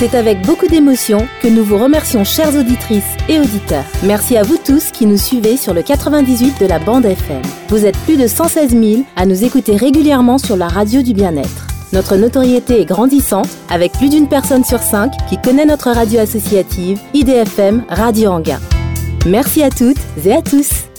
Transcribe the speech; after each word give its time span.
C'est 0.00 0.14
avec 0.14 0.40
beaucoup 0.46 0.66
d'émotion 0.66 1.28
que 1.42 1.48
nous 1.48 1.62
vous 1.62 1.76
remercions 1.76 2.24
chères 2.24 2.56
auditrices 2.56 3.18
et 3.28 3.38
auditeurs. 3.38 3.84
Merci 4.02 4.38
à 4.38 4.42
vous 4.42 4.56
tous 4.56 4.92
qui 4.92 5.04
nous 5.04 5.18
suivez 5.18 5.58
sur 5.58 5.74
le 5.74 5.82
98 5.82 6.58
de 6.58 6.64
la 6.64 6.78
bande 6.78 7.04
FM. 7.04 7.42
Vous 7.68 7.84
êtes 7.84 7.98
plus 7.98 8.16
de 8.16 8.26
116 8.26 8.70
000 8.70 9.02
à 9.16 9.26
nous 9.26 9.44
écouter 9.44 9.76
régulièrement 9.76 10.38
sur 10.38 10.56
la 10.56 10.68
radio 10.68 11.02
du 11.02 11.12
bien-être. 11.12 11.66
Notre 11.92 12.16
notoriété 12.16 12.80
est 12.80 12.86
grandissante 12.86 13.50
avec 13.68 13.92
plus 13.92 14.08
d'une 14.08 14.26
personne 14.26 14.64
sur 14.64 14.78
cinq 14.78 15.12
qui 15.28 15.36
connaît 15.36 15.66
notre 15.66 15.90
radio 15.90 16.20
associative 16.20 16.98
IDFM 17.12 17.84
Radio 17.90 18.30
Anguin. 18.30 18.60
Merci 19.26 19.62
à 19.62 19.68
toutes 19.68 20.00
et 20.24 20.32
à 20.32 20.40
tous. 20.40 20.89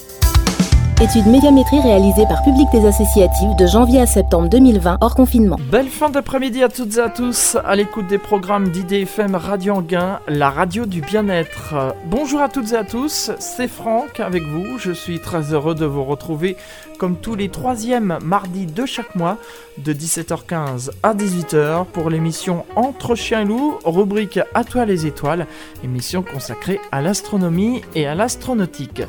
Étude 1.02 1.26
médiamétrie 1.26 1.80
réalisée 1.80 2.28
par 2.28 2.44
Public 2.44 2.68
des 2.72 2.86
Associatives 2.86 3.56
de 3.58 3.66
janvier 3.66 4.02
à 4.02 4.06
septembre 4.06 4.50
2020 4.50 5.00
hors 5.02 5.16
confinement. 5.16 5.58
Belle 5.72 5.88
fin 5.88 6.12
d'après-midi 6.12 6.62
à 6.62 6.70
toutes 6.70 6.96
et 6.96 7.00
à 7.00 7.10
tous 7.10 7.58
à 7.66 7.76
l'écoute 7.76 8.06
des 8.06 8.20
programmes 8.20 8.70
d'IDFM 8.70 9.34
Radio 9.34 9.74
Anguin, 9.74 10.20
la 10.28 10.52
radio 10.52 10.86
du 10.86 11.02
bien-être. 11.02 11.96
Bonjour 12.06 12.40
à 12.40 12.50
toutes 12.50 12.74
et 12.74 12.76
à 12.76 12.84
tous, 12.84 13.32
c'est 13.40 13.68
Franck 13.68 14.20
avec 14.20 14.44
vous. 14.44 14.78
Je 14.78 14.92
suis 14.92 15.20
très 15.20 15.54
heureux 15.54 15.74
de 15.74 15.88
vous 15.88 16.04
retrouver 16.04 16.56
comme 17.00 17.16
tous 17.16 17.34
les 17.34 17.50
troisièmes 17.50 18.20
mardis 18.24 18.68
de 18.68 18.86
chaque 18.86 19.16
mois 19.16 19.38
de 19.80 19.94
17h15 19.94 20.92
à 21.02 21.16
18h 21.16 21.86
pour 21.86 22.12
l'émission 22.12 22.64
Entre 22.76 23.16
chiens 23.16 23.42
et 23.42 23.46
loups, 23.46 23.80
rubrique 23.84 24.40
À 24.54 24.64
toi 24.64 24.86
les 24.86 25.08
étoiles, 25.08 25.48
émission 25.84 26.22
consacrée 26.22 26.80
à 26.92 27.02
l'astronomie 27.02 27.82
et 27.96 28.06
à 28.06 28.14
l'astronautique. 28.14 29.02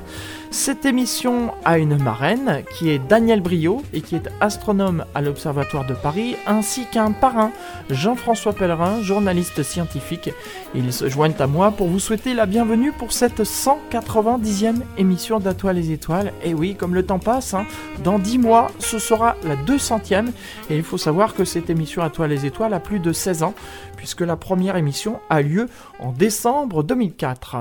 Cette 0.52 0.84
émission 0.84 1.55
a 1.65 1.79
une 1.79 1.97
marraine 1.97 2.62
qui 2.74 2.91
est 2.91 2.98
Daniel 2.98 3.41
Brio 3.41 3.83
et 3.95 4.02
qui 4.02 4.16
est 4.16 4.29
astronome 4.38 5.06
à 5.15 5.23
l'Observatoire 5.23 5.87
de 5.87 5.95
Paris, 5.95 6.37
ainsi 6.47 6.84
qu'un 6.84 7.12
parrain, 7.12 7.52
Jean-François 7.88 8.52
Pellerin, 8.52 9.01
journaliste 9.01 9.62
scientifique. 9.62 10.28
Ils 10.75 10.92
se 10.92 11.09
joignent 11.09 11.34
à 11.38 11.47
moi 11.47 11.70
pour 11.70 11.88
vous 11.88 11.98
souhaiter 11.98 12.34
la 12.34 12.45
bienvenue 12.45 12.92
pour 12.92 13.12
cette 13.12 13.41
190e 13.41 14.83
émission 14.98 15.41
d'Atoile 15.41 15.77
les 15.77 15.91
étoiles. 15.91 16.34
Et 16.45 16.53
oui, 16.53 16.75
comme 16.75 16.95
le 16.95 17.06
temps 17.06 17.19
passe, 17.19 17.55
hein, 17.55 17.64
dans 18.05 18.19
10 18.19 18.36
mois, 18.36 18.70
ce 18.78 18.98
sera 18.98 19.36
la 19.45 19.56
200e. 19.56 20.33
Et 20.69 20.77
il 20.77 20.83
faut 20.83 20.98
savoir 20.98 21.34
que 21.34 21.47
cette 21.47 21.70
émission 21.70 22.03
Atoile 22.03 22.28
les 22.28 22.45
étoiles 22.45 22.75
a 22.75 22.80
plus 22.80 23.00
de 23.00 23.14
16 23.14 23.42
ans, 23.42 23.55
puisque 23.97 24.20
la 24.20 24.36
première 24.36 24.77
émission 24.77 25.19
a 25.30 25.41
lieu 25.41 25.70
en 25.98 26.12
décembre 26.12 26.83
2004. 26.83 27.56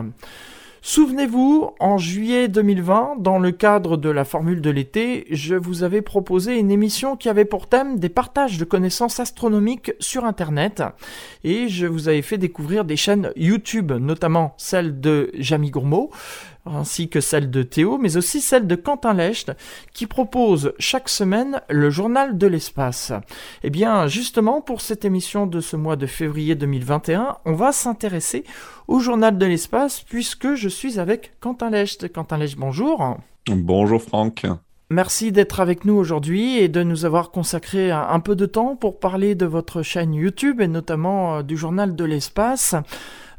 Souvenez-vous, 0.83 1.75
en 1.79 1.99
juillet 1.99 2.47
2020, 2.47 3.17
dans 3.19 3.37
le 3.37 3.51
cadre 3.51 3.97
de 3.97 4.09
la 4.09 4.25
formule 4.25 4.61
de 4.61 4.71
l'été, 4.71 5.27
je 5.29 5.53
vous 5.53 5.83
avais 5.83 6.01
proposé 6.01 6.57
une 6.57 6.71
émission 6.71 7.15
qui 7.15 7.29
avait 7.29 7.45
pour 7.45 7.67
thème 7.67 7.99
des 7.99 8.09
partages 8.09 8.57
de 8.57 8.65
connaissances 8.65 9.19
astronomiques 9.19 9.93
sur 9.99 10.25
Internet. 10.25 10.81
Et 11.43 11.67
je 11.67 11.85
vous 11.85 12.09
avais 12.09 12.23
fait 12.23 12.39
découvrir 12.39 12.83
des 12.83 12.97
chaînes 12.97 13.31
YouTube, 13.35 13.91
notamment 13.91 14.55
celle 14.57 14.99
de 14.99 15.29
Jamie 15.35 15.69
Gourmaud, 15.69 16.09
ainsi 16.65 17.09
que 17.09 17.21
celle 17.21 17.49
de 17.49 17.63
Théo, 17.63 17.97
mais 17.97 18.17
aussi 18.17 18.41
celle 18.41 18.67
de 18.67 18.75
Quentin 18.75 19.13
Lecht, 19.13 19.51
qui 19.93 20.07
propose 20.07 20.73
chaque 20.79 21.09
semaine 21.09 21.61
le 21.69 21.89
journal 21.89 22.37
de 22.37 22.47
l'espace. 22.47 23.11
Et 23.63 23.67
eh 23.67 23.69
bien, 23.69 24.07
justement, 24.07 24.61
pour 24.61 24.81
cette 24.81 25.05
émission 25.05 25.47
de 25.47 25.59
ce 25.59 25.75
mois 25.75 25.95
de 25.95 26.05
février 26.05 26.55
2021, 26.55 27.37
on 27.45 27.53
va 27.53 27.71
s'intéresser 27.71 28.43
au 28.87 28.99
journal 28.99 29.37
de 29.37 29.45
l'espace, 29.45 30.01
puisque 30.01 30.55
je 30.55 30.69
suis 30.69 30.99
avec 30.99 31.33
Quentin 31.39 31.69
Lecht. 31.69 32.11
Quentin 32.11 32.37
Lecht, 32.37 32.57
bonjour. 32.57 33.17
Bonjour 33.47 34.01
Franck. 34.01 34.45
Merci 34.91 35.31
d'être 35.31 35.61
avec 35.61 35.85
nous 35.85 35.93
aujourd'hui 35.93 36.57
et 36.57 36.67
de 36.67 36.83
nous 36.83 37.05
avoir 37.05 37.31
consacré 37.31 37.91
un 37.91 38.19
peu 38.19 38.35
de 38.35 38.45
temps 38.45 38.75
pour 38.75 38.99
parler 38.99 39.35
de 39.35 39.45
votre 39.45 39.83
chaîne 39.83 40.13
YouTube 40.13 40.59
et 40.59 40.67
notamment 40.67 41.37
euh, 41.37 41.43
du 41.43 41.55
journal 41.55 41.95
de 41.95 42.03
l'espace. 42.03 42.75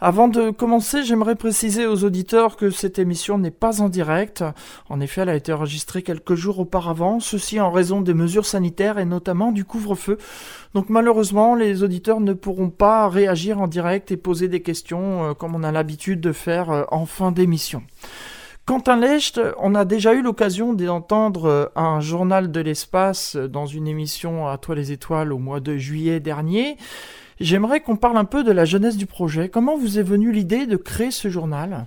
Avant 0.05 0.27
de 0.27 0.50
commencer, 0.50 1.05
j'aimerais 1.05 1.36
préciser 1.36 1.86
aux 1.86 2.03
auditeurs 2.03 2.56
que 2.56 2.70
cette 2.70 2.98
émission 2.98 3.39
n'est 3.39 3.53
pas 3.53 3.81
en 3.81 3.89
direct. 3.89 4.42
En 4.89 5.00
effet, 5.00 5.20
elle 5.20 5.28
a 5.28 5.36
été 5.36 5.53
enregistrée 5.53 6.02
quelques 6.02 6.35
jours 6.35 6.58
auparavant, 6.58 7.20
ceci 7.20 7.61
en 7.61 7.70
raison 7.70 8.01
des 8.01 8.13
mesures 8.13 8.45
sanitaires 8.45 8.98
et 8.98 9.05
notamment 9.05 9.52
du 9.52 9.64
couvre-feu. 9.64 10.18
Donc 10.74 10.89
malheureusement, 10.89 11.55
les 11.55 11.85
auditeurs 11.85 12.18
ne 12.18 12.33
pourront 12.33 12.70
pas 12.70 13.08
réagir 13.08 13.61
en 13.61 13.68
direct 13.68 14.11
et 14.11 14.17
poser 14.17 14.48
des 14.48 14.61
questions 14.61 15.23
euh, 15.23 15.35
comme 15.35 15.55
on 15.55 15.63
a 15.63 15.70
l'habitude 15.70 16.20
de 16.20 16.33
faire 16.33 16.73
euh, 16.73 16.83
en 16.90 17.07
fin 17.07 17.30
d'émission. 17.30 17.84
Quentin 18.64 18.96
Lecht, 18.96 19.40
on 19.58 19.74
a 19.74 19.84
déjà 19.84 20.14
eu 20.14 20.23
l'occasion 20.23 20.73
d'entendre 20.73 21.46
euh, 21.46 21.67
un 21.74 21.98
journal 21.98 22.52
de 22.52 22.61
l'espace 22.61 23.34
dans 23.34 23.67
une 23.67 23.89
émission 23.89 24.46
à 24.46 24.56
Toi 24.56 24.77
les 24.77 24.92
étoiles 24.92 25.33
au 25.33 25.39
mois 25.39 25.58
de 25.58 25.77
juillet 25.77 26.20
dernier. 26.20 26.77
J'aimerais 27.40 27.80
qu'on 27.80 27.96
parle 27.96 28.18
un 28.18 28.24
peu 28.24 28.45
de 28.45 28.52
la 28.52 28.64
jeunesse 28.64 28.96
du 28.96 29.06
projet. 29.06 29.48
Comment 29.48 29.77
vous 29.77 29.98
est 29.98 30.05
venue 30.05 30.30
l'idée 30.30 30.67
de 30.67 30.77
créer 30.77 31.11
ce 31.11 31.28
journal? 31.28 31.86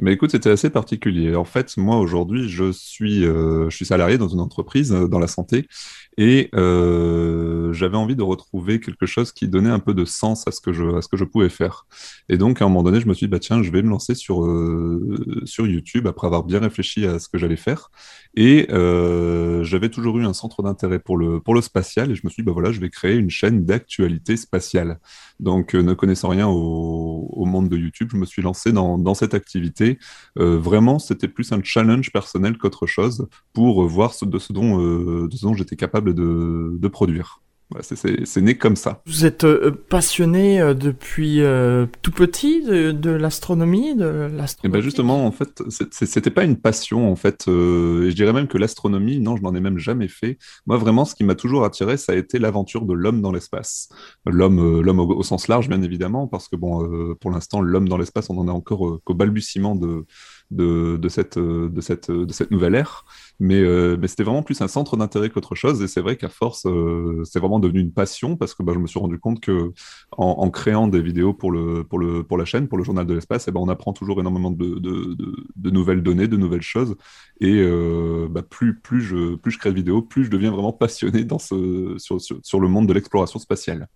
Mais 0.00 0.12
écoute, 0.12 0.32
c'était 0.32 0.50
assez 0.50 0.70
particulier. 0.70 1.36
En 1.36 1.44
fait, 1.44 1.76
moi 1.76 1.98
aujourd'hui, 1.98 2.48
je 2.48 2.72
suis, 2.72 3.24
euh, 3.24 3.70
salarié 3.70 4.18
dans 4.18 4.26
une 4.26 4.40
entreprise 4.40 4.92
euh, 4.92 5.06
dans 5.06 5.20
la 5.20 5.28
santé 5.28 5.68
et 6.16 6.50
euh, 6.54 7.72
j'avais 7.72 7.96
envie 7.96 8.16
de 8.16 8.22
retrouver 8.22 8.80
quelque 8.80 9.06
chose 9.06 9.32
qui 9.32 9.48
donnait 9.48 9.70
un 9.70 9.80
peu 9.80 9.94
de 9.94 10.04
sens 10.04 10.46
à 10.46 10.52
ce 10.52 10.60
que 10.60 10.72
je, 10.72 10.96
à 10.96 11.02
ce 11.02 11.08
que 11.08 11.16
je 11.16 11.24
pouvais 11.24 11.48
faire. 11.48 11.86
Et 12.28 12.38
donc, 12.38 12.62
à 12.62 12.64
un 12.64 12.68
moment 12.68 12.82
donné, 12.82 13.00
je 13.00 13.08
me 13.08 13.14
suis 13.14 13.26
dit, 13.26 13.30
bah, 13.30 13.40
tiens, 13.40 13.62
je 13.62 13.70
vais 13.70 13.82
me 13.82 13.90
lancer 13.90 14.14
sur, 14.14 14.44
euh, 14.44 15.42
sur 15.44 15.66
YouTube 15.66 16.06
après 16.06 16.26
avoir 16.26 16.44
bien 16.44 16.60
réfléchi 16.60 17.06
à 17.06 17.18
ce 17.18 17.28
que 17.28 17.38
j'allais 17.38 17.56
faire. 17.56 17.90
Et 18.36 18.66
euh, 18.70 19.62
j'avais 19.62 19.88
toujours 19.88 20.18
eu 20.18 20.24
un 20.24 20.32
centre 20.32 20.62
d'intérêt 20.62 20.98
pour 20.98 21.16
le, 21.16 21.40
pour 21.40 21.54
le 21.54 21.60
spatial. 21.60 22.10
Et 22.10 22.14
je 22.14 22.22
me 22.24 22.30
suis 22.30 22.42
dit, 22.42 22.46
bah, 22.46 22.52
voilà, 22.52 22.72
je 22.72 22.80
vais 22.80 22.90
créer 22.90 23.16
une 23.16 23.30
chaîne 23.30 23.64
d'actualité 23.64 24.36
spatiale. 24.36 24.98
Donc, 25.38 25.74
euh, 25.74 25.82
ne 25.82 25.94
connaissant 25.94 26.28
rien 26.28 26.48
au, 26.48 27.44
monde 27.44 27.68
de 27.68 27.76
YouTube, 27.76 28.08
je 28.10 28.16
me 28.16 28.24
suis 28.24 28.42
lancé 28.42 28.72
dans, 28.72 29.14
cette 29.14 29.34
activité. 29.34 29.98
Euh, 30.38 30.58
vraiment, 30.58 30.98
c'était 30.98 31.28
plus 31.28 31.52
un 31.52 31.62
challenge 31.62 32.10
personnel 32.10 32.58
qu'autre 32.58 32.86
chose 32.86 33.28
pour 33.52 33.86
voir 33.86 34.14
ce, 34.14 34.24
de 34.24 34.38
ce 34.38 34.52
dont, 34.52 34.78
de 34.78 35.42
dont 35.42 35.54
j'étais 35.54 35.76
capable 35.76 36.14
de, 36.14 36.76
de 36.76 36.88
produire. 36.88 37.40
C'est 37.82 38.40
né 38.40 38.56
comme 38.56 38.76
ça. 38.76 39.02
Vous 39.06 39.24
êtes 39.24 39.44
euh, 39.44 39.70
passionné 39.88 40.60
euh, 40.60 40.74
depuis 40.74 41.40
euh, 41.40 41.86
tout 42.02 42.10
petit 42.10 42.62
de, 42.62 42.92
de 42.92 43.10
l'astronomie, 43.10 43.94
de 43.94 44.04
l'astronomie. 44.04 44.60
Eh 44.64 44.68
ben 44.68 44.80
justement, 44.80 45.26
en 45.26 45.32
fait, 45.32 45.62
c'était 45.90 46.30
pas 46.30 46.44
une 46.44 46.56
passion 46.56 47.10
en 47.10 47.16
fait. 47.16 47.46
et 47.48 48.10
je 48.10 48.14
dirais 48.14 48.32
même 48.32 48.48
que 48.48 48.58
l'astronomie, 48.58 49.20
non, 49.20 49.36
je 49.36 49.42
n'en 49.42 49.54
ai 49.54 49.60
même 49.60 49.78
jamais 49.78 50.08
fait. 50.08 50.38
Moi, 50.66 50.76
vraiment, 50.76 51.04
ce 51.04 51.14
qui 51.14 51.24
m'a 51.24 51.34
toujours 51.34 51.64
attiré, 51.64 51.96
ça 51.96 52.12
a 52.12 52.14
été 52.14 52.38
l'aventure 52.38 52.84
de 52.84 52.94
l'homme 52.94 53.20
dans 53.20 53.32
l'espace. 53.32 53.88
L'homme, 54.26 54.80
l'homme 54.80 55.00
au, 55.00 55.16
au, 55.16 55.22
sens 55.22 55.48
large, 55.48 55.68
bien 55.68 55.82
évidemment, 55.82 56.26
parce 56.26 56.48
que 56.48 56.56
bon, 56.56 57.14
pour 57.20 57.30
l'instant, 57.30 57.60
l'homme 57.60 57.88
dans 57.88 57.98
l'espace, 57.98 58.30
on 58.30 58.38
en 58.38 58.48
est 58.48 58.50
encore 58.50 59.00
qu'au 59.04 59.14
balbutiement 59.14 59.74
de 59.74 60.04
de, 60.50 61.08
cette, 61.08 61.38
de, 61.38 61.80
cette, 61.80 62.10
de 62.10 62.32
cette 62.32 62.50
nouvelle 62.50 62.74
ère. 62.74 63.04
Mais, 63.40 63.60
euh, 63.60 63.96
mais 64.00 64.06
c'était 64.06 64.22
vraiment 64.22 64.42
plus 64.42 64.60
un 64.60 64.68
centre 64.68 64.96
d'intérêt 64.96 65.30
qu'autre 65.30 65.54
chose. 65.54 65.82
Et 65.82 65.88
c'est 65.88 66.00
vrai 66.00 66.16
qu'à 66.16 66.28
force, 66.28 66.66
euh, 66.66 67.22
c'est 67.24 67.40
vraiment 67.40 67.58
devenu 67.58 67.80
une 67.80 67.92
passion 67.92 68.36
parce 68.36 68.54
que 68.54 68.62
bah, 68.62 68.72
je 68.74 68.78
me 68.78 68.86
suis 68.86 69.00
rendu 69.00 69.18
compte 69.18 69.40
que 69.40 69.72
en, 70.16 70.48
créant 70.50 70.86
des 70.86 71.02
vidéos 71.02 71.34
pour, 71.34 71.50
le, 71.50 71.84
pour, 71.84 71.98
le, 71.98 72.22
pour 72.22 72.38
la 72.38 72.44
chaîne, 72.44 72.68
pour 72.68 72.78
le 72.78 72.84
journal 72.84 73.06
de 73.06 73.14
l'espace, 73.14 73.48
eh 73.48 73.50
ben, 73.50 73.60
on 73.60 73.68
apprend 73.68 73.92
toujours 73.92 74.20
énormément 74.20 74.50
de, 74.50 74.78
de, 74.78 75.16
de, 75.56 75.70
nouvelles 75.70 76.02
données, 76.02 76.28
de 76.28 76.36
nouvelles 76.36 76.62
choses. 76.62 76.96
Et 77.40 77.54
euh, 77.56 78.28
bah, 78.30 78.42
plus, 78.42 78.78
plus, 78.78 79.00
je, 79.02 79.34
plus 79.34 79.50
je 79.50 79.58
crée 79.58 79.70
de 79.70 79.76
vidéos, 79.76 80.02
plus 80.02 80.24
je 80.24 80.30
deviens 80.30 80.52
vraiment 80.52 80.72
passionné 80.72 81.24
dans 81.24 81.40
ce, 81.40 81.96
sur, 81.98 82.20
sur, 82.20 82.38
sur 82.42 82.60
le 82.60 82.68
monde 82.68 82.86
de 82.86 82.92
l'exploration 82.92 83.38
spatiale. 83.40 83.88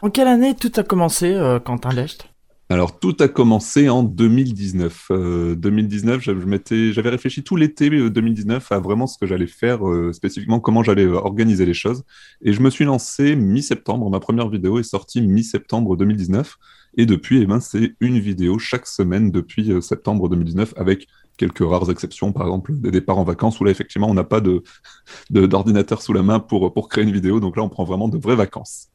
En 0.00 0.08
quelle 0.08 0.28
année 0.28 0.54
tout 0.54 0.72
a 0.76 0.82
commencé, 0.82 1.38
Quentin 1.64 1.90
Lecht? 1.90 2.30
Alors, 2.72 3.00
tout 3.00 3.16
a 3.18 3.26
commencé 3.26 3.88
en 3.88 4.04
2019. 4.04 5.06
Euh, 5.10 5.54
2019, 5.56 6.22
j'avais 6.22 7.08
réfléchi 7.10 7.42
tout 7.42 7.56
l'été 7.56 7.90
2019 7.90 8.70
euh, 8.70 8.76
à 8.76 8.78
vraiment 8.78 9.08
ce 9.08 9.18
que 9.18 9.26
j'allais 9.26 9.48
faire, 9.48 9.84
euh, 9.88 10.12
spécifiquement 10.12 10.60
comment 10.60 10.84
j'allais 10.84 11.04
euh, 11.04 11.16
organiser 11.16 11.66
les 11.66 11.74
choses. 11.74 12.04
Et 12.42 12.52
je 12.52 12.60
me 12.60 12.70
suis 12.70 12.84
lancé 12.84 13.34
mi-septembre. 13.34 14.08
Ma 14.08 14.20
première 14.20 14.48
vidéo 14.48 14.78
est 14.78 14.84
sortie 14.84 15.20
mi-septembre 15.20 15.96
2019. 15.96 16.58
Et 16.96 17.06
depuis, 17.06 17.42
eh 17.42 17.46
ben, 17.46 17.58
c'est 17.58 17.94
une 17.98 18.20
vidéo 18.20 18.60
chaque 18.60 18.86
semaine 18.86 19.32
depuis 19.32 19.72
euh, 19.72 19.80
septembre 19.80 20.28
2019 20.28 20.74
avec 20.76 21.08
quelques 21.38 21.68
rares 21.68 21.90
exceptions, 21.90 22.32
par 22.32 22.42
exemple 22.46 22.74
des 22.74 22.92
départs 22.92 23.18
en 23.18 23.24
vacances 23.24 23.58
où 23.58 23.64
là, 23.64 23.72
effectivement, 23.72 24.08
on 24.08 24.14
n'a 24.14 24.22
pas 24.22 24.40
d'ordinateur 25.30 25.98
de, 25.98 26.02
sous 26.04 26.12
la 26.12 26.22
main 26.22 26.38
pour, 26.38 26.72
pour 26.72 26.88
créer 26.88 27.02
une 27.02 27.12
vidéo. 27.12 27.40
Donc 27.40 27.56
là, 27.56 27.64
on 27.64 27.68
prend 27.68 27.82
vraiment 27.82 28.08
de 28.08 28.16
vraies 28.16 28.36
vacances. 28.36 28.90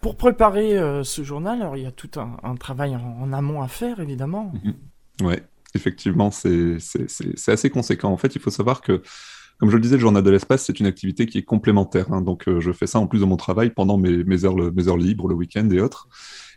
Pour 0.00 0.16
préparer 0.16 0.76
euh, 0.76 1.04
ce 1.04 1.22
journal, 1.22 1.60
alors 1.60 1.76
il 1.76 1.84
y 1.84 1.86
a 1.86 1.92
tout 1.92 2.10
un, 2.16 2.54
travail 2.56 2.96
en, 2.96 3.22
en, 3.22 3.32
amont 3.32 3.62
à 3.62 3.68
faire, 3.68 4.00
évidemment. 4.00 4.52
Mmh. 4.64 5.26
Ouais, 5.26 5.42
effectivement, 5.74 6.30
c'est 6.30 6.78
assez 7.48 7.70
conséquent. 7.70 8.10
En 8.10 8.16
fait, 8.16 8.34
il 8.34 8.40
faut 8.40 8.50
savoir 8.50 8.80
que, 8.80 9.02
comme 9.58 9.70
je 9.70 9.76
le 9.76 9.82
disais, 9.82 9.96
le 9.96 10.00
journal 10.00 10.22
de 10.22 10.30
l'espace, 10.30 10.64
c'est 10.64 10.80
une 10.80 10.86
activité 10.86 11.26
qui 11.26 11.38
est 11.38 11.44
complémentaire. 11.44 12.12
Hein, 12.12 12.20
donc, 12.20 12.48
euh, 12.48 12.60
je 12.60 12.72
fais 12.72 12.86
ça 12.86 12.98
en 12.98 13.06
plus 13.06 13.20
de 13.20 13.24
mon 13.24 13.36
travail 13.36 13.70
pendant 13.70 13.96
mes, 13.96 14.24
mes, 14.24 14.44
heures, 14.44 14.56
mes 14.56 14.88
heures 14.88 14.98
libres, 14.98 15.28
le 15.28 15.34
week-end 15.34 15.68
et 15.70 15.80
autres. 15.80 16.08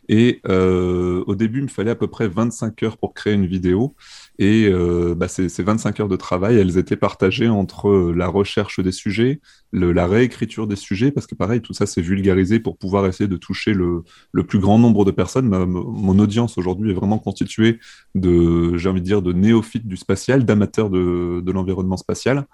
Et 0.09 0.41
euh, 0.49 1.23
au 1.27 1.35
début, 1.35 1.59
il 1.59 1.65
me 1.65 1.69
fallait 1.69 1.91
à 1.91 1.95
peu 1.95 2.07
près 2.07 2.27
25 2.27 2.83
heures 2.83 2.97
pour 2.97 3.13
créer 3.13 3.33
une 3.33 3.45
vidéo. 3.45 3.95
Et 4.41 4.69
euh, 4.69 5.15
bah, 5.15 5.27
ces, 5.27 5.49
25 5.49 5.99
heures 5.99 6.07
de 6.07 6.15
travail, 6.15 6.57
elles 6.57 6.77
étaient 6.77 6.95
partagées 6.95 7.49
entre 7.49 8.13
la 8.15 8.27
recherche 8.29 8.79
des 8.79 8.93
sujets, 8.93 9.41
la 9.73 10.07
réécriture 10.07 10.65
des 10.65 10.77
sujets, 10.77 11.11
parce 11.11 11.27
que 11.27 11.35
pareil, 11.35 11.61
tout 11.61 11.73
ça 11.73 11.85
c'est 11.85 12.01
vulgarisé 12.01 12.61
pour 12.61 12.77
pouvoir 12.77 13.05
essayer 13.05 13.27
de 13.27 13.35
toucher 13.35 13.73
le, 13.73 14.03
plus 14.47 14.59
grand 14.59 14.79
nombre 14.79 15.03
de 15.03 15.11
personnes. 15.11 15.49
mon 15.49 16.17
audience 16.19 16.57
aujourd'hui 16.57 16.91
est 16.91 16.93
vraiment 16.93 17.19
constituée 17.19 17.79
de, 18.15 18.77
j'ai 18.77 18.87
envie 18.87 19.01
de 19.01 19.05
dire, 19.05 19.21
de 19.21 19.33
néophytes 19.33 19.87
du 19.87 19.97
spatial, 19.97 20.45
d'amateurs 20.45 20.89
de 20.89 21.51
l'environnement 21.51 21.97
spatial. 21.97 22.47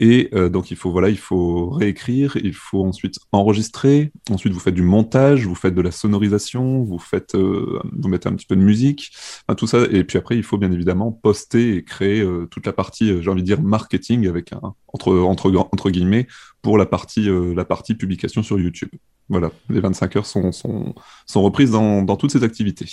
Et 0.00 0.28
euh, 0.34 0.48
donc, 0.48 0.70
il 0.70 0.76
faut, 0.76 0.90
voilà, 0.90 1.08
il 1.08 1.18
faut 1.18 1.70
réécrire, 1.70 2.36
il 2.36 2.54
faut 2.54 2.84
ensuite 2.84 3.16
enregistrer. 3.30 4.10
Ensuite, 4.30 4.52
vous 4.52 4.60
faites 4.60 4.74
du 4.74 4.82
montage, 4.82 5.46
vous 5.46 5.54
faites 5.54 5.74
de 5.74 5.80
la 5.80 5.92
sonorisation, 5.92 6.82
vous, 6.82 6.98
faites, 6.98 7.34
euh, 7.34 7.80
vous 7.92 8.08
mettez 8.08 8.28
un 8.28 8.34
petit 8.34 8.46
peu 8.46 8.56
de 8.56 8.60
musique, 8.60 9.12
tout 9.56 9.66
ça. 9.66 9.78
Et 9.90 10.04
puis 10.04 10.18
après, 10.18 10.36
il 10.36 10.42
faut 10.42 10.58
bien 10.58 10.72
évidemment 10.72 11.12
poster 11.12 11.76
et 11.76 11.84
créer 11.84 12.20
euh, 12.20 12.46
toute 12.50 12.66
la 12.66 12.72
partie, 12.72 13.22
j'ai 13.22 13.30
envie 13.30 13.42
de 13.42 13.46
dire, 13.46 13.62
marketing 13.62 14.26
avec 14.26 14.52
un, 14.52 14.74
entre, 14.88 15.16
entre, 15.16 15.54
entre 15.72 15.90
guillemets, 15.90 16.26
pour 16.60 16.76
la 16.76 16.86
partie, 16.86 17.28
la 17.54 17.64
partie 17.64 17.94
publication 17.94 18.42
sur 18.42 18.58
YouTube. 18.58 18.90
Voilà, 19.28 19.50
les 19.70 19.80
25 19.80 20.16
heures 20.16 20.26
sont, 20.26 20.50
sont, 20.52 20.94
sont 21.26 21.42
reprises 21.42 21.70
dans, 21.70 22.02
dans 22.02 22.16
toutes 22.16 22.32
ces 22.32 22.42
activités. 22.42 22.86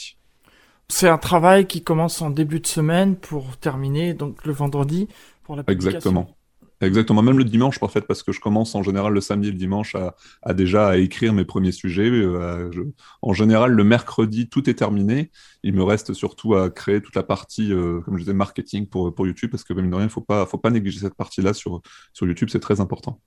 C'est 0.88 1.10
un 1.10 1.18
travail 1.18 1.68
qui 1.68 1.82
commence 1.82 2.22
en 2.22 2.30
début 2.30 2.60
de 2.60 2.68
semaine 2.68 3.16
pour 3.16 3.58
terminer 3.58 4.14
donc 4.14 4.46
le 4.46 4.52
vendredi 4.52 5.08
pour 5.44 5.56
la 5.56 5.64
publication. 5.64 5.98
Exactement. 5.98 6.36
Exactement, 6.82 7.22
même 7.22 7.38
le 7.38 7.44
dimanche, 7.44 7.78
en 7.82 7.88
fait, 7.88 8.02
parce 8.02 8.24
que 8.24 8.32
je 8.32 8.40
commence 8.40 8.74
en 8.74 8.82
général 8.82 9.14
le 9.14 9.22
samedi 9.22 9.50
et 9.50 9.52
le 9.52 9.58
dimanche 9.58 9.96
à, 9.96 10.54
déjà 10.54 10.90
à 10.90 10.98
écrire 10.98 11.32
mes 11.32 11.46
premiers 11.46 11.72
sujets. 11.72 12.10
Euh, 12.10 12.72
en 13.22 13.34
général, 13.34 13.72
le 13.72 13.84
mercredi, 13.84 14.50
tout 14.50 14.68
est 14.70 14.74
terminé. 14.74 15.32
Il 15.64 15.74
me 15.74 15.84
reste 15.84 16.14
surtout 16.14 16.56
à 16.56 16.72
créer 16.72 17.02
toute 17.02 17.16
la 17.16 17.24
partie, 17.24 17.72
euh, 17.72 18.02
comme 18.02 18.16
je 18.16 18.22
disais, 18.22 18.34
marketing 18.34 18.88
pour, 18.88 19.14
pour 19.14 19.28
YouTube, 19.28 19.52
parce 19.52 19.64
que 19.64 19.74
même 19.74 19.90
de 19.90 19.96
rien, 19.96 20.06
il 20.06 20.08
ne 20.08 20.12
faut 20.12 20.22
pas, 20.22 20.46
faut 20.48 20.58
pas 20.58 20.72
négliger 20.72 21.00
cette 21.00 21.16
partie-là 21.16 21.54
sur, 21.54 21.82
sur 22.14 22.26
YouTube, 22.26 22.50
c'est 22.52 22.60
très 22.60 22.82
important. 22.82 23.20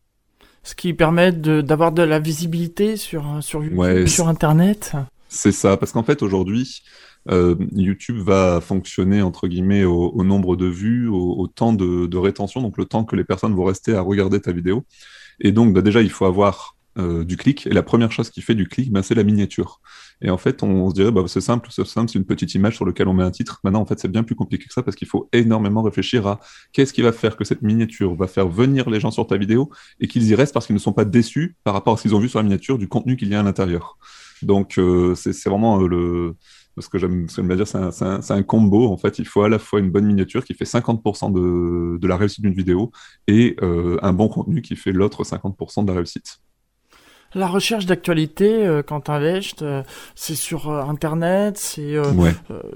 Ce 0.64 0.74
qui 0.74 0.92
permet 0.94 1.30
d'avoir 1.30 1.92
de, 1.92 2.02
la 2.02 2.18
visibilité 2.18 2.96
sur, 2.96 3.38
sur 3.40 3.62
YouTube, 3.62 4.06
sur 4.06 4.28
Internet. 4.28 4.96
C'est 5.34 5.52
ça, 5.52 5.76
parce 5.76 5.90
qu'en 5.90 6.04
fait, 6.04 6.22
aujourd'hui, 6.22 6.82
euh, 7.28 7.56
YouTube 7.72 8.18
va 8.18 8.60
fonctionner 8.60 9.20
entre 9.20 9.48
guillemets 9.48 9.84
au, 9.84 10.22
nombre 10.22 10.54
de 10.56 10.66
vues, 10.66 11.08
au, 11.08 11.48
temps 11.48 11.72
de, 11.72 12.16
rétention, 12.16 12.62
donc 12.62 12.78
le 12.78 12.84
temps 12.84 13.04
que 13.04 13.16
les 13.16 13.24
personnes 13.24 13.54
vont 13.54 13.64
rester 13.64 13.94
à 13.94 14.00
regarder 14.00 14.40
ta 14.40 14.52
vidéo. 14.52 14.84
Et 15.40 15.50
donc 15.50 15.74
bah, 15.74 15.82
déjà, 15.82 16.02
il 16.02 16.10
faut 16.10 16.24
avoir 16.24 16.76
euh, 16.96 17.24
du 17.24 17.36
clic. 17.36 17.66
Et 17.66 17.70
la 17.70 17.82
première 17.82 18.12
chose 18.12 18.30
qui 18.30 18.42
fait 18.42 18.54
du 18.54 18.68
clic, 18.68 18.92
bah, 18.92 19.02
c'est 19.02 19.16
la 19.16 19.24
miniature. 19.24 19.80
Et 20.22 20.30
en 20.30 20.38
fait, 20.38 20.62
on, 20.62 20.88
se 20.90 20.94
dirait, 20.94 21.10
bah, 21.10 21.24
c'est 21.26 21.40
simple, 21.40 21.68
c'est 21.72 21.84
simple, 21.84 22.08
c'est 22.08 22.18
une 22.20 22.24
petite 22.24 22.54
image 22.54 22.76
sur 22.76 22.86
laquelle 22.86 23.08
on 23.08 23.14
met 23.14 23.24
un 23.24 23.32
titre. 23.32 23.58
Maintenant, 23.64 23.80
en 23.80 23.86
fait, 23.86 23.98
c'est 23.98 24.10
bien 24.10 24.22
plus 24.22 24.36
compliqué 24.36 24.66
que 24.66 24.72
ça 24.72 24.84
parce 24.84 24.96
qu'il 24.96 25.08
faut 25.08 25.28
énormément 25.32 25.82
réfléchir 25.82 26.28
à 26.28 26.38
qu'est-ce 26.72 26.92
qui 26.92 27.02
va 27.02 27.10
faire 27.10 27.36
que 27.36 27.42
cette 27.42 27.62
miniature 27.62 28.14
va 28.14 28.28
faire 28.28 28.48
venir 28.48 28.88
les 28.88 29.00
gens 29.00 29.10
sur 29.10 29.26
ta 29.26 29.36
vidéo 29.36 29.68
et 29.98 30.06
qu'ils 30.06 30.28
y 30.28 30.34
restent 30.36 30.54
parce 30.54 30.66
qu'ils 30.66 30.76
ne 30.76 30.80
sont 30.80 30.92
pas 30.92 31.04
déçus 31.04 31.56
par 31.64 31.74
rapport 31.74 31.94
à 31.94 31.96
ce 31.96 32.02
qu'ils 32.02 32.14
ont 32.14 32.20
vu 32.20 32.28
sur 32.28 32.38
la 32.38 32.44
miniature 32.44 32.78
du 32.78 32.86
contenu 32.86 33.16
qu'il 33.16 33.28
y 33.28 33.34
a 33.34 33.40
à 33.40 33.42
l'intérieur. 33.42 33.98
Donc, 34.42 34.78
euh, 34.78 35.14
c'est 35.14 35.48
vraiment 35.48 35.78
le 35.78 36.36
ce 36.80 36.88
que 36.88 36.98
j'aime 36.98 37.26
bien 37.38 37.56
dire, 37.56 37.68
c'est 37.68 37.78
un, 37.78 38.20
un, 38.28 38.42
combo. 38.42 38.88
En 38.92 38.96
fait, 38.96 39.20
il 39.20 39.26
faut 39.26 39.42
à 39.42 39.48
la 39.48 39.60
fois 39.60 39.78
une 39.78 39.90
bonne 39.90 40.06
miniature 40.06 40.44
qui 40.44 40.54
fait 40.54 40.64
50% 40.64 41.32
de, 41.32 41.98
de, 41.98 42.08
la 42.08 42.16
réussite 42.16 42.42
d'une 42.42 42.54
vidéo 42.54 42.90
et 43.28 43.56
euh, 43.62 43.96
un 44.02 44.12
bon 44.12 44.28
contenu 44.28 44.60
qui 44.60 44.74
fait 44.74 44.90
l'autre 44.90 45.22
50% 45.22 45.84
de 45.84 45.88
la 45.90 45.96
réussite. 45.98 46.40
La 47.34 47.48
recherche 47.48 47.86
d'actualité, 47.86 48.64
euh, 48.64 48.82
Quentin 48.82 49.18
Lecht, 49.18 49.62
euh, 49.62 49.82
c'est 50.14 50.36
sur 50.36 50.70
euh, 50.70 50.82
Internet, 50.82 51.58
c'est 51.58 51.96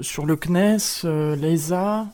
sur 0.01 0.27
le 0.27 0.37
CNES, 0.37 1.05
l'ESA 1.37 2.09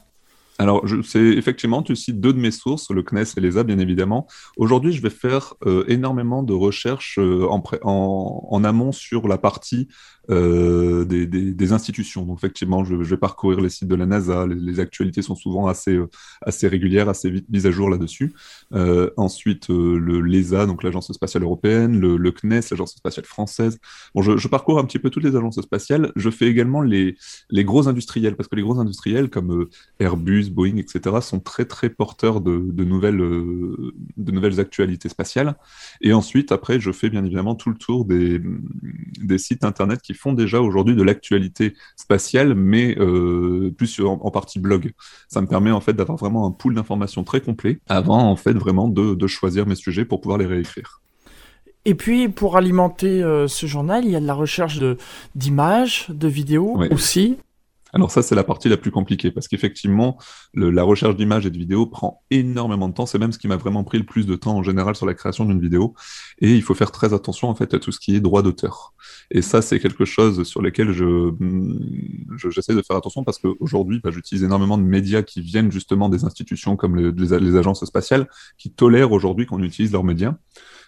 alors, 0.58 0.84
c'est 1.02 1.18
effectivement, 1.18 1.82
tu 1.82 1.96
cites 1.96 2.20
deux 2.20 2.32
de 2.32 2.38
mes 2.38 2.52
sources, 2.52 2.90
le 2.90 3.02
CNES 3.02 3.24
et 3.36 3.40
l'ESA, 3.40 3.64
bien 3.64 3.78
évidemment. 3.78 4.28
Aujourd'hui, 4.56 4.92
je 4.92 5.02
vais 5.02 5.10
faire 5.10 5.54
énormément 5.88 6.44
de 6.44 6.52
recherches 6.52 7.18
en, 7.18 7.62
en, 7.82 8.48
en, 8.50 8.64
amont 8.64 8.92
sur 8.92 9.26
la 9.26 9.36
partie 9.36 9.88
euh, 10.30 11.04
des, 11.04 11.72
institutions. 11.72 12.24
Donc 12.24 12.38
effectivement, 12.38 12.84
je, 12.84 12.94
vais 12.94 13.16
parcourir 13.16 13.60
les 13.60 13.70
sites 13.70 13.88
de 13.88 13.94
la 13.94 14.06
NASA, 14.06 14.46
les, 14.46 14.80
actualités 14.80 15.22
sont 15.22 15.34
souvent 15.34 15.66
assez, 15.66 15.94
euh, 15.94 16.08
assez 16.42 16.68
régulières, 16.68 17.08
assez 17.08 17.30
vite 17.30 17.46
mises 17.48 17.66
à 17.66 17.70
jour 17.70 17.88
là-dessus. 17.88 18.34
Euh, 18.74 19.10
ensuite, 19.16 19.68
le 19.68 20.20
l'ESA, 20.20 20.66
donc 20.66 20.82
l'Agence 20.82 21.12
spatiale 21.12 21.42
européenne, 21.42 21.98
le, 21.98 22.32
CNES, 22.32 22.60
l'Agence 22.70 22.92
spatiale 22.92 23.26
française. 23.26 23.78
Bon, 24.14 24.22
je, 24.22 24.48
parcours 24.48 24.78
un 24.78 24.84
petit 24.84 24.98
peu 24.98 25.10
toutes 25.10 25.24
les 25.24 25.36
agences 25.36 25.60
spatiales. 25.60 26.12
Je 26.16 26.30
fais 26.30 26.46
également 26.46 26.82
les, 26.82 27.16
les 27.50 27.64
gros 27.64 27.88
industriels, 27.88 28.36
parce 28.36 28.48
que 28.48 28.56
les 28.56 28.62
gros 28.62 28.78
industriels 28.78 29.30
comme 29.30 29.68
Airbus, 30.00 30.50
Boeing, 30.50 30.76
etc., 30.76 31.16
sont 31.20 31.40
très 31.40 31.64
très 31.64 31.90
porteurs 31.90 32.40
de, 32.40 32.84
nouvelles, 32.84 33.18
de 33.18 34.32
nouvelles 34.32 34.60
actualités 34.60 35.08
spatiales. 35.08 35.56
Et 36.00 36.12
ensuite, 36.12 36.52
après, 36.52 36.80
je 36.80 36.92
fais 36.92 37.10
bien 37.10 37.24
évidemment 37.24 37.54
tout 37.54 37.70
le 37.70 37.76
tour 37.76 38.04
des, 38.04 38.40
des 39.20 39.38
sites 39.38 39.64
internet 39.64 40.00
qui 40.02 40.13
font 40.14 40.32
déjà 40.32 40.60
aujourd'hui 40.60 40.94
de 40.94 41.02
l'actualité 41.02 41.74
spatiale, 41.96 42.54
mais 42.54 42.96
euh, 42.98 43.72
plus 43.76 44.00
en, 44.00 44.30
partie 44.30 44.58
blog. 44.58 44.92
Ça 45.28 45.40
me 45.40 45.46
permet 45.46 45.70
en 45.70 45.80
fait 45.80 45.92
d'avoir 45.92 46.18
vraiment 46.18 46.46
un 46.46 46.50
pool 46.50 46.74
d'informations 46.74 47.24
très 47.24 47.40
complet 47.40 47.78
avant 47.88 48.30
en 48.30 48.36
fait 48.36 48.52
vraiment 48.52 48.88
de, 48.88 49.26
choisir 49.26 49.66
mes 49.66 49.74
sujets 49.74 50.04
pour 50.04 50.20
pouvoir 50.20 50.38
les 50.38 50.46
réécrire. 50.46 51.00
Et 51.86 51.94
puis, 51.94 52.28
pour 52.28 52.56
alimenter 52.56 53.22
euh, 53.22 53.46
ce 53.48 53.66
journal, 53.66 54.04
il 54.04 54.10
y 54.10 54.16
a 54.16 54.20
de 54.20 54.26
la 54.26 54.34
recherche 54.34 54.80
d'images, 55.34 56.06
de, 56.08 56.28
vidéos 56.28 56.78
aussi. 56.90 57.36
Alors 57.94 58.10
ça, 58.10 58.22
c'est 58.22 58.34
la 58.34 58.42
partie 58.42 58.68
la 58.68 58.76
plus 58.76 58.90
compliquée, 58.90 59.30
parce 59.30 59.46
qu'effectivement, 59.46 60.18
la 60.52 60.82
recherche 60.82 61.14
d'images 61.14 61.46
et 61.46 61.50
de 61.50 61.56
vidéos 61.56 61.86
prend 61.86 62.24
énormément 62.32 62.88
de 62.88 62.94
temps. 62.94 63.06
C'est 63.06 63.20
même 63.20 63.30
ce 63.30 63.38
qui 63.38 63.46
m'a 63.46 63.56
vraiment 63.56 63.84
pris 63.84 63.98
le 63.98 64.04
plus 64.04 64.26
de 64.26 64.34
temps 64.34 64.56
en 64.56 64.64
général 64.64 64.96
sur 64.96 65.06
la 65.06 65.14
création 65.14 65.44
d'une 65.44 65.60
vidéo. 65.60 65.94
Et 66.40 66.52
il 66.52 66.62
faut 66.62 66.74
faire 66.74 66.90
très 66.90 67.14
attention 67.14 67.48
en 67.48 67.54
fait 67.54 67.72
à 67.72 67.78
tout 67.78 67.92
ce 67.92 68.00
qui 68.00 68.16
est 68.16 68.20
droit 68.20 68.42
d'auteur. 68.42 68.94
Et 69.30 69.42
ça, 69.42 69.62
c'est 69.62 69.78
quelque 69.78 70.04
chose 70.04 70.42
sur 70.42 70.60
lequel 70.60 70.90
je, 70.90 71.32
j'essaie 72.50 72.74
de 72.74 72.82
faire 72.82 72.96
attention 72.96 73.22
parce 73.22 73.38
qu'aujourd'hui, 73.38 74.00
bah, 74.02 74.10
j'utilise 74.10 74.42
énormément 74.42 74.76
de 74.76 74.82
médias 74.82 75.22
qui 75.22 75.40
viennent 75.40 75.70
justement 75.70 76.08
des 76.08 76.24
institutions 76.24 76.74
comme 76.74 76.96
les 76.96 77.56
agences 77.56 77.84
spatiales, 77.84 78.28
qui 78.58 78.72
tolèrent 78.72 79.12
aujourd'hui 79.12 79.46
qu'on 79.46 79.62
utilise 79.62 79.92
leurs 79.92 80.04
médias. 80.04 80.34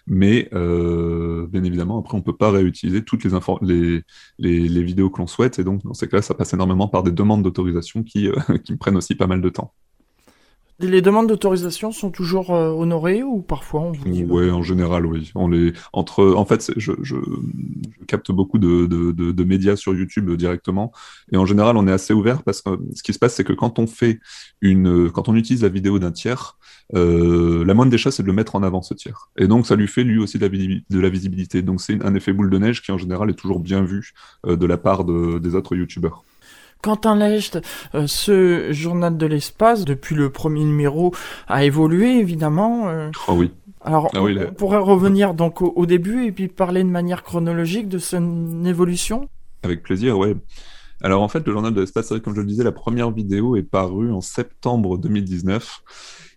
Mais 0.07 0.47
euh, 0.53 1.47
bien 1.47 1.63
évidemment, 1.63 1.99
après, 1.99 2.15
on 2.15 2.19
ne 2.19 2.23
peut 2.23 2.35
pas 2.35 2.49
réutiliser 2.49 3.03
toutes 3.03 3.25
les, 3.25 4.03
vidéos 4.39 5.09
que 5.09 5.19
l'on 5.19 5.27
souhaite. 5.27 5.59
Et 5.59 5.65
donc, 5.65 5.83
dans 5.83 5.93
ces 5.93 6.07
cas-là, 6.07 6.21
ça 6.21 6.33
passe 6.33 6.53
énormément 6.53 6.87
par 6.87 7.03
des 7.03 7.11
demandes 7.11 7.43
d'autorisation 7.43 8.03
qui, 8.03 8.29
euh, 8.29 8.35
qui 8.63 8.71
me 8.73 8.77
prennent 8.77 8.97
aussi 8.97 9.15
pas 9.15 9.27
mal 9.27 9.41
de 9.41 9.49
temps. 9.49 9.73
Les 10.79 11.01
demandes 11.01 11.27
d'autorisation 11.27 11.91
sont 11.91 12.11
toujours 12.11 12.53
euh, 12.53 12.69
honorées 12.69 13.23
ou 13.23 13.41
parfois 13.41 13.81
on 13.81 13.91
vous 13.93 14.09
dit... 14.09 14.23
Oui, 14.29 14.51
en 14.51 14.61
général, 14.61 15.07
oui. 15.07 15.31
On 15.33 15.47
les... 15.47 15.73
Entre... 15.91 16.33
En 16.35 16.45
fait, 16.45 16.71
je, 16.77 16.91
je, 17.01 17.15
je, 17.15 17.15
capte 18.05 18.31
beaucoup 18.31 18.59
de, 18.59 18.85
de, 18.85 19.11
de, 19.11 19.31
de, 19.31 19.43
médias 19.43 19.75
sur 19.75 19.95
YouTube 19.95 20.29
directement. 20.33 20.91
Et 21.31 21.37
en 21.37 21.47
général, 21.47 21.77
on 21.77 21.87
est 21.87 21.91
assez 21.91 22.13
ouvert 22.13 22.43
parce 22.43 22.61
que 22.61 22.79
ce 22.93 23.01
qui 23.01 23.11
se 23.13 23.19
passe, 23.19 23.33
c'est 23.33 23.43
que 23.43 23.53
quand 23.53 23.79
on 23.79 23.87
fait 23.87 24.19
une... 24.61 25.11
Quand 25.11 25.29
on 25.29 25.35
utilise 25.35 25.63
la 25.63 25.69
vidéo 25.69 25.97
d'un 25.97 26.11
tiers, 26.11 26.57
euh, 26.95 27.65
la 27.65 27.73
moindre 27.73 27.91
des 27.91 27.97
choses, 27.97 28.15
c'est 28.15 28.23
de 28.23 28.27
le 28.27 28.33
mettre 28.33 28.55
en 28.55 28.63
avant, 28.63 28.81
ce 28.81 28.93
tiers. 28.93 29.29
Et 29.37 29.47
donc, 29.47 29.67
ça 29.67 29.75
lui 29.75 29.87
fait 29.87 30.03
lui 30.03 30.19
aussi 30.19 30.37
de 30.37 30.45
la, 30.45 30.49
de 30.49 30.99
la 30.99 31.09
visibilité. 31.09 31.61
Donc, 31.61 31.81
c'est 31.81 32.03
un 32.03 32.15
effet 32.15 32.33
boule 32.33 32.49
de 32.49 32.57
neige 32.57 32.81
qui, 32.81 32.91
en 32.91 32.97
général, 32.97 33.29
est 33.29 33.35
toujours 33.35 33.59
bien 33.59 33.83
vu 33.83 34.13
euh, 34.45 34.55
de 34.55 34.65
la 34.65 34.77
part 34.77 35.03
de, 35.03 35.39
des 35.39 35.55
autres 35.55 35.75
YouTubeurs. 35.75 36.23
Quentin 36.81 37.15
Lecht, 37.15 37.59
euh, 37.95 38.07
ce 38.07 38.71
journal 38.71 39.17
de 39.17 39.25
l'espace, 39.25 39.85
depuis 39.85 40.15
le 40.15 40.29
premier 40.29 40.63
numéro, 40.63 41.13
a 41.47 41.63
évolué 41.63 42.19
évidemment. 42.19 42.87
Oh 43.27 43.33
oui. 43.33 43.51
Alors, 43.81 44.09
ah 44.13 44.21
on, 44.21 44.53
pourrait 44.53 44.79
revenir 44.79 45.33
donc 45.33 45.61
au, 45.61 45.85
début 45.85 46.25
et 46.25 46.31
puis 46.31 46.47
parler 46.47 46.83
de 46.83 46.89
manière 46.89 47.23
chronologique 47.23 47.87
de 47.87 47.99
son 47.99 48.65
évolution 48.65 49.29
Avec 49.63 49.81
plaisir, 49.83 50.17
ouais. 50.17 50.35
Alors 51.01 51.21
en 51.21 51.27
fait, 51.27 51.45
le 51.45 51.53
journal 51.53 51.73
de 51.73 51.81
l'espace, 51.81 52.11
comme 52.23 52.35
je 52.35 52.41
le 52.41 52.47
disais, 52.47 52.63
la 52.63 52.71
première 52.71 53.11
vidéo 53.11 53.55
est 53.55 53.63
parue 53.63 54.11
en 54.11 54.19
septembre 54.21 54.97
2019. 54.97 55.83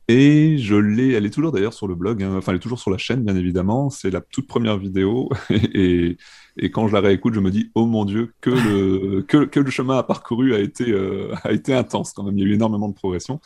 Et 0.08 0.58
je 0.58 0.74
l'ai, 0.74 1.12
elle 1.12 1.24
est 1.24 1.30
toujours 1.30 1.52
d'ailleurs 1.52 1.72
sur 1.72 1.86
le 1.86 1.94
blog, 1.94 2.22
hein. 2.22 2.34
enfin 2.36 2.50
elle 2.52 2.56
est 2.56 2.60
toujours 2.60 2.80
sur 2.80 2.90
la 2.90 2.98
chaîne 2.98 3.22
bien 3.22 3.36
évidemment, 3.36 3.90
c'est 3.90 4.10
la 4.10 4.20
toute 4.20 4.48
première 4.48 4.76
vidéo 4.76 5.28
et, 5.50 6.16
et, 6.56 6.70
quand 6.70 6.88
je 6.88 6.94
la 6.94 7.00
réécoute 7.00 7.34
je 7.34 7.40
me 7.40 7.50
dis 7.50 7.70
oh 7.74 7.86
mon 7.86 8.04
dieu 8.04 8.32
que 8.40 8.50
le, 8.50 9.22
que, 9.22 9.60
le 9.60 9.70
chemin 9.70 9.98
à 9.98 10.02
parcouru 10.02 10.54
a 10.54 10.58
été, 10.58 10.90
euh, 10.90 11.34
a 11.44 11.52
été 11.52 11.74
intense 11.74 12.12
quand 12.12 12.22
même, 12.22 12.36
il 12.38 12.44
y 12.44 12.46
a 12.46 12.50
eu 12.50 12.54
énormément 12.54 12.88
de 12.88 12.94
progression. 12.94 13.40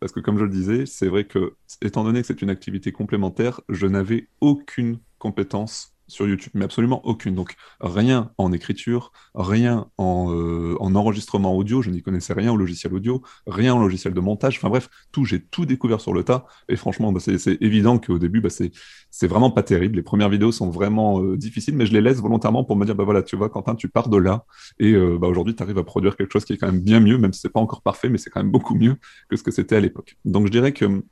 Parce 0.00 0.12
que 0.12 0.20
comme 0.20 0.38
je 0.38 0.44
le 0.44 0.50
disais, 0.50 0.86
c'est 0.86 1.08
vrai 1.08 1.24
que 1.24 1.54
étant 1.82 2.04
donné 2.04 2.20
que 2.20 2.26
c'est 2.28 2.40
une 2.40 2.50
activité 2.50 2.92
complémentaire, 2.92 3.60
je 3.68 3.86
n'avais 3.86 4.28
aucune 4.40 5.00
compétence 5.18 5.97
sur 6.08 6.26
YouTube, 6.26 6.52
mais 6.54 6.64
absolument 6.64 7.04
aucune. 7.06 7.34
Donc 7.34 7.54
rien 7.80 8.32
en 8.38 8.52
écriture, 8.52 9.12
rien 9.34 9.86
en, 9.98 10.32
euh, 10.34 10.76
en 10.80 10.94
enregistrement 10.94 11.54
audio, 11.56 11.82
je 11.82 11.90
n'y 11.90 12.02
connaissais 12.02 12.32
rien 12.32 12.52
au 12.52 12.56
logiciel 12.56 12.94
audio, 12.94 13.22
rien 13.46 13.74
en 13.74 13.78
logiciel 13.78 14.14
de 14.14 14.20
montage, 14.20 14.56
enfin 14.56 14.68
bref, 14.68 14.88
tout, 15.12 15.24
j'ai 15.24 15.40
tout 15.40 15.66
découvert 15.66 16.00
sur 16.00 16.12
le 16.12 16.24
tas, 16.24 16.46
et 16.68 16.76
franchement, 16.76 17.12
bah, 17.12 17.20
c'est 17.20 17.62
évident 17.62 17.98
qu'au 17.98 18.18
début, 18.18 18.40
bah, 18.40 18.48
c'est 18.50 19.26
vraiment 19.26 19.50
pas 19.50 19.62
terrible, 19.62 19.96
les 19.96 20.02
premières 20.02 20.28
vidéos 20.28 20.52
sont 20.52 20.70
vraiment 20.70 21.22
euh, 21.22 21.36
difficiles, 21.36 21.76
mais 21.76 21.86
je 21.86 21.92
les 21.92 22.00
laisse 22.00 22.18
volontairement 22.20 22.64
pour 22.64 22.76
me 22.76 22.84
dire, 22.84 22.94
bah 22.94 23.04
voilà, 23.04 23.22
tu 23.22 23.36
vois, 23.36 23.48
Quentin, 23.48 23.74
tu 23.74 23.88
pars 23.88 24.08
de 24.08 24.16
là, 24.16 24.44
et 24.78 24.92
euh, 24.92 25.18
bah, 25.20 25.28
aujourd'hui, 25.28 25.54
tu 25.54 25.62
arrives 25.62 25.78
à 25.78 25.84
produire 25.84 26.16
quelque 26.16 26.32
chose 26.32 26.44
qui 26.44 26.54
est 26.54 26.56
quand 26.56 26.70
même 26.70 26.80
bien 26.80 27.00
mieux, 27.00 27.18
même 27.18 27.32
si 27.32 27.40
c'est 27.40 27.52
pas 27.52 27.60
encore 27.60 27.82
parfait, 27.82 28.08
mais 28.08 28.18
c'est 28.18 28.30
quand 28.30 28.42
même 28.42 28.52
beaucoup 28.52 28.74
mieux 28.74 28.96
que 29.28 29.36
ce 29.36 29.42
que 29.42 29.50
c'était 29.50 29.76
à 29.76 29.80
l'époque. 29.80 30.16
Donc 30.24 30.46
je 30.46 30.52
dirais 30.52 30.72
que 30.72 31.02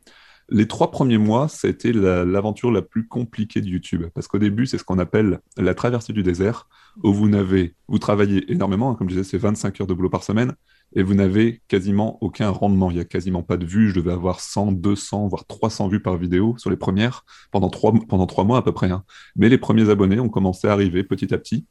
les 0.48 0.68
trois 0.68 0.90
premiers 0.90 1.18
mois, 1.18 1.48
ça 1.48 1.66
a 1.66 1.70
été 1.70 1.92
l'aventure 1.92 2.70
la, 2.70 2.82
plus 2.82 3.08
compliquée 3.08 3.60
de 3.60 3.66
YouTube. 3.66 4.04
Parce 4.14 4.28
qu'au 4.28 4.38
début, 4.38 4.66
c'est 4.66 4.78
ce 4.78 4.84
qu'on 4.84 4.98
appelle 4.98 5.40
la 5.56 5.74
traversée 5.74 6.12
du 6.12 6.22
désert, 6.22 6.68
où 7.02 7.12
vous, 7.12 7.28
n'avez, 7.28 7.74
vous 7.88 7.98
travaillez 7.98 8.50
énormément, 8.50 8.90
hein, 8.90 8.94
comme 8.94 9.10
je 9.10 9.16
disais, 9.16 9.28
c'est 9.28 9.38
25 9.38 9.80
heures 9.80 9.86
de 9.86 9.94
boulot 9.94 10.08
par 10.08 10.22
semaine, 10.22 10.54
et 10.94 11.02
vous 11.02 11.14
n'avez 11.14 11.62
quasiment 11.68 12.18
aucun 12.22 12.50
rendement. 12.50 12.90
Il 12.90 12.94
n'y 12.94 13.00
a 13.00 13.04
quasiment 13.04 13.42
pas 13.42 13.56
de 13.56 13.66
vues. 13.66 13.90
Je 13.90 13.96
devais 13.96 14.12
avoir 14.12 14.40
100, 14.40 14.72
200, 14.72 15.28
voire 15.28 15.44
300 15.46 15.88
vues 15.88 16.00
par 16.00 16.16
vidéo 16.16 16.54
sur 16.58 16.70
les 16.70 16.76
premières, 16.76 17.24
pendant 17.50 17.68
trois, 17.68 17.92
pendant 18.08 18.26
mois 18.44 18.58
à 18.58 18.62
peu 18.62 18.72
près. 18.72 18.90
Hein. 18.90 19.02
Mais 19.34 19.48
les 19.48 19.58
premiers 19.58 19.90
abonnés 19.90 20.20
ont 20.20 20.28
commencé 20.28 20.68
à 20.68 20.72
arriver 20.72 21.02
petit 21.02 21.34
à 21.34 21.38
petit. 21.38 21.66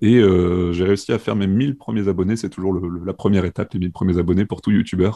Et 0.00 0.16
euh, 0.18 0.72
j'ai 0.72 0.84
réussi 0.84 1.12
à 1.12 1.18
faire 1.18 1.34
mes 1.34 1.46
1000 1.46 1.76
premiers 1.76 2.08
abonnés. 2.08 2.36
C'est 2.36 2.50
toujours 2.50 2.74
la 2.74 3.14
première 3.14 3.44
étape, 3.44 3.72
les 3.72 3.80
1000 3.80 3.92
premiers 3.92 4.18
abonnés 4.18 4.44
pour 4.44 4.60
tout 4.60 4.70
YouTuber. 4.70 5.10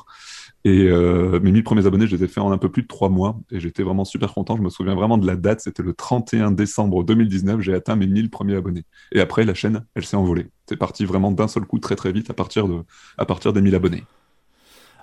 Et 0.65 0.87
euh, 0.87 1.41
mes 1.41 1.51
1000 1.51 1.65
premiers 1.65 1.87
abonnés, 1.87 2.07
je 2.07 2.15
les 2.15 2.25
ai 2.25 2.29
fait 2.29 2.41
en 2.41 2.53
un 2.53 2.59
peu 2.59 2.71
plus 2.71 2.83
de 2.83 2.87
trois 2.87 3.09
mois. 3.09 3.41
Et 3.51 3.59
j'étais 3.59 3.83
vraiment 3.83 4.05
super 4.05 4.33
content. 4.33 4.57
Je 4.57 4.63
me 4.63 4.71
souviens 4.71 4.95
vraiment 4.95 5.19
de 5.19 5.27
la 5.27 5.37
date. 5.37 5.61
C'était 5.61 5.83
le 5.83 5.93
31 5.93 6.53
décembre 6.53 7.03
2019. 7.03 7.61
J'ai 7.61 7.75
atteint 7.75 7.97
mes 7.97 8.07
1000 8.07 8.31
premiers 8.31 8.57
abonnés. 8.57 8.85
Et 9.11 9.21
après, 9.21 9.45
la 9.45 9.55
chaîne, 9.55 9.85
elle 9.95 10.05
s'est 10.05 10.17
envolée. 10.17 10.47
C'est 10.69 10.77
parti 10.77 11.05
vraiment 11.05 11.33
d'un 11.33 11.49
seul 11.49 11.65
coup, 11.65 11.81
très 11.81 11.97
très 11.97 12.13
vite, 12.13 12.31
à 12.31 12.35
partir, 12.35 12.69
de, 12.69 12.83
à 13.19 13.25
partir 13.25 13.53
des 13.53 13.61
1000 13.61 13.75
abonnés. 13.75 14.05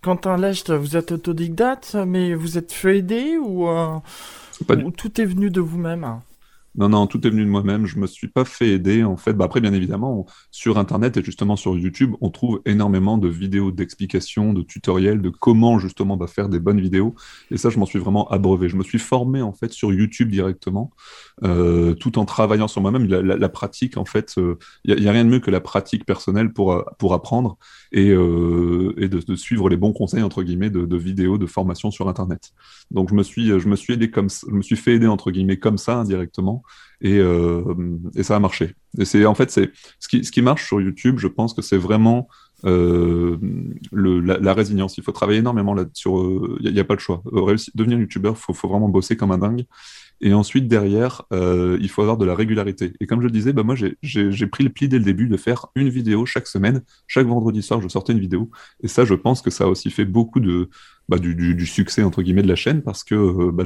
Quentin 0.01 0.37
Lecht, 0.37 0.71
vous 0.71 0.95
êtes 0.95 1.11
autodidacte, 1.11 1.97
mais 2.07 2.33
vous 2.33 2.57
êtes 2.57 2.71
fait 2.71 2.99
aider 2.99 3.37
ou, 3.37 3.67
euh, 3.67 3.99
ou 4.69 4.91
tout 4.91 5.19
est 5.19 5.25
venu 5.25 5.49
de 5.49 5.59
vous-même? 5.59 6.21
Non, 6.79 6.87
non, 6.87 7.07
tout 7.07 7.27
est 7.27 7.29
venu 7.29 7.43
de 7.43 7.49
moi-même. 7.49 7.85
Je 7.85 7.99
me 7.99 8.07
suis 8.07 8.29
pas 8.29 8.45
fait 8.45 8.69
aider. 8.69 9.03
En 9.03 9.17
fait, 9.17 9.33
bah 9.33 9.43
après, 9.43 9.59
bien 9.59 9.73
évidemment, 9.73 10.25
sur 10.49 10.77
Internet 10.77 11.17
et 11.17 11.23
justement 11.23 11.57
sur 11.57 11.77
YouTube, 11.77 12.13
on 12.21 12.29
trouve 12.29 12.61
énormément 12.65 13.17
de 13.17 13.27
vidéos 13.27 13.71
d'explications, 13.71 14.53
de 14.53 14.61
tutoriels, 14.61 15.21
de 15.21 15.27
comment 15.27 15.77
justement 15.77 16.15
bah, 16.15 16.27
faire 16.27 16.47
des 16.47 16.59
bonnes 16.61 16.79
vidéos. 16.79 17.15
Et 17.51 17.57
ça, 17.57 17.69
je 17.69 17.77
m'en 17.79 17.85
suis 17.85 17.99
vraiment 17.99 18.29
abreuvé. 18.29 18.69
Je 18.69 18.77
me 18.77 18.83
suis 18.83 18.97
formé 18.97 19.41
en 19.41 19.51
fait 19.51 19.73
sur 19.73 19.91
YouTube 19.91 20.31
directement, 20.31 20.91
euh, 21.43 21.95
tout 21.95 22.17
en 22.17 22.23
travaillant 22.23 22.69
sur 22.69 22.81
moi-même. 22.81 23.07
La, 23.07 23.49
pratique, 23.49 23.97
en 23.97 24.05
fait, 24.05 24.35
il 24.37 24.43
euh, 24.43 24.55
n'y 24.85 25.07
a, 25.07 25.11
rien 25.11 25.25
de 25.25 25.29
mieux 25.29 25.41
que 25.41 25.51
la 25.51 25.59
pratique 25.59 26.05
personnelle 26.05 26.53
pour, 26.53 26.71
euh, 26.71 26.83
pour 26.97 27.13
apprendre 27.13 27.57
et, 27.91 28.07
et 28.07 29.09
de, 29.09 29.35
suivre 29.35 29.67
les 29.67 29.77
bons 29.77 29.91
conseils 29.91 30.23
entre 30.23 30.43
guillemets 30.43 30.69
de, 30.69 30.85
de, 30.85 30.97
vidéos, 30.97 31.37
de 31.37 31.45
formation 31.45 31.91
sur 31.91 32.07
Internet. 32.07 32.51
Donc, 32.89 33.09
je 33.09 33.15
me 33.15 33.23
suis, 33.23 33.47
je 33.47 33.67
me 33.67 33.75
suis 33.75 33.95
aidé 33.95 34.09
comme, 34.09 34.29
je 34.29 34.53
me 34.53 34.61
suis 34.61 34.77
fait 34.77 34.93
aider 34.93 35.07
entre 35.07 35.31
guillemets 35.31 35.57
comme 35.57 35.77
ça 35.77 35.97
indirectement 35.97 36.63
euh, 37.03 37.63
et, 38.15 38.23
ça 38.23 38.35
a 38.35 38.39
marché. 38.39 38.75
Et 38.97 39.05
c'est 39.05 39.25
en 39.25 39.35
fait 39.35 39.51
c'est 39.51 39.71
ce 39.99 40.07
qui, 40.07 40.41
marche 40.41 40.67
sur 40.67 40.81
YouTube. 40.81 41.17
Je 41.19 41.27
pense 41.27 41.53
que 41.53 41.61
c'est 41.61 41.77
vraiment 41.77 42.27
euh, 42.65 43.37
la, 43.91 44.53
résilience. 44.53 44.97
Il 44.97 45.03
faut 45.03 45.11
travailler 45.11 45.39
énormément 45.39 45.73
là 45.73 45.85
sur. 45.93 46.57
Il 46.59 46.71
n'y 46.71 46.79
a, 46.79 46.83
pas 46.83 46.95
de 46.95 47.01
choix. 47.01 47.23
devenir 47.75 47.99
YouTuber, 47.99 48.33
faut, 48.35 48.53
faut 48.53 48.67
vraiment 48.67 48.89
bosser 48.89 49.15
comme 49.15 49.31
un 49.31 49.37
dingue. 49.37 49.65
Et 50.21 50.33
ensuite, 50.33 50.67
derrière, 50.67 51.23
euh, 51.31 51.77
il 51.81 51.89
faut 51.89 52.01
avoir 52.01 52.17
de 52.17 52.25
la 52.25 52.35
régularité. 52.35 52.93
Et 52.99 53.07
comme 53.07 53.21
je 53.21 53.25
le 53.25 53.31
disais, 53.31 53.53
bah, 53.53 53.63
moi, 53.63 53.75
j'ai 54.01 54.47
pris 54.47 54.63
le 54.63 54.69
pli 54.69 54.87
dès 54.87 54.97
le 54.97 55.03
début 55.03 55.27
de 55.27 55.37
faire 55.37 55.67
une 55.75 55.89
vidéo 55.89 56.25
chaque 56.25 56.47
semaine. 56.47 56.83
Chaque 57.07 57.27
vendredi 57.27 57.61
soir, 57.61 57.81
je 57.81 57.87
sortais 57.87 58.13
une 58.13 58.19
vidéo. 58.19 58.49
Et 58.83 58.87
ça, 58.87 59.05
je 59.05 59.13
pense 59.13 59.41
que 59.41 59.49
ça 59.49 59.65
a 59.65 59.67
aussi 59.67 59.89
fait 59.89 60.05
beaucoup 60.05 60.39
de, 60.39 60.69
bah, 61.09 61.17
du, 61.17 61.33
du, 61.33 61.65
succès, 61.65 62.03
entre 62.03 62.21
guillemets, 62.21 62.43
de 62.43 62.47
la 62.47 62.55
chaîne, 62.55 62.81
parce 62.81 63.03
que 63.03 63.15
euh, 63.15 63.51
bah, 63.51 63.63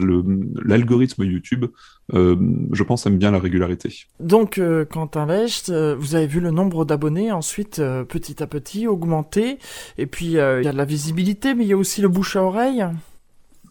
l'algorithme 0.64 1.24
YouTube, 1.24 1.66
euh, 2.14 2.36
je 2.72 2.84
pense, 2.84 3.06
aime 3.06 3.18
bien 3.18 3.32
la 3.32 3.40
régularité. 3.40 4.06
Donc, 4.20 4.58
euh, 4.58 4.86
Quentin 4.86 5.26
Lecht, 5.26 5.70
euh, 5.70 5.96
vous 5.98 6.16
avez 6.16 6.28
vu 6.28 6.40
le 6.40 6.52
nombre 6.52 6.86
d'abonnés 6.86 7.32
ensuite, 7.32 7.82
petit 8.08 8.42
à 8.42 8.48
petit, 8.48 8.88
augmenter. 8.88 9.58
Et 9.98 10.06
puis, 10.06 10.26
il 10.28 10.32
y 10.32 10.40
a 10.40 10.62
de 10.62 10.78
la 10.78 10.86
visibilité, 10.86 11.54
mais 11.54 11.66
il 11.66 11.70
y 11.70 11.74
a 11.74 11.78
aussi 11.78 12.02
le 12.02 12.08
bouche 12.08 12.36
à 12.36 12.44
oreille. 12.44 12.86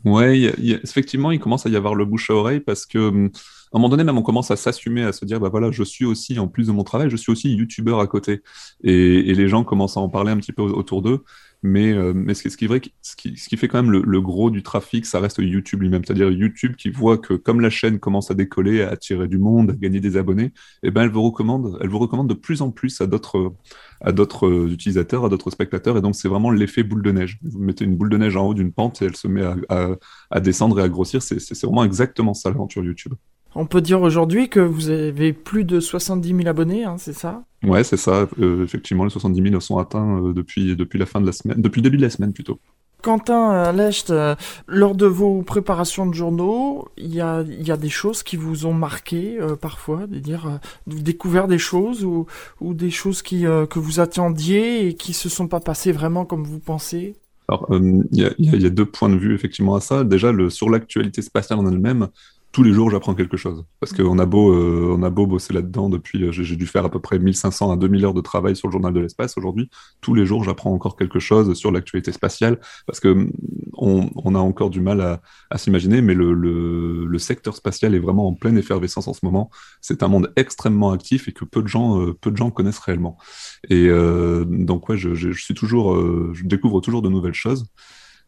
Ouais, 0.05 0.53
effectivement, 0.83 1.31
il 1.31 1.39
commence 1.39 1.65
à 1.67 1.69
y 1.71 1.77
avoir 1.77 1.95
le 1.95 2.05
bouche 2.05 2.29
à 2.31 2.35
oreille 2.35 2.59
parce 2.61 2.87
que, 2.87 2.99
hum, 2.99 3.31
à 3.73 3.77
un 3.77 3.79
moment 3.79 3.89
donné, 3.89 4.03
même 4.05 4.19
on 4.19 4.23
commence 4.23 4.51
à 4.51 4.57
s'assumer, 4.57 5.03
à 5.05 5.13
se 5.13 5.25
dire, 5.25 5.39
bah 5.39 5.49
voilà, 5.49 5.71
je 5.71 5.83
suis 5.85 6.05
aussi, 6.05 6.39
en 6.41 6.49
plus 6.49 6.67
de 6.67 6.73
mon 6.73 6.83
travail, 6.83 7.09
je 7.09 7.17
suis 7.17 7.31
aussi 7.31 7.51
youtubeur 7.55 8.01
à 8.01 8.07
côté. 8.09 8.43
Et, 8.83 9.31
et 9.31 9.35
les 9.35 9.49
gens 9.49 9.63
commencent 9.65 9.97
à 9.97 10.01
en 10.01 10.09
parler 10.09 10.33
un 10.33 10.37
petit 10.39 10.53
peu 10.53 10.63
autour 10.63 11.03
d'eux. 11.03 11.23
Mais, 11.65 11.93
euh, 11.93 12.13
mais 12.13 12.35
ce, 12.35 12.49
qui 12.57 12.65
est 12.65 12.69
vrai, 12.69 12.81
ce 13.03 13.15
qui, 13.15 13.37
ce 13.37 13.49
qui 13.49 13.57
fait 13.57 13.69
quand 13.69 13.81
même 13.83 13.93
le, 13.93 14.21
gros 14.21 14.51
du 14.51 14.65
trafic, 14.65 15.07
ça 15.07 15.21
reste 15.21 15.39
YouTube 15.39 15.83
lui-même. 15.83 16.05
C'est-à-dire 16.05 16.31
YouTube 16.31 16.75
qui 16.77 16.91
voit 16.91 17.19
que 17.19 17.35
comme 17.35 17.61
la 17.61 17.71
chaîne 17.71 18.01
commence 18.01 18.33
à 18.33 18.35
décoller, 18.35 18.83
à 18.83 18.91
attirer 18.91 19.29
du 19.29 19.39
monde, 19.39 19.71
à 19.71 19.75
gagner 19.75 20.01
des 20.01 20.17
abonnés, 20.17 20.53
eh 20.83 20.91
ben 20.91 21.03
elle 21.03 21.11
vous 21.11 21.23
recommande, 21.23 21.79
elle 21.81 21.89
vous 21.89 22.01
recommande 22.01 22.29
de 22.29 22.35
plus 22.35 22.63
en 22.63 22.71
plus 22.73 23.01
à 23.01 23.07
d'autres 23.07 23.55
à 24.01 24.11
d'autres 24.11 24.73
utilisateurs, 24.73 25.25
à 25.25 25.29
d'autres 25.29 25.51
spectateurs. 25.51 25.97
Et 25.97 26.01
donc 26.01 26.17
c'est 26.17 26.29
vraiment 26.29 26.51
l'effet 26.51 26.83
boule 26.83 27.03
de 27.03 27.13
neige. 27.13 27.39
Vous 27.43 27.61
mettez 27.61 27.85
une 27.85 27.97
boule 27.97 28.11
de 28.11 28.17
neige 28.19 28.37
en 28.37 28.47
haut 28.49 28.55
d'une 28.55 28.73
pente 28.73 29.01
et 29.03 29.05
elle 29.05 29.17
se 29.17 29.29
met 29.29 29.43
à, 29.43 29.57
à, 29.69 29.91
à 30.31 30.41
descendre 30.41 30.81
et 30.81 30.83
à 30.83 30.89
grossir. 30.89 31.23
C'est 31.23 31.63
vraiment 31.63 31.85
exactement 31.85 32.35
ça 32.35 32.51
l'aventure 32.51 32.85
YouTube. 32.85 33.15
On 33.55 33.67
peut 33.67 33.81
dire 33.81 34.01
aujourd'hui 34.01 34.49
que 34.49 34.61
vous 34.61 34.89
avez 34.89 35.33
plus 35.33 35.65
de 35.65 35.79
70 35.79 36.29
000 36.29 36.49
abonnés, 36.49 36.85
hein, 36.85 36.97
c'est 36.99 37.13
ça? 37.13 37.43
Ouais, 37.63 37.85
c'est 37.85 37.97
ça. 37.97 38.27
Euh, 38.41 38.65
effectivement, 38.65 39.05
les 39.05 39.11
70 39.11 39.51
000 39.51 39.61
sont 39.61 39.79
atteints 39.79 40.23
euh, 40.23 40.33
depuis, 40.33 40.75
depuis 40.75 40.99
la 40.99 41.07
fin 41.07 41.21
de 41.21 41.27
la 41.27 41.33
semaine, 41.33 41.61
depuis 41.61 41.81
le 41.81 41.85
début 41.85 41.99
de 41.99 42.03
la 42.03 42.11
semaine 42.11 42.33
plutôt. 42.33 42.59
Quentin 43.03 43.53
euh, 43.53 43.73
Lecht, 43.73 44.13
lors 44.69 44.95
de 44.95 45.07
vos 45.07 45.43
préparations 45.43 46.07
de 46.07 46.15
journaux, 46.15 46.89
il 46.97 47.13
y 47.13 47.21
a, 47.21 47.43
y 47.43 47.71
a, 47.71 47.77
des 47.77 47.89
choses 47.89 48.23
qui 48.23 48.37
vous 48.37 48.65
ont 48.65 48.73
marqué 48.73 49.39
parfois, 49.61 50.07
de 50.07 50.19
dire 50.19 50.61
découvert 50.87 51.49
des 51.49 51.59
choses 51.59 52.05
ou, 52.05 52.27
ou 52.61 52.75
des 52.75 52.91
choses 52.91 53.23
qui, 53.23 53.43
que 53.43 53.79
vous 53.79 53.99
attendiez 53.99 54.87
et 54.87 54.95
qui 54.95 55.15
se 55.15 55.29
sont 55.29 55.49
pas 55.49 55.61
passées 55.61 55.93
vraiment 55.93 56.25
comme 56.25 56.45
vous 56.45 56.61
pensez? 56.61 57.17
Alors, 57.49 57.67
il 57.73 58.07
y, 58.13 58.45
y, 58.45 58.67
a 58.67 58.71
deux 58.71 58.87
points 58.87 59.09
de 59.09 59.17
vue 59.17 59.35
effectivement 59.35 59.75
à 59.75 59.81
ça. 59.81 60.05
Déjà, 60.05 60.31
le, 60.31 60.49
sur 60.49 60.71
l'actualité 60.71 61.23
spatiale 61.23 61.59
en 61.59 61.67
elle-même, 61.67 62.09
tous 62.53 62.63
les 62.63 62.73
jours, 62.73 62.91
j'apprends 62.91 63.15
quelque 63.15 63.39
chose. 63.39 63.65
Parce 63.81 63.93
qu'on 63.93 64.19
a 64.19 64.27
beau, 64.27 64.53
euh, 64.53 64.95
on 64.97 65.03
a 65.03 65.09
beau 65.09 65.27
bosser 65.27 65.55
là-dedans 65.55 65.89
depuis, 65.89 66.23
euh, 66.23 66.33
j'ai 66.33 66.57
dû 66.57 66.67
faire 66.67 66.85
à 66.85 66.91
peu 66.91 67.01
près 67.01 67.19
1500 67.19 67.73
à 67.73 67.77
2000 67.77 68.05
heures 68.05 68.15
de 68.15 68.21
travail 68.21 68.55
sur 68.55 68.69
le 68.69 68.73
journal 68.73 68.93
de 68.93 69.01
l'espace 69.01 69.39
aujourd'hui. 69.39 69.71
Tous 70.03 70.13
les 70.13 70.27
jours, 70.27 70.45
j'apprends 70.45 70.73
encore 70.73 70.97
quelque 70.97 71.19
chose 71.19 71.55
sur 71.55 71.73
l'actualité 71.73 72.13
spatiale 72.13 72.61
parce 72.87 73.03
mm, 73.03 73.31
on, 73.79 74.35
a 74.35 74.39
encore 74.39 74.69
du 74.69 74.81
mal 74.81 75.01
à, 75.51 75.59
s'imaginer, 75.59 76.03
mais 76.03 76.15
le, 76.15 76.35
le, 76.35 77.19
secteur 77.19 77.57
spatial 77.57 77.95
est 77.95 77.99
vraiment 77.99 78.27
en 78.27 78.35
pleine 78.35 78.59
effervescence 78.59 79.09
en 79.09 79.15
ce 79.15 79.21
moment. 79.23 79.51
C'est 79.81 80.03
un 80.03 80.09
monde 80.09 80.33
extrêmement 80.37 80.91
actif 80.91 81.29
et 81.29 81.33
que 81.33 81.45
peu 81.45 81.63
de 81.63 81.69
gens, 81.69 82.01
euh, 82.01 82.13
peu 82.13 82.31
de 82.31 82.37
gens 82.37 82.51
connaissent 82.51 82.81
réellement. 82.81 83.17
Et 83.71 83.89
donc, 83.89 84.89
ouais, 84.89 84.97
je, 84.97 85.15
je, 85.15 85.31
suis 85.33 85.55
toujours, 85.55 85.97
je 86.35 86.45
découvre 86.45 86.81
toujours 86.81 87.01
de 87.01 87.09
nouvelles 87.09 87.35
choses. 87.35 87.67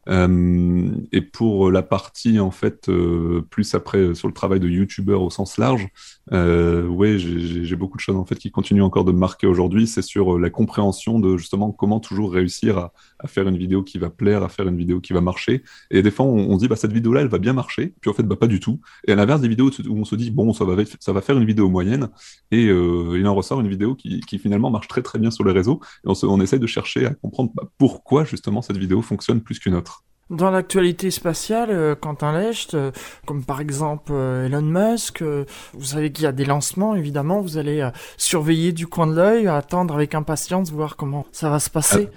Euh, 0.09 0.91
et 1.13 1.21
pour 1.21 1.71
la 1.71 1.83
partie 1.83 2.39
en 2.39 2.51
fait 2.51 2.89
euh, 2.89 3.43
plus 3.49 3.75
après 3.75 3.99
euh, 3.99 4.15
sur 4.15 4.29
le 4.29 4.35
travail 4.35 4.61
de 4.61 4.69
youtubeur 4.69 5.23
au 5.23 5.31
sens 5.31 5.57
large, 5.59 5.89
ouais, 6.31 7.19
j'ai 7.19 7.77
beaucoup 7.77 7.97
de 7.97 8.01
choses 8.01 8.17
en 8.17 8.25
fait 8.25 8.37
qui 8.37 8.51
continuent 8.51 8.83
encore 8.83 9.05
de 9.05 9.13
me 9.13 9.19
marquer 9.19 9.47
aujourd'hui. 9.47 9.87
C'est 9.87 10.03
sur 10.03 10.39
la 10.39 10.51
compréhension 10.51 11.19
de 11.19 11.37
justement 11.37 11.71
comment 11.73 12.01
toujours 12.01 12.33
réussir 12.33 12.79
à, 12.79 12.93
faire 13.27 13.49
une 13.49 13.57
vidéo 13.57 13.83
qui 13.83 13.99
va 13.99 14.11
plaire, 14.11 14.43
à 14.43 14.49
faire 14.49 14.69
une 14.69 14.77
vidéo 14.77 15.01
qui 15.01 15.13
va 15.13 15.21
marcher. 15.21 15.63
Et 15.91 16.03
des 16.03 16.11
fois, 16.11 16.27
on, 16.27 16.55
se 16.55 16.61
dit 16.61 16.69
bah 16.69 16.77
cette 16.77 16.93
vidéo-là, 16.93 17.23
elle 17.23 17.29
va 17.29 17.39
bien 17.39 17.53
marcher, 17.53 17.95
puis 18.01 18.11
en 18.11 18.15
fait 18.15 18.23
bah 18.23 18.37
pas 18.37 18.47
du 18.47 18.61
tout. 18.61 18.81
Et 19.07 19.13
à 19.13 19.17
l'inverse 19.17 19.41
des 19.41 19.49
vidéos 19.49 19.71
où 19.89 19.99
on 19.99 20.05
se 20.05 20.15
dit 20.15 20.31
bon 20.31 20.53
ça 20.53 20.65
va 20.65 20.75
ça 21.01 21.13
va 21.13 21.21
faire 21.21 21.37
une 21.39 21.47
vidéo 21.47 21.69
moyenne, 21.69 22.09
et 22.51 22.65
il 22.65 23.27
en 23.27 23.35
ressort 23.35 23.61
une 23.61 23.69
vidéo 23.69 23.95
qui, 23.95 24.23
finalement 24.39 24.71
marche 24.71 24.89
très 24.89 25.03
très 25.03 25.19
bien 25.19 25.31
sur 25.31 25.45
les 25.45 25.53
réseaux. 25.53 25.81
Et 26.07 26.11
on, 26.25 26.41
essaie 26.41 26.59
de 26.59 26.67
chercher 26.67 27.07
à 27.07 27.15
comprendre 27.15 27.53
bah, 27.55 27.65
pourquoi 27.79 28.25
justement 28.25 28.63
cette 28.63 28.77
vidéo 28.77 29.01
fonctionne 29.03 29.41
plus 29.41 29.59
qu'une 29.59 29.75
autre. 29.75 29.94
Dans 30.31 30.51
l'actualité 30.51 31.11
spatiale, 31.11 31.69
euh, 31.71 31.95
Quentin 31.95 32.33
Lecht, 32.33 32.73
euh, 32.73 32.93
comme 33.27 33.45
par 33.45 33.61
exemple 33.61 34.13
euh, 34.15 34.47
Elon 34.47 34.63
Musk, 34.63 35.23
vous 35.23 35.85
savez 35.85 36.13
qu'il 36.13 36.25
y 36.25 36.27
a 36.27 36.33
des 36.33 36.47
lancements, 36.47 36.95
évidemment, 36.95 37.43
vous 37.43 37.59
allez 37.59 37.87
surveiller 38.17 38.73
du 38.73 38.87
coin 38.87 39.07
de 39.07 39.15
l'œil, 39.15 39.47
attendre 39.49 39.95
avec 39.95 40.15
impatience, 40.15 40.71
voir 40.73 40.97
comment 40.97 41.27
ça 41.31 41.51
va 41.51 41.59
se 41.59 41.69
passer. 41.69 42.09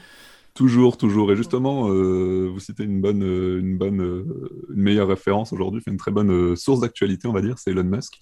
Toujours, 0.53 0.97
toujours. 0.97 1.31
Et 1.31 1.35
justement, 1.35 1.89
euh, 1.89 2.49
vous 2.51 2.59
citez 2.59 2.83
une 2.83 2.99
bonne, 2.99 3.21
une 3.21 3.77
bonne, 3.77 4.25
une 4.73 4.81
meilleure 4.81 5.09
référence 5.09 5.53
aujourd'hui, 5.53 5.83
une 5.85 5.97
très 5.97 6.09
bonne 6.09 6.55
source 6.55 6.79
d'actualité, 6.79 7.27
on 7.27 7.33
va 7.33 7.41
dire, 7.41 7.59
c'est 7.59 7.71
Elon 7.71 7.83
Musk. 7.83 8.13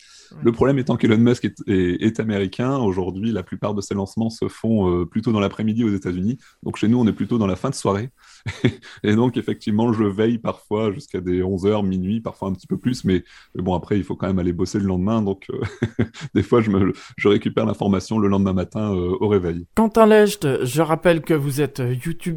Le 0.44 0.52
problème 0.52 0.80
étant 0.80 0.98
qu'Elon 0.98 1.20
Musk 1.20 1.46
est, 1.46 1.62
est, 1.68 2.20
américain, 2.20 2.78
aujourd'hui, 2.78 3.32
la 3.32 3.44
plupart 3.44 3.74
de 3.74 3.82
ses 3.82 3.94
lancements 3.94 4.30
se 4.30 4.48
font 4.50 5.06
plutôt 5.06 5.32
dans 5.32 5.40
l'après-midi 5.40 5.84
aux 5.84 5.94
États-Unis. 5.94 6.40
Donc 6.64 6.76
chez 6.76 6.88
nous, 6.88 7.00
on 7.00 7.08
est 7.08 7.14
plutôt 7.14 7.38
dans 7.38 7.48
la 7.48 7.56
fin 7.56 7.70
de 7.70 7.76
soirée. 7.76 8.10
et 9.04 9.16
donc, 9.16 9.38
effectivement, 9.38 9.92
je 9.94 10.04
veille 10.04 10.38
parfois 10.38 10.92
jusqu'à 10.92 11.20
des 11.20 11.42
11h, 11.42 11.86
minuit, 11.86 12.22
parfois 12.22 12.50
un 12.50 12.54
petit 12.54 12.68
peu 12.68 12.78
plus. 12.78 13.04
Mais, 13.04 13.24
bon, 13.56 13.74
après, 13.74 13.98
il 13.98 14.04
faut 14.04 14.16
quand 14.16 14.28
même 14.28 14.40
aller 14.40 14.54
bosser 14.54 14.80
le 14.80 14.86
lendemain. 14.86 15.22
Donc, 15.22 15.48
des 16.36 16.44
fois, 16.44 16.62
je, 16.62 16.70
me, 16.70 16.94
je 17.18 17.28
récupère 17.28 17.66
l'information 17.66 18.20
le 18.20 18.28
lendemain 18.28 18.54
matin 18.54 18.90
au 18.92 19.28
réveil. 19.28 19.66
Quentin 19.76 20.06
Lecht, 20.06 20.64
je 20.64 20.82
rappelle 20.82 21.22
que 21.22 21.34
vous 21.34 21.62
êtes 21.62 21.82
YouTube 22.04 22.36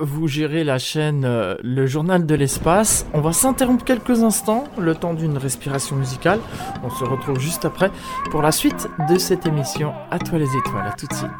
vous 0.00 0.28
gérez 0.28 0.64
la 0.64 0.78
chaîne 0.78 1.24
euh, 1.24 1.56
Le 1.62 1.86
Journal 1.86 2.26
de 2.26 2.34
l'Espace. 2.34 3.06
On 3.12 3.20
va 3.20 3.32
s'interrompre 3.32 3.84
quelques 3.84 4.22
instants, 4.22 4.64
le 4.78 4.94
temps 4.94 5.14
d'une 5.14 5.38
respiration 5.38 5.96
musicale. 5.96 6.40
On 6.82 6.90
se 6.90 7.04
retrouve 7.04 7.38
juste 7.38 7.64
après 7.64 7.90
pour 8.30 8.42
la 8.42 8.52
suite 8.52 8.88
de 9.08 9.18
cette 9.18 9.46
émission 9.46 9.92
À 10.10 10.18
toi 10.18 10.38
les 10.38 10.56
étoiles. 10.56 10.86
À 10.86 10.92
tout 10.92 11.06
de 11.06 11.14
suite. 11.14 11.30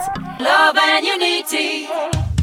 Love 0.40 0.76
and 0.76 1.04
unity. 1.04 2.33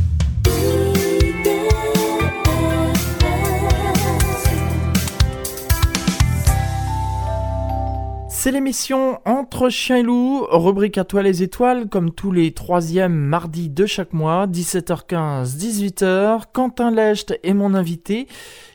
C'est 8.44 8.52
l'émission 8.52 9.20
Entre 9.26 9.70
Chien 9.70 9.98
et 9.98 10.02
Loup, 10.02 10.48
rubrique 10.50 10.98
à 10.98 11.04
toi 11.04 11.22
les 11.22 11.44
étoiles, 11.44 11.88
comme 11.88 12.10
tous 12.10 12.32
les 12.32 12.52
troisièmes 12.54 13.14
mardis 13.14 13.70
de 13.70 13.86
chaque 13.86 14.14
mois, 14.14 14.48
17h15, 14.48 15.58
18h. 15.60 16.46
Quentin 16.52 16.90
Lecht 16.90 17.40
est 17.44 17.54
mon 17.54 17.76
invité. 17.76 18.28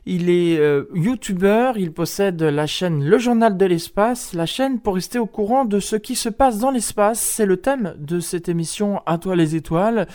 Il 0.08 0.30
est 0.30 0.60
euh, 0.60 0.84
youtubeur, 0.94 1.78
il 1.78 1.92
possède 1.92 2.40
la 2.40 2.68
chaîne 2.68 3.04
Le 3.04 3.18
Journal 3.18 3.56
de 3.56 3.66
l'Espace, 3.66 4.34
la 4.34 4.46
chaîne 4.46 4.78
pour 4.78 4.94
rester 4.94 5.18
au 5.18 5.26
courant 5.26 5.64
de 5.64 5.80
ce 5.80 5.96
qui 5.96 6.14
se 6.14 6.28
passe 6.28 6.60
dans 6.60 6.70
l'espace. 6.70 7.18
C'est 7.18 7.44
le 7.44 7.56
thème 7.56 7.96
de 7.98 8.20
cette 8.20 8.48
émission 8.48 9.02
À 9.04 9.18
toi 9.18 9.34
les 9.34 9.56
étoiles. 9.56 10.06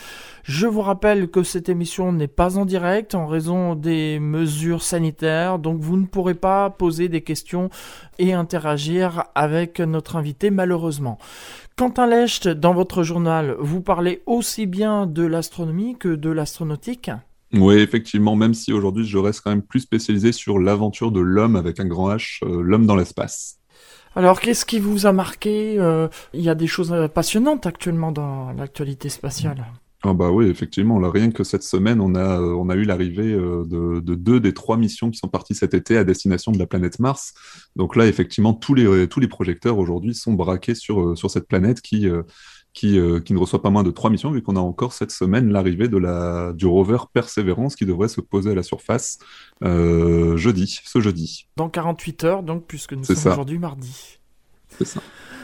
Je 0.43 0.65
vous 0.65 0.79
rappelle 0.79 1.27
que 1.27 1.43
cette 1.43 1.67
émission 1.67 2.13
n'est 2.13 2.29
pas 2.29 2.57
en 2.57 2.63
direct 2.63 3.15
en 3.15 3.27
raison 3.27 3.75
des 3.75 4.21
mesures 4.21 4.81
sanitaires, 4.81 5.59
donc 5.59 5.81
vous 5.81 5.97
ne 5.97 6.05
pourrez 6.05 6.35
pas 6.35 6.69
poser 6.69 7.09
des 7.09 7.21
questions 7.21 7.69
et 8.17 8.31
interagir 8.31 9.25
avec 9.35 9.81
notre 9.81 10.15
invité 10.15 10.51
malheureusement. 10.51 11.17
Quentin 11.75 12.07
Lecht, 12.07 12.47
dans 12.47 12.73
votre 12.73 13.03
journal, 13.03 13.57
vous 13.59 13.81
parlez 13.81 14.21
aussi 14.25 14.67
bien 14.67 15.05
de 15.05 15.23
l'astronomie 15.23 15.97
que 15.97 16.15
de 16.15 16.29
l'astronautique 16.29 17.11
oui, 17.53 17.75
effectivement, 17.75 18.35
même 18.35 18.53
si 18.53 18.71
aujourd'hui 18.71 19.05
je 19.05 19.17
reste 19.17 19.41
quand 19.41 19.49
même 19.49 19.61
plus 19.61 19.81
spécialisé 19.81 20.31
sur 20.31 20.57
l'aventure 20.57 21.11
de 21.11 21.19
l'homme 21.19 21.55
avec 21.55 21.79
un 21.79 21.85
grand 21.85 22.13
H, 22.15 22.39
euh, 22.43 22.61
l'homme 22.61 22.85
dans 22.85 22.95
l'espace. 22.95 23.57
Alors, 24.15 24.39
qu'est-ce 24.39 24.65
qui 24.65 24.79
vous 24.79 25.05
a 25.05 25.13
marqué 25.13 25.77
euh, 25.77 26.07
Il 26.33 26.41
y 26.41 26.49
a 26.49 26.55
des 26.55 26.67
choses 26.67 26.91
euh, 26.91 27.07
passionnantes 27.07 27.65
actuellement 27.65 28.11
dans 28.11 28.51
l'actualité 28.53 29.09
spatiale. 29.09 29.65
Ah 30.03 30.13
bah 30.13 30.31
oui, 30.31 30.47
effectivement. 30.47 30.97
Là, 30.97 31.11
rien 31.11 31.29
que 31.29 31.43
cette 31.43 31.63
semaine, 31.63 32.01
on 32.01 32.15
a, 32.15 32.39
on 32.39 32.69
a 32.69 32.75
eu 32.75 32.83
l'arrivée 32.85 33.33
de, 33.33 33.99
deux 33.99 34.39
des 34.39 34.51
trois 34.51 34.75
missions 34.75 35.11
qui 35.11 35.19
sont 35.19 35.27
parties 35.27 35.53
cet 35.53 35.75
été 35.75 35.95
à 35.95 36.03
destination 36.03 36.51
de 36.51 36.57
la 36.57 36.65
planète 36.65 36.97
Mars. 36.97 37.35
Donc 37.75 37.95
là, 37.95 38.07
effectivement, 38.07 38.55
tous 38.55 38.73
les, 38.73 39.07
tous 39.07 39.19
les 39.19 39.27
projecteurs 39.27 39.77
aujourd'hui 39.77 40.15
sont 40.15 40.33
braqués 40.33 40.73
sur, 40.73 41.15
sur 41.15 41.29
cette 41.29 41.47
planète 41.47 41.81
qui, 41.81 42.09
euh, 42.83 43.19
qui, 43.19 43.33
ne 43.33 43.37
reçoit 43.37 43.61
pas 43.61 43.69
moins 43.69 43.83
de 43.83 43.91
trois 43.91 44.09
missions, 44.09 44.31
vu 44.31 44.41
qu'on 44.41 44.55
a 44.55 44.59
encore 44.59 44.93
cette 44.93 45.11
semaine 45.11 45.51
l'arrivée 45.51 45.87
de 45.87 45.97
la, 45.97 46.51
du 46.53 46.65
rover 46.65 46.97
Perseverance 47.13 47.75
qui 47.75 47.85
devrait 47.85 48.07
se 48.07 48.21
poser 48.21 48.51
à 48.51 48.55
la 48.55 48.63
surface 48.63 49.19
euh, 49.63 50.35
jeudi, 50.37 50.79
ce 50.83 50.99
jeudi. 50.99 51.47
Dans 51.57 51.69
48 51.69 52.23
heures, 52.23 52.43
donc, 52.43 52.65
puisque 52.65 52.93
nous 52.93 53.03
sommes 53.03 53.33
aujourd'hui 53.33 53.59
mardi. 53.59 54.19
C'est 54.69 54.85
ça. 54.85 55.01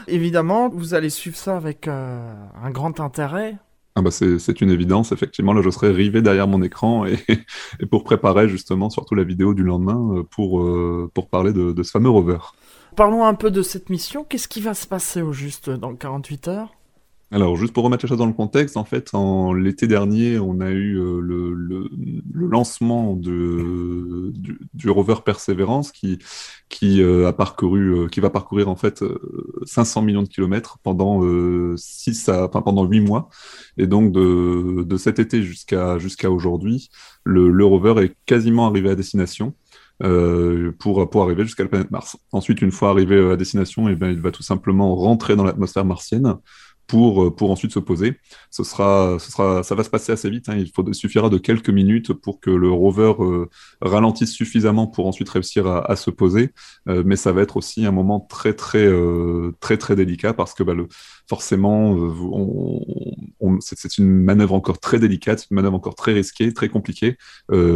Évidemment, 0.08 0.68
vous 0.68 0.94
allez 0.94 1.10
suivre 1.10 1.36
ça 1.36 1.56
avec 1.56 1.86
euh, 1.86 2.34
un 2.60 2.70
grand 2.70 2.98
intérêt. 2.98 3.58
Ah 3.94 4.02
bah 4.02 4.10
c'est 4.10 4.60
une 4.60 4.70
évidence, 4.70 5.12
effectivement. 5.12 5.52
Là, 5.52 5.60
je 5.60 5.70
serai 5.70 5.90
rivé 5.90 6.22
derrière 6.22 6.48
mon 6.48 6.62
écran 6.62 7.04
et, 7.04 7.18
et, 7.80 7.86
pour 7.86 8.04
préparer 8.04 8.48
justement 8.48 8.90
surtout 8.90 9.14
la 9.14 9.24
vidéo 9.24 9.54
du 9.54 9.64
lendemain 9.64 10.24
pour, 10.30 10.64
pour 11.12 11.28
parler 11.28 11.52
de, 11.52 11.72
de 11.72 11.82
ce 11.82 11.90
fameux 11.90 12.10
rover. 12.10 12.38
Parlons 12.96 13.24
un 13.24 13.34
peu 13.34 13.50
de 13.50 13.62
cette 13.62 13.90
mission. 13.90 14.24
Qu'est-ce 14.24 14.48
qui 14.48 14.60
va 14.60 14.74
se 14.74 14.86
passer 14.86 15.20
au 15.20 15.32
juste 15.32 15.68
dans 15.68 15.94
48 15.94 16.48
heures? 16.48 16.77
Alors, 17.30 17.56
juste 17.56 17.74
pour 17.74 17.84
remettre 17.84 18.06
les 18.06 18.08
choses 18.08 18.18
dans 18.18 18.26
le 18.26 18.32
contexte, 18.32 18.78
en 18.78 18.84
fait, 18.84 19.10
en 19.12 19.52
l'été 19.52 19.86
dernier, 19.86 20.38
on 20.38 20.60
a 20.60 20.70
eu 20.70 20.98
euh, 20.98 21.20
le, 21.20 21.90
lancement 22.32 23.14
du, 23.14 24.88
rover 24.88 25.16
Perseverance 25.22 25.92
qui, 25.92 26.18
qui 26.70 27.02
euh, 27.02 27.26
euh, 27.28 28.20
va 28.20 28.30
parcourir 28.30 28.68
en 28.70 28.76
fait 28.76 29.04
500 29.66 30.02
millions 30.02 30.22
de 30.22 30.28
kilomètres 30.28 30.78
pendant 30.82 31.20
six 31.76 32.30
à, 32.30 32.46
enfin, 32.46 32.62
pendant 32.62 32.84
huit 32.84 33.00
mois. 33.00 33.28
Et 33.76 33.86
donc 33.86 34.10
de, 34.12 34.84
de 34.84 34.96
cet 34.96 35.18
été 35.18 35.42
jusqu'à 35.42 36.30
aujourd'hui, 36.30 36.88
le, 37.24 37.64
rover 37.64 38.04
est 38.04 38.16
quasiment 38.24 38.68
arrivé 38.68 38.90
à 38.90 38.94
destination. 38.94 39.54
Pour, 40.78 41.10
pour 41.10 41.22
arriver 41.24 41.42
jusqu'à 41.42 41.64
la 41.64 41.68
planète 41.68 41.90
Mars. 41.90 42.16
Ensuite, 42.30 42.62
une 42.62 42.70
fois 42.70 42.90
arrivé 42.90 43.32
à 43.32 43.36
destination, 43.36 43.88
eh 43.88 43.96
ben, 43.96 44.10
il 44.10 44.20
va 44.20 44.30
tout 44.30 44.44
simplement 44.44 44.94
rentrer 44.94 45.34
dans 45.34 45.42
l'atmosphère 45.42 45.84
martienne 45.84 46.36
pour, 46.88 47.22
euh, 47.22 47.30
pour 47.30 47.52
ensuite 47.52 47.70
se 47.72 47.78
poser. 47.78 48.18
Ce 48.50 48.64
sera, 48.64 49.18
ce 49.20 49.30
sera, 49.30 49.62
ça 49.62 49.76
va 49.76 49.84
se 49.84 49.90
passer 49.90 50.10
assez 50.10 50.28
vite. 50.28 50.48
Hein. 50.48 50.56
Il, 50.56 50.72
faut, 50.72 50.92
suffira 50.92 51.28
de 51.28 51.38
quelques 51.38 51.70
minutes 51.70 52.12
pour 52.12 52.40
que 52.40 52.50
le 52.50 52.70
rover 52.70 53.12
euh, 53.20 53.48
ralentisse 53.80 54.32
suffisamment 54.32 54.88
pour 54.88 55.06
ensuite 55.06 55.28
réussir 55.28 55.66
à, 55.68 55.94
se 55.96 56.10
poser. 56.10 56.50
Euh, 56.88 57.02
mais 57.06 57.16
ça 57.16 57.30
va 57.32 57.42
être 57.42 57.56
aussi 57.58 57.86
un 57.86 57.92
moment 57.92 58.20
très 58.20 58.54
très 58.54 58.88
très 59.60 59.76
très 59.76 59.94
délicat 59.96 60.32
parce 60.32 60.54
que 60.54 60.62
bah, 60.62 60.74
le, 60.74 60.88
forcément, 61.28 61.90
on, 61.90 63.60
c'est 63.60 63.98
une 63.98 64.08
manœuvre 64.08 64.54
encore 64.54 64.80
très 64.80 64.98
délicate, 64.98 65.46
une 65.50 65.56
manœuvre 65.56 65.76
encore 65.76 65.94
très 65.94 66.12
risquée, 66.12 66.52
très 66.52 66.68
compliquée, 66.68 67.16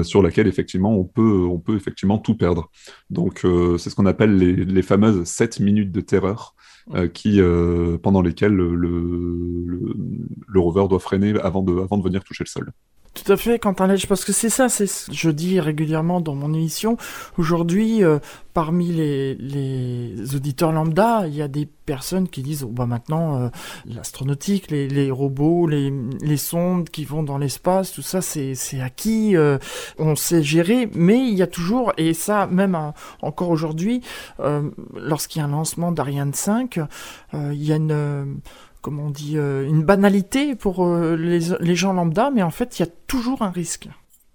sur 0.02 0.22
laquelle 0.22 0.46
effectivement 0.46 0.96
on 0.96 1.04
peut 1.04 1.46
on 1.46 1.58
peut 1.58 1.76
effectivement 1.76 2.18
tout 2.18 2.36
perdre. 2.36 2.70
Donc 3.10 3.46
c'est 3.78 3.90
ce 3.90 3.94
qu'on 3.94 4.06
appelle 4.06 4.36
les, 4.36 4.56
les 4.56 4.82
fameuses 4.82 5.24
7 5.24 5.60
minutes 5.60 5.92
de 5.92 6.00
terreur. 6.00 6.54
Euh, 6.94 7.06
qui, 7.06 7.40
euh, 7.40 7.96
pendant 7.96 8.22
lesquels 8.22 8.52
le, 8.52 8.74
le, 8.74 9.94
le, 10.48 10.60
rover 10.60 10.88
doit 10.88 10.98
freiner 10.98 11.38
avant 11.40 11.62
de, 11.62 11.78
avant 11.80 11.96
de 11.96 12.02
venir 12.02 12.24
toucher 12.24 12.42
le 12.42 12.48
sol. 12.48 12.72
Tout 13.14 13.30
à 13.30 13.36
fait, 13.36 13.58
Quentin 13.58 13.86
Lèche, 13.88 14.06
parce 14.06 14.24
que 14.24 14.32
c'est 14.32 14.48
ça, 14.48 14.70
c'est 14.70 14.86
je 15.12 15.28
dis 15.28 15.60
régulièrement 15.60 16.22
dans 16.22 16.34
mon 16.34 16.54
émission. 16.54 16.96
Aujourd'hui, 17.36 18.02
euh, 18.02 18.18
parmi 18.54 18.86
les, 18.86 19.34
les, 19.34 20.34
auditeurs 20.34 20.72
lambda, 20.72 21.26
il 21.26 21.34
y 21.34 21.42
a 21.42 21.48
des 21.48 21.66
personnes 21.66 22.26
qui 22.26 22.40
disent, 22.40 22.64
oh, 22.64 22.68
bah 22.72 22.86
maintenant, 22.86 23.38
euh, 23.38 23.48
l'astronautique, 23.84 24.70
les, 24.70 24.88
les, 24.88 25.10
robots, 25.10 25.66
les, 25.66 25.92
les, 26.22 26.36
sondes 26.38 26.88
qui 26.88 27.04
vont 27.04 27.22
dans 27.22 27.36
l'espace, 27.36 27.92
tout 27.92 28.00
ça, 28.00 28.22
c'est 28.22 28.56
acquis, 28.80 29.36
euh, 29.36 29.58
on 29.98 30.16
sait 30.16 30.42
gérer, 30.42 30.88
mais 30.94 31.18
il 31.18 31.34
y 31.34 31.42
a 31.42 31.46
toujours, 31.46 31.92
et 31.98 32.14
ça, 32.14 32.46
même 32.46 32.78
encore 33.20 33.50
aujourd'hui, 33.50 34.00
lorsqu'il 34.94 35.40
y 35.40 35.42
a 35.42 35.48
un 35.48 35.50
lancement 35.50 35.92
d'Ariane 35.92 36.32
5, 36.32 36.80
il 37.34 37.62
y 37.62 37.72
a 37.72 37.76
une 37.76 38.40
comment 38.82 39.04
on 39.06 39.10
dit, 39.10 39.38
euh, 39.38 39.66
une 39.66 39.84
banalité 39.84 40.54
pour 40.54 40.84
euh, 40.84 41.16
les, 41.16 41.76
gens 41.76 41.92
lambda, 41.94 42.30
mais 42.30 42.42
en 42.42 42.50
fait, 42.50 42.78
il 42.78 42.82
y 42.82 42.84
a 42.84 42.88
toujours 43.06 43.42
un 43.42 43.50
risque. 43.50 43.88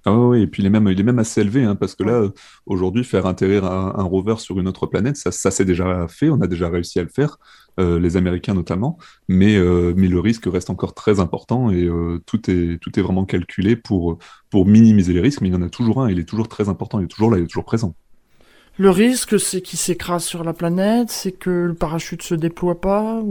Ah 0.05 0.17
oui, 0.17 0.43
et 0.43 0.47
puis 0.47 0.63
il 0.63 0.65
est 0.65 0.69
même, 0.69 0.87
il 0.87 0.97
est 0.97 1.03
même 1.03 1.19
assez 1.19 1.41
élevé, 1.41 1.65
hein, 1.65 1.75
parce 1.75 1.93
que 1.93 2.03
là, 2.03 2.29
aujourd'hui, 2.65 3.03
faire 3.03 3.25
atterrir 3.25 3.65
un, 3.65 4.03
rover 4.03 4.35
sur 4.37 4.57
une 4.57 4.69
autre 4.69 4.87
planète, 4.87 5.17
ça, 5.17 5.33
ça 5.33 5.51
s'est 5.51 5.65
déjà 5.65 6.07
fait, 6.07 6.29
on 6.29 6.39
a 6.39 6.47
déjà 6.47 6.69
réussi 6.69 6.97
à 6.97 7.03
le 7.03 7.09
faire, 7.09 7.37
euh, 7.77 7.99
les 7.99 8.15
Américains 8.15 8.53
notamment, 8.53 8.97
mais, 9.27 9.57
mais 9.97 10.07
le 10.07 10.19
risque 10.21 10.45
reste 10.45 10.69
encore 10.69 10.93
très 10.93 11.19
important 11.19 11.69
et 11.71 11.89
tout, 12.25 12.49
est, 12.49 12.81
tout 12.81 12.97
est 12.97 13.01
vraiment 13.03 13.25
calculé 13.25 13.75
pour, 13.75 14.17
pour 14.49 14.65
minimiser 14.65 15.11
les 15.11 15.19
risques, 15.19 15.41
mais 15.41 15.49
il 15.49 15.53
y 15.53 15.57
en 15.57 15.61
a 15.61 15.69
toujours 15.69 16.01
un, 16.01 16.09
il 16.09 16.19
est 16.19 16.29
toujours 16.29 16.47
très 16.47 16.69
important, 16.69 17.01
il 17.01 17.03
est 17.03 17.07
toujours 17.07 17.29
là, 17.29 17.37
il 17.37 17.43
est 17.43 17.47
toujours 17.47 17.65
présent. 17.65 17.93
Le 18.79 18.91
risque, 18.91 19.39
c'est 19.39 19.61
qu'il 19.61 19.79
s'écrase 19.79 20.23
sur 20.23 20.43
la 20.43 20.53
planète, 20.53 21.09
c'est 21.09 21.31
que 21.31 21.49
le 21.49 21.73
parachute 21.73 22.21
se 22.21 22.35
déploie 22.35 22.79
pas. 22.79 23.23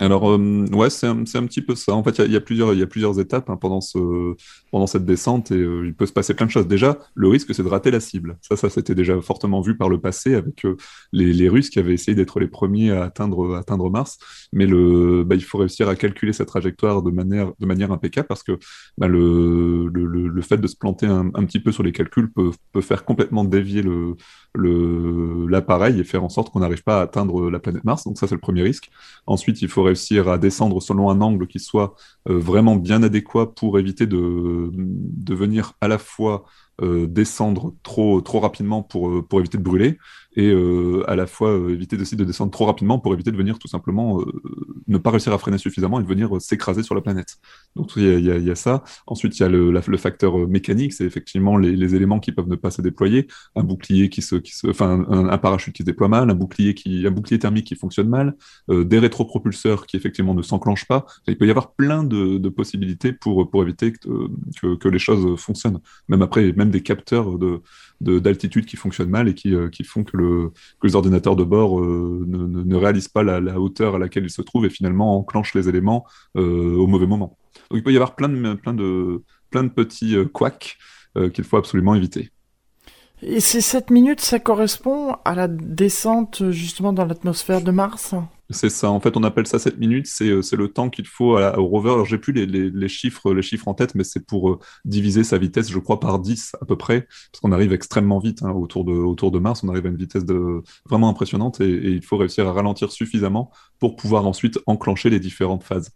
Alors, 0.00 0.30
euh, 0.30 0.64
ouais, 0.72 0.88
c'est 0.88 1.06
un, 1.06 1.18
un, 1.20 1.46
petit 1.46 1.60
peu 1.60 1.74
ça. 1.74 1.92
En 1.92 2.02
fait, 2.02 2.18
il 2.24 2.32
y, 2.32 2.36
a 2.36 2.40
plusieurs, 2.40 2.72
y 2.72 2.82
a 2.82 2.86
plusieurs 2.86 3.20
étapes 3.20 3.50
hein, 3.50 3.58
pendant, 3.60 3.82
ce, 3.82 4.34
pendant 4.70 4.86
cette 4.86 5.04
descente 5.04 5.50
et 5.50 5.56
euh, 5.56 5.86
il 5.86 5.94
peut 5.94 6.06
se 6.06 6.14
passer 6.14 6.32
plein 6.32 6.46
de 6.46 6.50
choses. 6.50 6.66
Déjà, 6.66 6.96
le 7.14 7.28
risque, 7.28 7.54
c'est 7.54 7.62
de 7.62 7.68
rater 7.68 7.90
la 7.90 8.00
cible. 8.00 8.38
Ça, 8.40 8.56
ça 8.56 8.70
s'était 8.70 8.94
déjà 8.94 9.20
fortement 9.20 9.60
vu 9.60 9.76
par 9.76 9.90
le 9.90 10.00
passé 10.00 10.34
avec 10.34 10.64
euh, 10.64 10.78
les, 11.12 11.34
les, 11.34 11.50
Russes 11.50 11.68
qui 11.68 11.78
avaient 11.78 11.92
essayé 11.92 12.14
d'être 12.14 12.40
les 12.40 12.48
premiers 12.48 12.90
à 12.90 13.04
atteindre, 13.04 13.54
atteindre 13.54 13.90
Mars. 13.90 14.18
Mais 14.54 14.64
le, 14.64 15.24
bah, 15.24 15.34
il 15.34 15.44
faut 15.44 15.58
réussir 15.58 15.90
à 15.90 15.94
calculer 15.96 16.32
cette 16.32 16.48
trajectoire 16.48 17.02
de 17.02 17.10
manière, 17.10 17.52
de 17.58 17.66
manière 17.66 17.92
impeccable 17.92 18.28
parce 18.28 18.42
que 18.42 18.58
bah, 18.96 19.08
le, 19.08 19.88
le, 19.92 20.06
le, 20.06 20.42
fait 20.42 20.56
de 20.56 20.66
se 20.66 20.76
planter 20.76 21.04
un, 21.04 21.30
un, 21.34 21.44
petit 21.44 21.60
peu 21.60 21.70
sur 21.70 21.82
les 21.82 21.92
calculs 21.92 22.32
peut, 22.32 22.50
peut 22.72 22.80
faire 22.80 23.04
complètement 23.04 23.44
dévier 23.44 23.82
le 23.82 24.16
l'appareil 24.56 26.00
et 26.00 26.04
faire 26.04 26.24
en 26.24 26.28
sorte 26.28 26.50
qu'on 26.50 26.60
n'arrive 26.60 26.82
pas 26.82 27.00
à 27.00 27.02
atteindre 27.02 27.50
la 27.50 27.58
planète 27.58 27.84
Mars. 27.84 28.04
Donc 28.04 28.18
ça, 28.18 28.26
c'est 28.26 28.34
le 28.34 28.40
premier 28.40 28.62
risque. 28.62 28.90
Ensuite, 29.26 29.62
il 29.62 29.68
faut 29.68 29.82
réussir 29.82 30.28
à 30.28 30.38
descendre 30.38 30.80
selon 30.80 31.10
un 31.10 31.20
angle 31.20 31.46
qui 31.46 31.58
soit 31.58 31.94
vraiment 32.26 32.76
bien 32.76 33.02
adéquat 33.02 33.52
pour 33.54 33.78
éviter 33.78 34.06
de, 34.06 34.70
de 34.72 35.34
venir 35.34 35.74
à 35.80 35.88
la 35.88 35.98
fois 35.98 36.44
descendre 36.82 37.74
trop, 37.82 38.20
trop 38.20 38.40
rapidement 38.40 38.82
pour, 38.82 39.26
pour 39.26 39.40
éviter 39.40 39.58
de 39.58 39.62
brûler, 39.62 39.98
et 40.36 40.50
euh, 40.50 41.02
à 41.08 41.16
la 41.16 41.26
fois 41.26 41.50
euh, 41.50 41.72
éviter 41.72 41.98
aussi 41.98 42.14
de 42.14 42.24
descendre 42.24 42.50
trop 42.50 42.66
rapidement 42.66 42.98
pour 42.98 43.14
éviter 43.14 43.32
de 43.32 43.36
venir 43.36 43.58
tout 43.58 43.68
simplement 43.68 44.20
euh, 44.20 44.24
ne 44.86 44.98
pas 44.98 45.10
réussir 45.10 45.32
à 45.32 45.38
freiner 45.38 45.58
suffisamment 45.58 45.98
et 45.98 46.02
de 46.02 46.08
venir 46.08 46.40
s'écraser 46.40 46.82
sur 46.82 46.94
la 46.94 47.00
planète. 47.00 47.38
Donc 47.74 47.92
il 47.96 48.20
y, 48.20 48.50
a 48.50 48.54
ça. 48.54 48.84
Ensuite 49.06 49.38
il 49.38 49.42
y 49.42 49.46
a 49.46 49.48
le, 49.48 49.96
facteur 49.96 50.46
mécanique, 50.46 50.92
c'est 50.92 51.04
effectivement 51.04 51.56
les, 51.56 51.94
éléments 51.94 52.20
qui 52.20 52.32
peuvent 52.32 52.48
ne 52.48 52.54
pas 52.54 52.70
se 52.70 52.82
déployer, 52.82 53.26
un 53.54 53.62
bouclier 53.62 54.10
qui 54.10 54.20
se, 54.20 54.36
qui 54.36 54.54
se, 54.54 54.66
enfin 54.66 55.06
un, 55.08 55.38
parachute 55.38 55.74
qui 55.74 55.82
se 55.82 55.86
déploie 55.86 56.08
mal, 56.08 56.28
un 56.28 56.34
bouclier 56.34 56.74
qui, 56.74 57.06
un 57.06 57.10
bouclier 57.10 57.38
thermique 57.38 57.66
qui 57.66 57.76
fonctionne 57.76 58.08
mal, 58.08 58.36
des 58.68 58.98
rétropropulseurs 58.98 59.86
qui 59.86 59.96
effectivement 59.96 60.34
ne 60.34 60.42
s'enclenchent 60.42 60.86
pas. 60.86 61.06
il 61.26 61.38
peut 61.38 61.46
y 61.46 61.50
avoir 61.50 61.72
plein 61.72 62.04
de, 62.04 62.36
de 62.36 62.48
possibilités 62.50 63.12
pour 63.12 63.48
pour 63.50 63.62
éviter 63.62 63.92
que, 63.92 64.28
que, 64.60 64.74
que, 64.76 64.88
les 64.88 64.98
choses 64.98 65.40
fonctionnent. 65.40 65.80
Même 66.08 66.22
après, 66.22 66.52
même 66.52 66.65
des 66.70 66.82
capteurs 66.82 67.38
de 67.38 67.62
d'altitude 68.00 68.66
qui 68.66 68.76
fonctionnent 68.76 69.10
mal 69.10 69.28
et 69.28 69.34
qui, 69.34 69.54
qui 69.72 69.84
font 69.84 70.04
que 70.04 70.16
le 70.16 70.50
que 70.80 70.86
les 70.86 70.96
ordinateurs 70.96 71.36
de 71.36 71.44
bord 71.44 71.80
euh, 71.80 72.24
ne, 72.26 72.76
réalisent 72.76 73.08
pas 73.08 73.22
la, 73.22 73.58
hauteur 73.58 73.94
à 73.94 73.98
laquelle 73.98 74.24
ils 74.24 74.30
se 74.30 74.42
trouvent 74.42 74.66
et 74.66 74.70
finalement 74.70 75.16
enclenchent 75.16 75.54
les 75.54 75.68
éléments 75.68 76.06
euh, 76.36 76.76
au 76.76 76.86
mauvais 76.86 77.06
moment. 77.06 77.38
Donc 77.70 77.78
il 77.78 77.82
peut 77.82 77.92
y 77.92 77.96
avoir 77.96 78.14
plein 78.14 78.28
de, 78.28 78.54
plein 78.54 78.74
de, 78.74 79.22
plein 79.50 79.64
de 79.64 79.70
petits 79.70 80.16
euh, 80.16 80.26
couacs 80.26 80.78
qu'il 81.32 81.44
faut 81.44 81.56
absolument 81.56 81.94
éviter. 81.94 82.30
Et 83.22 83.40
ces 83.40 83.62
7 83.62 83.88
minutes, 83.88 84.20
ça 84.20 84.38
correspond 84.38 85.16
à 85.24 85.34
la 85.34 85.48
descente 85.48 86.50
justement 86.50 86.92
dans 86.92 87.06
l'atmosphère 87.06 87.62
de 87.62 87.70
Mars? 87.70 88.14
C'est 88.50 88.70
ça, 88.70 88.90
en 88.90 89.00
fait, 89.00 89.16
on 89.16 89.22
appelle 89.24 89.46
ça 89.46 89.58
7 89.58 89.78
minutes, 89.78 90.06
c'est 90.06 90.28
euh, 90.28 90.42
le 90.52 90.68
temps 90.68 90.88
qu'il 90.90 91.06
faut 91.06 91.38
au 91.38 91.66
rover. 91.66 91.90
Alors, 91.90 92.04
j'ai 92.04 92.18
plus 92.18 92.32
les, 92.32 92.88
chiffres, 92.88 93.32
les 93.32 93.42
chiffres 93.42 93.66
en 93.68 93.74
tête, 93.74 93.94
mais 93.94 94.04
c'est 94.04 94.24
pour 94.24 94.50
euh, 94.50 94.58
diviser 94.84 95.24
sa 95.24 95.38
vitesse, 95.38 95.70
je 95.70 95.78
crois, 95.78 95.98
par 95.98 96.18
10 96.18 96.56
à 96.60 96.64
peu 96.64 96.76
près, 96.76 97.02
parce 97.32 97.40
qu'on 97.42 97.52
arrive 97.52 97.72
extrêmement 97.72 98.18
vite 98.18 98.42
hein, 98.42 98.50
autour, 98.50 98.84
de, 98.84 98.92
autour 98.92 99.30
de 99.30 99.38
Mars, 99.38 99.64
on 99.64 99.68
arrive 99.68 99.86
à 99.86 99.88
une 99.88 99.96
vitesse 99.96 100.24
de, 100.24 100.62
vraiment 100.88 101.08
impressionnante. 101.08 101.60
Et 101.60 101.66
il 101.66 102.04
faut 102.04 102.16
réussir 102.16 102.46
à 102.46 102.52
ralentir 102.52 102.92
suffisamment 102.92 103.50
pour 103.78 103.96
pouvoir 103.96 104.26
ensuite 104.26 104.58
enclencher 104.66 105.10
les 105.10 105.20
différentes 105.20 105.64
phases. 105.64 105.90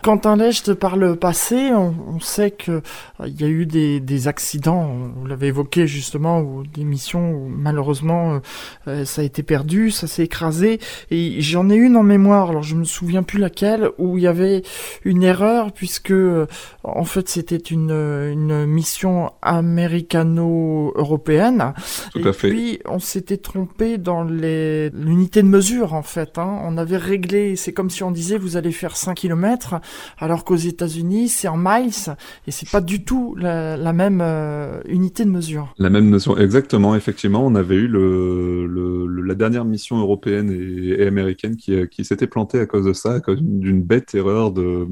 Quentin 0.00 0.36
Lecht, 0.36 0.74
par 0.74 0.96
le 0.96 1.16
passé, 1.16 1.72
on, 1.72 2.20
sait 2.20 2.52
qu'il 2.52 2.74
euh, 2.74 2.80
y 3.26 3.42
a 3.42 3.48
eu 3.48 3.66
des, 3.66 3.98
des 3.98 4.28
accidents, 4.28 4.92
vous 5.16 5.26
l'avez 5.26 5.48
évoqué 5.48 5.88
justement, 5.88 6.40
ou 6.40 6.62
des 6.64 6.84
missions 6.84 7.32
où 7.32 7.48
malheureusement 7.48 8.34
euh, 8.34 8.38
euh, 8.86 9.04
ça 9.04 9.22
a 9.22 9.24
été 9.24 9.42
perdu, 9.42 9.90
ça 9.90 10.06
s'est 10.06 10.22
écrasé. 10.22 10.78
Et 11.10 11.40
j'en 11.40 11.68
ai 11.68 11.74
une 11.74 11.96
en 11.96 12.04
mémoire, 12.04 12.50
alors 12.50 12.62
je 12.62 12.76
me 12.76 12.84
souviens 12.84 13.24
plus 13.24 13.40
laquelle, 13.40 13.90
où 13.98 14.18
il 14.18 14.22
y 14.22 14.28
avait 14.28 14.62
une 15.04 15.24
erreur 15.24 15.72
puisque 15.72 16.14
en 16.84 17.04
fait 17.04 17.28
c'était 17.28 17.56
une, 17.56 17.90
une 17.90 18.66
mission 18.66 19.32
américano-européenne. 19.42 21.74
Tout 22.12 22.28
à 22.28 22.32
fait. 22.32 22.50
Puis 22.50 22.78
on 22.84 23.00
s'était 23.00 23.38
trompé 23.38 23.98
dans 23.98 24.22
l'unité 24.22 25.42
de 25.42 25.48
mesure 25.48 25.94
en 25.94 26.02
fait. 26.02 26.38
Hein. 26.38 26.60
On 26.62 26.78
avait 26.78 26.98
réglé, 26.98 27.56
c'est 27.56 27.72
comme 27.72 27.90
si 27.90 28.04
on 28.04 28.12
disait 28.12 28.38
vous 28.38 28.56
allez 28.56 28.70
faire 28.70 28.96
5 28.96 29.14
km 29.14 29.80
alors 30.18 30.44
qu'aux 30.44 30.56
États-Unis, 30.56 31.28
c'est 31.28 31.48
en 31.48 31.56
miles 31.56 32.14
et 32.46 32.50
c'est 32.50 32.68
pas 32.68 32.80
du 32.80 33.04
tout 33.04 33.34
la, 33.36 33.92
même 33.92 34.20
euh, 34.22 34.80
unité 34.86 35.24
de 35.24 35.30
mesure. 35.30 35.74
La 35.78 35.90
même 35.90 36.08
notion, 36.10 36.36
exactement. 36.36 36.94
Effectivement, 36.94 37.44
on 37.44 37.54
avait 37.54 37.76
eu 37.76 37.88
la 37.88 39.34
dernière 39.34 39.64
mission 39.64 39.98
européenne 39.98 40.50
et, 40.50 41.06
américaine 41.06 41.56
qui, 41.56 41.74
qui 41.88 42.04
s'était 42.04 42.26
plantée 42.26 42.60
à 42.60 42.66
cause 42.66 42.84
de 42.84 42.92
ça, 42.92 43.14
à 43.14 43.20
cause 43.20 43.40
d'une 43.42 43.82
bête 43.82 44.14
erreur 44.14 44.52
de, 44.52 44.86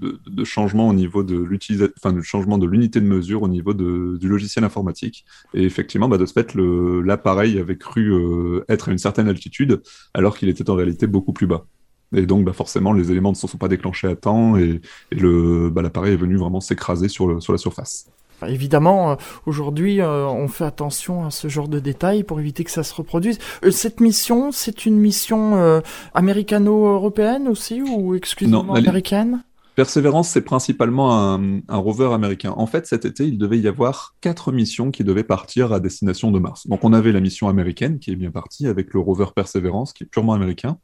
de, 0.00 0.44
changement 0.44 0.88
au 0.88 0.92
niveau 0.92 1.22
de 1.22 1.36
l'utilisation, 1.36 1.92
enfin, 1.98 2.12
du 2.12 2.22
changement 2.22 2.58
de 2.58 2.66
l'unité 2.66 3.00
de 3.00 3.06
mesure 3.06 3.42
au 3.42 3.48
niveau 3.48 3.74
du 3.74 4.28
logiciel 4.28 4.64
informatique. 4.64 5.24
Et 5.54 5.62
effectivement, 5.62 6.08
bah, 6.08 6.18
de 6.18 6.26
ce 6.26 6.32
fait, 6.32 6.54
l'appareil 6.54 7.58
avait 7.58 7.76
cru 7.76 8.12
euh, 8.12 8.64
être 8.68 8.88
à 8.88 8.92
une 8.92 8.98
certaine 8.98 9.28
altitude, 9.28 9.82
alors 10.14 10.36
qu'il 10.36 10.48
était 10.48 10.68
en 10.70 10.74
réalité 10.74 11.06
beaucoup 11.06 11.32
plus 11.32 11.46
bas. 11.46 11.66
Et 12.14 12.26
donc, 12.26 12.44
bah, 12.44 12.52
forcément, 12.52 12.92
les 12.92 13.10
éléments 13.10 13.30
ne 13.30 13.36
se 13.36 13.46
sont 13.46 13.58
pas 13.58 13.68
déclenchés 13.68 14.08
à 14.08 14.16
temps 14.16 14.56
et, 14.56 14.80
bah, 15.12 15.82
l'appareil 15.82 16.14
est 16.14 16.16
venu 16.16 16.36
vraiment 16.36 16.60
s'écraser 16.60 17.08
sur, 17.08 17.42
sur 17.42 17.52
la 17.52 17.58
surface. 17.58 18.06
Évidemment, 18.48 19.12
euh, 19.12 19.14
aujourd'hui, 19.46 20.00
euh, 20.00 20.26
on 20.26 20.48
fait 20.48 20.64
attention 20.64 21.24
à 21.26 21.30
ce 21.30 21.48
genre 21.48 21.68
de 21.68 21.78
détails 21.78 22.24
pour 22.24 22.40
éviter 22.40 22.64
que 22.64 22.70
ça 22.70 22.82
se 22.82 22.94
reproduise. 22.94 23.38
Euh, 23.64 23.70
cette 23.70 24.00
mission, 24.00 24.52
c'est 24.52 24.86
une 24.86 24.98
mission 24.98 25.82
américano-européenne 26.14 27.48
aussi 27.48 27.82
ou 27.82 28.14
exclusivement 28.14 28.74
américaine? 28.74 29.44
Persévérance, 29.74 30.28
c'est 30.28 30.42
principalement 30.42 31.18
un, 31.18 31.60
un, 31.68 31.76
rover 31.76 32.10
américain. 32.12 32.52
En 32.56 32.66
fait, 32.66 32.86
cet 32.86 33.06
été, 33.06 33.26
il 33.26 33.38
devait 33.38 33.58
y 33.58 33.66
avoir 33.66 34.14
quatre 34.20 34.52
missions 34.52 34.90
qui 34.90 35.02
devaient 35.02 35.24
partir 35.24 35.72
à 35.72 35.80
destination 35.80 36.30
de 36.30 36.38
Mars. 36.38 36.66
Donc, 36.66 36.84
on 36.84 36.92
avait 36.92 37.10
la 37.10 37.20
mission 37.20 37.48
américaine 37.48 37.98
qui 37.98 38.10
est 38.10 38.16
bien 38.16 38.30
partie 38.30 38.66
avec 38.66 38.92
le 38.92 39.00
rover 39.00 39.26
Persévérance 39.34 39.94
qui 39.94 40.04
est 40.04 40.06
purement 40.06 40.34
américain. 40.34 40.76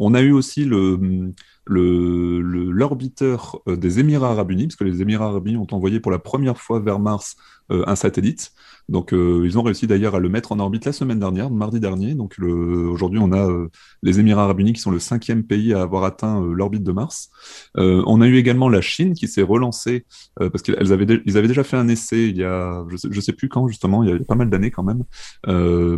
On 0.00 0.14
a 0.14 0.22
eu 0.22 0.32
aussi 0.32 0.64
le, 0.64 1.32
l'orbiteur 1.70 3.60
euh, 3.68 3.76
des 3.76 4.00
Émirats 4.00 4.30
arabes 4.32 4.50
unis, 4.50 4.66
parce 4.66 4.76
que 4.76 4.84
les 4.84 5.02
Émirats 5.02 5.26
arabes 5.26 5.46
unis 5.46 5.56
ont 5.56 5.66
envoyé 5.70 6.00
pour 6.00 6.10
la 6.10 6.18
première 6.18 6.58
fois 6.58 6.80
vers 6.80 6.98
Mars 6.98 7.36
euh, 7.70 7.84
un 7.86 7.94
satellite. 7.94 8.50
Donc, 8.88 9.12
euh, 9.12 9.42
ils 9.44 9.56
ont 9.56 9.62
réussi 9.62 9.86
d'ailleurs 9.86 10.16
à 10.16 10.18
le 10.18 10.28
mettre 10.28 10.50
en 10.50 10.58
orbite 10.58 10.84
la 10.84 10.92
semaine 10.92 11.20
dernière, 11.20 11.48
mardi 11.48 11.78
dernier. 11.78 12.14
Donc, 12.16 12.34
aujourd'hui, 12.40 13.20
on 13.22 13.32
a 13.32 13.48
les 14.02 14.18
Émirats 14.18 14.42
arabes 14.44 14.58
unis 14.58 14.72
qui 14.72 14.80
sont 14.80 14.90
le 14.90 14.98
cinquième 14.98 15.44
pays 15.44 15.72
à 15.72 15.82
avoir 15.82 16.02
atteint 16.02 16.40
l'orbite 16.40 16.82
de 16.82 16.90
Mars. 16.90 17.30
on 17.76 18.20
a 18.20 18.26
eu 18.26 18.36
également 18.36 18.68
la 18.68 18.80
Chine 18.80 19.14
qui 19.14 19.28
s'est 19.28 19.42
relancée 19.42 20.06
parce 20.36 20.62
qu'ils 20.62 20.92
avaient, 20.92 21.06
avaient 21.06 21.46
déjà 21.46 21.62
fait 21.62 21.76
un 21.76 21.86
essai 21.86 22.28
il 22.30 22.36
y 22.36 22.42
a, 22.42 22.84
je 22.88 22.96
sais, 22.96 23.20
sais 23.20 23.32
plus 23.32 23.48
quand 23.48 23.68
justement, 23.68 24.02
il 24.02 24.10
y 24.10 24.12
a, 24.12 24.18
pas 24.24 24.34
mal 24.34 24.50
d'années 24.50 24.72
quand 24.72 24.82
même, 24.82 25.04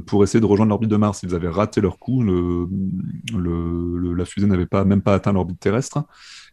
pour 0.02 0.22
essayer 0.22 0.40
de 0.40 0.46
rejoindre 0.46 0.68
l'orbite 0.68 0.90
de 0.90 0.96
Mars. 0.96 1.22
Ils 1.22 1.34
avaient 1.34 1.48
raté 1.48 1.80
leur 1.80 1.98
coup. 1.98 2.22
Le, 2.22 2.68
la 4.14 4.24
fusée 4.26 4.46
n'avait 4.46 4.66
pas 4.66 4.84
même 4.84 5.00
pas 5.00 5.14
atteint 5.14 5.32
l'orbite 5.32 5.61
terrestre. 5.62 6.04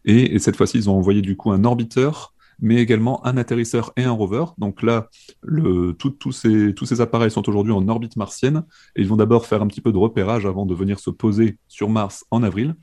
Et, 0.04 0.34
et 0.34 0.38
cette 0.38 0.56
fois-ci, 0.56 0.78
ils 0.78 0.88
ont 0.90 0.96
envoyé 0.96 1.20
du 1.22 1.36
coup 1.36 1.50
un 1.50 1.64
orbiteur 1.64 2.34
mais 2.60 2.76
également 2.76 3.24
un 3.26 3.36
atterrisseur 3.36 3.92
et 3.96 4.04
un 4.04 4.12
rover. 4.12 4.44
Donc 4.58 4.82
là, 4.82 5.08
le, 5.42 5.92
tous 5.92 6.32
ces, 6.32 6.74
tous 6.74 6.86
ces 6.86 7.00
appareils 7.00 7.30
sont 7.30 7.48
aujourd'hui 7.48 7.72
en 7.72 7.86
orbite 7.88 8.16
martienne 8.16 8.64
et 8.96 9.02
ils 9.02 9.08
vont 9.08 9.16
d'abord 9.16 9.46
faire 9.46 9.62
un 9.62 9.66
petit 9.66 9.80
peu 9.80 9.92
de 9.92 9.98
repérage 9.98 10.46
avant 10.46 10.66
de 10.66 10.74
venir 10.74 11.00
se 11.00 11.10
poser 11.10 11.58
sur 11.68 11.88
Mars 11.88 12.24
en 12.30 12.42
avril. 12.42 12.74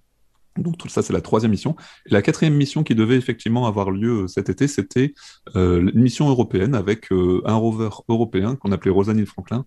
Donc 0.57 0.79
tout 0.79 0.89
ça, 0.89 1.03
c'est 1.03 1.13
la 1.13 1.21
troisième 1.21 1.51
mission. 1.51 1.75
Et 2.07 2.13
la 2.13 2.23
quatrième 2.23 2.55
mission 2.55 2.83
qui 2.83 2.95
devait 2.95 3.15
effectivement 3.15 3.67
avoir 3.67 3.91
lieu 3.91 4.27
cet 4.27 4.49
été, 4.49 4.67
c'était 4.67 5.13
euh, 5.55 5.91
une 5.93 6.01
mission 6.01 6.27
européenne 6.29 6.73
avec 6.73 7.11
euh, 7.11 7.41
un 7.45 7.55
rover 7.55 7.89
européen 8.09 8.55
qu'on 8.55 8.71
appelait 8.71 8.89
Rosalind 8.89 9.27
Franklin, 9.27 9.65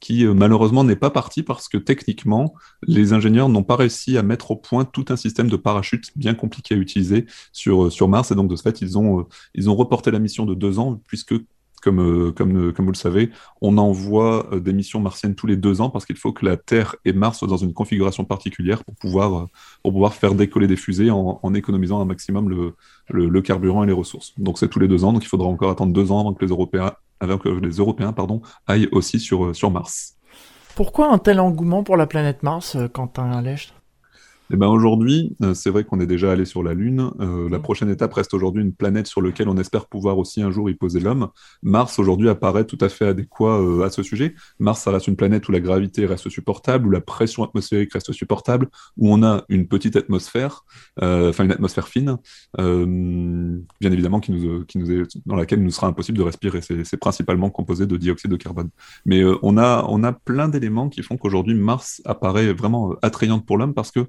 qui 0.00 0.24
euh, 0.24 0.34
malheureusement 0.34 0.82
n'est 0.82 0.96
pas 0.96 1.10
parti 1.10 1.42
parce 1.42 1.68
que 1.68 1.76
techniquement, 1.76 2.54
les 2.82 3.12
ingénieurs 3.12 3.48
n'ont 3.48 3.62
pas 3.62 3.76
réussi 3.76 4.16
à 4.18 4.22
mettre 4.22 4.50
au 4.50 4.56
point 4.56 4.84
tout 4.84 5.04
un 5.10 5.16
système 5.16 5.48
de 5.48 5.56
parachute 5.56 6.10
bien 6.16 6.34
compliqué 6.34 6.74
à 6.74 6.78
utiliser 6.78 7.26
sur, 7.52 7.84
euh, 7.84 7.90
sur 7.90 8.08
Mars. 8.08 8.30
Et 8.32 8.34
donc, 8.34 8.48
de 8.48 8.56
ce 8.56 8.62
fait, 8.62 8.80
ils 8.80 8.98
ont, 8.98 9.20
euh, 9.20 9.22
ils 9.54 9.70
ont 9.70 9.76
reporté 9.76 10.10
la 10.10 10.18
mission 10.18 10.46
de 10.46 10.54
deux 10.54 10.78
ans, 10.78 11.00
puisque 11.06 11.34
comme, 11.82 12.34
comme, 12.34 12.74
comme 12.74 12.84
vous 12.84 12.92
le 12.92 12.96
savez, 12.96 13.30
on 13.62 13.78
envoie 13.78 14.50
des 14.52 14.74
missions 14.74 15.00
martiennes 15.00 15.34
tous 15.34 15.46
les 15.46 15.56
deux 15.56 15.80
ans 15.80 15.88
parce 15.88 16.04
qu'il 16.04 16.16
faut 16.16 16.30
que 16.30 16.44
la 16.44 16.58
Terre 16.58 16.94
et 17.06 17.14
Mars 17.14 17.38
soient 17.38 17.48
dans 17.48 17.56
une 17.56 17.72
configuration 17.72 18.26
particulière 18.26 18.84
pour 18.84 18.94
pouvoir, 18.96 19.48
pour 19.82 19.92
pouvoir 19.92 20.12
faire 20.12 20.34
décoller 20.34 20.66
des 20.66 20.76
fusées 20.76 21.10
en, 21.10 21.54
économisant 21.54 21.98
un 21.98 22.04
maximum 22.04 22.50
le, 22.50 22.74
le, 23.08 23.30
le, 23.30 23.40
carburant 23.40 23.82
et 23.82 23.86
les 23.86 23.94
ressources. 23.94 24.34
Donc 24.36 24.58
c'est 24.58 24.68
tous 24.68 24.78
les 24.78 24.88
deux 24.88 25.04
ans, 25.04 25.14
donc 25.14 25.24
il 25.24 25.28
faudra 25.28 25.48
encore 25.48 25.70
attendre 25.70 25.94
deux 25.94 26.12
ans 26.12 26.20
avant 26.20 26.34
que 26.34 26.44
les 26.44 26.50
Européens 26.50 26.92
avec 27.20 27.44
les 27.44 27.76
Européens 27.76 28.12
pardon, 28.12 28.42
aillent 28.66 28.88
aussi 28.92 29.20
sur, 29.20 29.46
euh, 29.46 29.54
sur 29.54 29.70
Mars. 29.70 30.16
Pourquoi 30.74 31.12
un 31.12 31.18
tel 31.18 31.40
engouement 31.40 31.82
pour 31.82 31.96
la 31.96 32.06
planète 32.06 32.42
Mars, 32.42 32.76
euh, 32.76 32.88
Quentin 32.88 33.40
Lèche? 33.42 33.74
Eh 34.52 34.56
ben 34.56 34.66
aujourd'hui, 34.66 35.36
euh, 35.42 35.54
c'est 35.54 35.70
vrai 35.70 35.84
qu'on 35.84 36.00
est 36.00 36.06
déjà 36.06 36.32
allé 36.32 36.44
sur 36.44 36.62
la 36.62 36.74
Lune. 36.74 37.10
Euh, 37.20 37.48
la 37.48 37.58
mm. 37.58 37.62
prochaine 37.62 37.88
étape 37.88 38.12
reste 38.12 38.34
aujourd'hui 38.34 38.62
une 38.62 38.74
planète 38.74 39.06
sur 39.06 39.22
laquelle 39.22 39.48
on 39.48 39.56
espère 39.56 39.86
pouvoir 39.86 40.18
aussi 40.18 40.42
un 40.42 40.50
jour 40.50 40.68
y 40.68 40.74
poser 40.74 40.98
l'homme. 40.98 41.28
Mars 41.62 41.98
aujourd'hui 42.00 42.28
apparaît 42.28 42.64
tout 42.64 42.78
à 42.80 42.88
fait 42.88 43.06
adéquat 43.06 43.60
euh, 43.60 43.84
à 43.84 43.90
ce 43.90 44.02
sujet. 44.02 44.34
Mars, 44.58 44.82
ça 44.82 44.90
reste 44.90 45.06
une 45.06 45.14
planète 45.14 45.48
où 45.48 45.52
la 45.52 45.60
gravité 45.60 46.04
reste 46.04 46.28
supportable, 46.28 46.88
où 46.88 46.90
la 46.90 47.00
pression 47.00 47.44
atmosphérique 47.44 47.92
reste 47.92 48.12
supportable, 48.12 48.68
où 48.96 49.12
on 49.12 49.22
a 49.22 49.44
une 49.48 49.68
petite 49.68 49.94
atmosphère, 49.94 50.64
enfin 51.00 51.44
une 51.44 51.52
atmosphère 51.52 51.88
fine, 51.88 52.16
bien 52.58 53.92
évidemment 53.92 54.20
qui 54.20 54.32
nous, 54.32 54.64
qui 54.64 54.78
nous 54.78 54.90
est, 54.90 55.02
dans 55.26 55.36
laquelle 55.36 55.60
il 55.60 55.64
nous 55.64 55.70
sera 55.70 55.86
impossible 55.86 56.18
de 56.18 56.22
respirer. 56.22 56.60
C'est 56.60 56.96
principalement 56.96 57.50
composé 57.50 57.86
de 57.86 57.96
dioxyde 57.96 58.30
de 58.30 58.36
carbone. 58.36 58.70
Mais 59.06 59.22
on 59.42 59.56
a 59.56 59.84
on 59.88 60.02
a 60.02 60.12
plein 60.12 60.48
d'éléments 60.48 60.88
qui 60.88 61.02
font 61.02 61.16
qu'aujourd'hui 61.16 61.54
Mars 61.54 62.02
apparaît 62.04 62.52
vraiment 62.52 62.94
attrayante 63.02 63.46
pour 63.46 63.58
l'homme 63.58 63.74
parce 63.74 63.90
que 63.90 64.06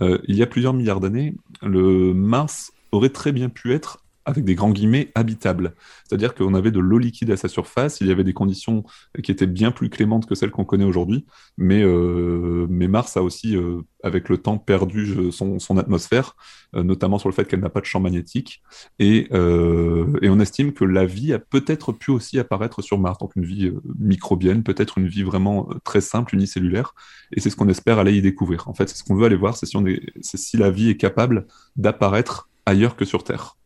il 0.00 0.36
y 0.36 0.42
a 0.42 0.46
plusieurs 0.46 0.72
milliards 0.72 1.00
d'années, 1.00 1.34
le 1.62 2.14
Mars 2.14 2.72
aurait 2.92 3.10
très 3.10 3.32
bien 3.32 3.48
pu 3.48 3.72
être 3.72 4.01
avec 4.24 4.44
des 4.44 4.54
grands 4.54 4.70
guillemets, 4.70 5.10
habitable. 5.14 5.74
C'est-à-dire 6.04 6.34
qu'on 6.34 6.54
avait 6.54 6.70
de 6.70 6.80
l'eau 6.80 6.98
liquide 6.98 7.30
à 7.30 7.36
sa 7.36 7.48
surface, 7.48 8.00
il 8.00 8.06
y 8.06 8.12
avait 8.12 8.24
des 8.24 8.32
conditions 8.32 8.84
qui 9.22 9.32
étaient 9.32 9.46
bien 9.46 9.70
plus 9.72 9.90
clémentes 9.90 10.26
que 10.26 10.34
celles 10.34 10.50
qu'on 10.50 10.64
connaît 10.64 10.84
aujourd'hui, 10.84 11.26
mais, 11.56 11.82
euh, 11.82 12.66
mais 12.70 12.88
Mars 12.88 13.16
a 13.16 13.22
aussi, 13.22 13.56
euh, 13.56 13.80
avec 14.02 14.28
le 14.28 14.38
temps, 14.38 14.58
perdu 14.58 15.32
son, 15.32 15.78
atmosphère, 15.78 16.36
euh, 16.76 16.82
notamment 16.82 17.18
sur 17.18 17.28
le 17.28 17.34
fait 17.34 17.46
qu'elle 17.46 17.60
n'a 17.60 17.68
pas 17.68 17.80
de 17.80 17.86
champ 17.86 18.00
magnétique, 18.00 18.62
et, 18.98 19.28
on 19.32 20.40
estime 20.40 20.72
que 20.72 20.86
la 20.86 21.04
vie 21.04 21.34
a 21.34 21.38
peut-être 21.38 21.92
pu 21.92 22.10
aussi 22.10 22.38
apparaître 22.38 22.80
sur 22.80 22.98
Mars, 22.98 23.18
donc 23.18 23.36
une 23.36 23.44
vie 23.44 23.70
microbienne, 23.98 24.62
peut-être 24.62 24.96
une 24.96 25.06
vie 25.06 25.22
vraiment 25.22 25.68
très 25.84 26.00
simple, 26.00 26.34
unicellulaire, 26.34 26.94
et 27.32 27.40
c'est 27.40 27.50
ce 27.50 27.56
qu'on 27.56 27.68
espère 27.68 27.98
aller 27.98 28.16
y 28.16 28.22
découvrir. 28.22 28.66
En 28.68 28.74
fait, 28.74 28.88
c'est 28.88 28.96
ce 28.96 29.04
qu'on 29.04 29.14
veut 29.14 29.26
aller 29.26 29.36
voir, 29.36 29.56
c'est 29.56 29.66
si 29.66 30.56
la 30.56 30.70
vie 30.70 30.88
est 30.88 30.96
capable 30.96 31.46
d'apparaître 31.76 32.48
ailleurs 32.64 32.96
que 32.96 33.04
sur 33.04 33.24
Terre 33.24 33.56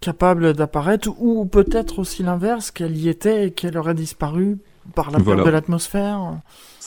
capable 0.00 0.54
d'apparaître, 0.54 1.10
ou 1.18 1.44
peut-être 1.44 1.98
aussi 1.98 2.22
l'inverse, 2.22 2.70
qu'elle 2.70 2.96
y 2.96 3.08
était 3.08 3.48
et 3.48 3.50
qu'elle 3.52 3.76
aurait 3.76 3.94
disparu 3.94 4.58
par 4.94 5.10
la 5.10 5.20
perte 5.20 5.44
de 5.44 5.50
l'atmosphère. 5.50 6.38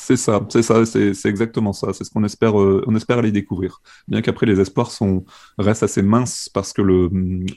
C'est 0.06 0.18
ça, 0.18 0.46
c'est 0.50 0.64
ça, 0.64 0.86
c'est 0.86 1.26
exactement 1.30 1.72
ça. 1.72 1.94
C'est 1.94 2.04
ce 2.04 2.10
qu'on 2.10 2.26
espère, 2.26 2.60
euh, 2.60 2.84
on 2.88 2.96
espère 2.98 3.20
aller 3.20 3.32
découvrir. 3.32 3.82
Bien 4.10 4.22
qu'après 4.22 4.46
les 4.46 4.60
espoirs 4.60 4.92
sont 4.92 5.24
restent 5.58 5.84
assez 5.84 6.02
minces 6.02 6.50
parce 6.54 6.74
que 6.74 6.82
le, 6.82 7.10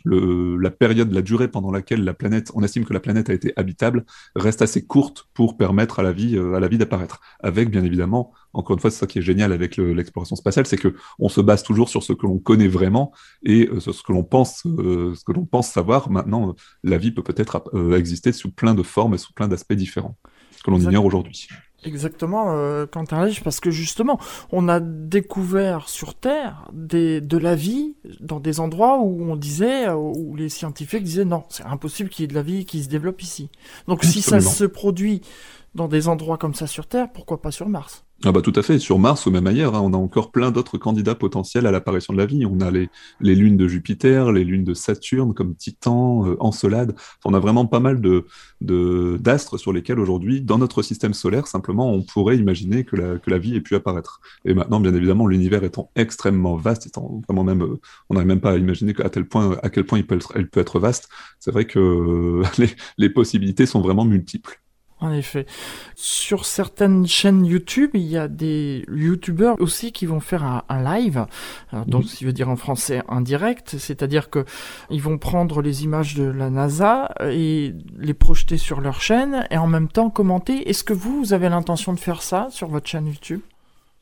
le, 0.05 0.57
la 0.57 0.71
période, 0.71 1.11
la 1.13 1.23
durée 1.23 1.49
pendant 1.49 1.73
laquelle 1.73 2.05
la 2.05 2.15
planète, 2.15 2.53
on 2.55 2.63
estime 2.63 2.85
que 2.85 2.93
la 2.93 3.01
planète 3.01 3.31
a 3.31 3.33
été 3.33 3.53
habitable, 3.57 4.05
reste 4.37 4.63
assez 4.63 4.87
courte 4.87 5.27
pour 5.35 5.57
permettre 5.57 5.99
à 5.99 6.05
la 6.05 6.13
vie, 6.13 6.37
euh, 6.37 6.55
à 6.55 6.61
la 6.61 6.69
vie 6.69 6.79
d'apparaître. 6.79 7.21
Avec 7.41 7.69
bien 7.69 7.83
évidemment, 7.83 8.33
encore 8.53 8.75
une 8.75 8.81
fois, 8.81 8.93
c'est 8.93 9.01
ça 9.01 9.09
qui 9.09 9.19
est 9.19 9.23
génial 9.23 9.53
avec 9.53 9.77
l'exploration 9.77 10.37
spatiale, 10.37 10.67
c'est 10.67 10.77
que 10.77 10.95
on 11.19 11.29
se 11.29 11.41
base 11.41 11.65
toujours 11.65 11.89
sur 11.89 12.05
ce 12.05 12.13
que 12.13 12.27
l'on 12.27 12.39
connaît 12.39 12.69
vraiment 12.69 13.11
et 13.43 13.69
euh, 13.69 13.81
sur 13.81 13.93
ce 13.93 14.05
que 14.05 14.13
l'on 14.13 14.23
pense, 14.23 14.61
ce 14.63 15.25
que 15.25 15.33
l'on 15.33 15.47
pense 15.47 15.69
savoir. 15.69 16.11
Maintenant, 16.11 16.55
la 16.85 16.97
vie 16.97 17.11
peut 17.11 17.25
peut-être 17.25 17.65
exister 17.97 18.31
sous 18.31 18.53
plein 18.53 18.75
de 18.75 18.85
formes 18.85 19.15
et 19.15 19.19
sous 19.19 19.33
plein 19.33 19.49
d'aspects 19.49 19.73
différents 19.73 20.17
que 20.65 20.71
l'on 20.71 20.81
ignore 20.81 21.05
aujourd'hui. 21.05 21.49
Exactement, 21.85 22.53
euh, 22.57 22.87
Quentin 22.87 23.29
parce 23.45 23.61
que 23.61 23.71
justement, 23.71 24.19
on 24.51 24.69
a 24.69 24.81
découvert 24.81 25.89
sur 25.89 26.15
Terre 26.15 26.69
des, 26.73 27.21
de 27.21 27.37
la 27.37 27.55
vie 27.55 27.95
dans 28.21 28.41
des 28.41 28.61
endroits 28.61 28.99
où 28.99 29.31
on 29.31 29.37
disait, 29.37 29.87
euh, 29.87 29.95
où 29.95 30.35
les 30.37 30.49
scientifiques 30.49 31.05
disaient 31.05 31.25
non, 31.25 31.45
c'est 31.49 31.65
impossible 31.65 32.09
qu'il 32.09 32.23
y 32.23 32.25
ait 32.25 32.29
de 32.29 32.35
la 32.35 32.43
vie 32.43 32.65
qui 32.65 32.83
se 32.83 32.89
développe 32.89 33.23
ici. 33.23 33.51
Donc 33.89 34.05
si 34.05 34.23
ça 34.23 34.41
se 34.41 34.65
produit 34.65 35.21
dans 35.75 35.87
des 35.87 36.09
endroits 36.09 36.39
comme 36.39 36.55
ça 36.55 36.67
sur 36.67 36.87
Terre, 36.87 37.13
pourquoi 37.13 37.43
pas 37.43 37.51
sur 37.51 37.69
Mars? 37.69 38.06
Ah 38.25 38.33
bah 38.33 38.41
tout 38.41 38.53
à 38.57 38.63
fait, 38.63 38.79
sur 38.79 38.99
Mars 38.99 39.27
ou 39.27 39.31
même 39.31 39.47
ailleurs, 39.47 39.75
hein, 39.75 39.83
on 39.85 39.93
a 39.93 39.97
encore 39.97 40.33
plein 40.33 40.51
d'autres 40.51 40.79
candidats 40.79 41.15
potentiels 41.15 41.67
à 41.67 41.71
l'apparition 41.71 42.15
de 42.15 42.19
la 42.19 42.25
vie. 42.25 42.47
On 42.47 42.61
a 42.61 42.71
les, 42.71 42.89
les, 43.21 43.35
lunes 43.35 43.59
de 43.59 43.69
Jupiter, 43.69 44.33
les 44.33 44.43
lunes 44.43 44.65
de 44.65 44.73
Saturne 44.73 45.35
comme 45.35 45.55
Titan, 45.55 46.27
euh, 46.27 46.37
Encelade. 46.41 46.97
on 47.27 47.35
a 47.35 47.39
vraiment 47.39 47.67
pas 47.67 47.79
mal 47.79 48.01
de 48.01 48.25
d'astres 49.21 49.59
sur 49.59 49.73
lesquels 49.73 50.01
aujourd'hui, 50.01 50.41
dans 50.41 50.57
notre 50.57 50.81
système 50.83 51.13
solaire, 51.13 51.47
simplement, 51.47 51.93
on 51.93 52.03
pourrait 52.03 52.39
imaginer 52.39 52.85
que 52.85 52.97
la, 52.97 53.19
que 53.19 53.31
la 53.31 53.39
vie 53.39 53.55
ait 53.55 53.61
pu 53.61 53.75
apparaître. 53.75 54.21
Et 54.47 54.55
maintenant, 54.55 54.81
bien 54.81 54.95
évidemment, 54.95 55.27
l'univers 55.27 55.63
étant 55.63 55.91
extrêmement 55.95 56.57
vaste, 56.57 56.87
étant 56.87 57.21
vraiment 57.29 57.45
même, 57.45 57.63
euh, 57.63 57.81
on 58.09 58.15
n'arrive 58.15 58.29
même 58.29 58.41
pas 58.41 58.53
à 58.53 58.57
imaginer 58.57 58.95
à 59.05 59.11
tel 59.11 59.29
point, 59.29 59.59
à 59.63 59.69
quel 59.69 59.85
point 59.85 59.99
il 59.99 60.07
peut 60.07 60.17
être, 60.17 60.33
elle 60.37 60.49
peut 60.49 60.61
être 60.61 60.81
vaste. 60.81 61.11
C'est 61.39 61.51
vrai 61.51 61.67
que 61.67 62.43
les, 62.59 62.71
les 62.97 63.11
possibilités 63.11 63.67
sont 63.67 63.83
vraiment 63.83 64.07
multiples. 64.07 64.59
En 64.99 65.13
effet. 65.13 65.45
Sur 65.95 66.47
certaines 66.47 67.07
chaînes 67.07 67.45
YouTube, 67.45 67.91
il 67.93 68.07
y 68.07 68.17
a 68.17 68.29
des 68.29 68.83
YouTubeurs 68.89 69.61
aussi 69.61 69.93
qui 69.93 70.07
vont 70.07 70.21
faire 70.21 70.65
un, 70.69 70.83
live, 70.83 71.27
donc 71.87 72.05
ce 72.05 72.17
qui 72.17 72.25
veut 72.25 72.33
dire 72.33 72.49
en 72.49 72.57
français 72.57 73.03
un 73.09 73.21
direct, 73.21 73.77
c'est-à-dire 73.79 74.31
que 74.31 74.47
ils 74.89 75.03
vont 75.03 75.19
prendre 75.19 75.61
les 75.61 75.85
images 75.85 76.15
de 76.15 76.25
la 76.25 76.49
NASA 76.49 77.15
et 77.31 77.75
les 77.99 78.15
projeter 78.15 78.57
sur 78.57 78.81
leur 78.81 79.03
chaîne 79.03 79.47
et 79.51 79.59
en 79.59 79.67
même 79.67 79.89
temps 79.89 80.09
commenter. 80.09 80.69
Est-ce 80.69 80.83
que 80.83 80.95
vous, 80.95 81.19
vous 81.19 81.33
avez 81.35 81.51
l'intention 81.51 81.93
de 81.93 82.01
faire 82.01 82.23
ça 82.23 82.49
sur 82.51 82.69
votre 82.69 82.89
chaîne 82.89 83.07
YouTube? 83.07 83.41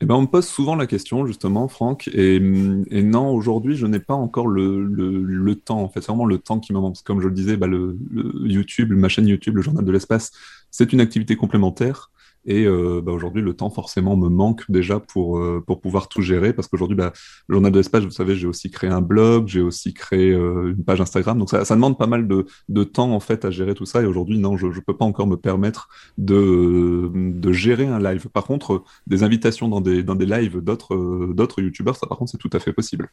Eh 0.01 0.05
ben, 0.05 0.15
on 0.15 0.23
me 0.23 0.27
pose 0.27 0.45
souvent 0.45 0.75
la 0.75 0.87
question, 0.87 1.25
justement, 1.25 1.69
Franck. 1.69 2.09
Et, 2.13 2.39
non, 2.39 3.29
aujourd'hui, 3.33 3.77
je 3.77 3.87
n'ai 3.87 3.99
pas 3.99 4.13
encore 4.13 4.47
le, 4.47 5.53
temps. 5.55 5.81
En 5.81 5.87
fait, 5.87 6.01
c'est 6.01 6.07
vraiment 6.07 6.25
le 6.25 6.37
temps 6.37 6.59
qui 6.59 6.73
me 6.73 6.79
manque. 6.79 6.97
Comme 7.05 7.21
je 7.21 7.27
le 7.27 7.33
disais, 7.33 7.55
bah, 7.55 7.67
le, 7.67 7.97
YouTube, 8.43 8.91
ma 8.91 9.07
chaîne 9.07 9.27
YouTube, 9.27 9.55
le 9.55 9.61
Journal 9.61 9.85
de 9.85 9.91
l'espace, 9.91 10.33
c'est 10.75 10.91
une 10.91 10.99
activité 10.99 11.37
complémentaire. 11.37 12.11
Et 12.47 12.65
euh, 12.65 13.01
bah, 13.01 13.13
aujourd'hui, 13.13 13.41
le 13.41 13.55
temps 13.55 13.69
forcément 13.69 14.17
me 14.17 14.27
manque 14.27 14.69
déjà 14.69 14.99
pour, 14.99 15.39
euh, 15.39 15.63
pour 15.65 15.79
pouvoir 15.79 16.09
tout 16.09 16.21
gérer. 16.21 16.51
Parce 16.51 16.67
qu'aujourd'hui, 16.67 16.97
bah, 16.97 17.13
le 17.47 17.55
journal 17.55 17.71
de 17.71 17.77
l'espace, 17.77 18.03
vous 18.03 18.11
savez, 18.11 18.35
j'ai 18.35 18.45
aussi 18.45 18.69
créé 18.69 18.89
un 18.89 19.01
blog, 19.01 19.47
j'ai 19.47 19.61
aussi 19.61 19.93
créé 19.93 20.31
euh, 20.31 20.73
une 20.77 20.83
page 20.83 20.99
Instagram. 20.99 21.39
Donc 21.39 21.49
ça, 21.49 21.63
demande 21.63 21.97
pas 21.97 22.07
mal 22.07 22.27
de, 22.27 22.45
de, 22.67 22.83
temps 22.83 23.11
en 23.11 23.21
fait 23.21 23.45
à 23.45 23.51
gérer 23.51 23.73
tout 23.73 23.85
ça. 23.85 24.01
Et 24.01 24.05
aujourd'hui, 24.05 24.37
non, 24.37 24.57
je 24.57 24.67
ne 24.67 24.79
peux 24.81 24.95
pas 24.95 25.05
encore 25.05 25.27
me 25.27 25.37
permettre 25.37 25.87
de, 26.17 27.09
de 27.15 27.51
gérer 27.53 27.87
un 27.87 27.99
live. 27.99 28.27
Par 28.27 28.43
contre, 28.43 28.83
des 29.07 29.23
invitations 29.23 29.69
dans 29.69 29.81
des, 29.81 30.03
dans 30.03 30.15
des 30.15 30.27
lives 30.27 30.59
d'autres 30.59 31.33
d'autres 31.33 31.61
youtubeurs, 31.61 31.95
ça 31.95 32.05
par 32.05 32.17
contre, 32.17 32.31
c'est 32.31 32.37
tout 32.37 32.51
à 32.51 32.59
fait 32.59 32.73
possible. 32.73 33.09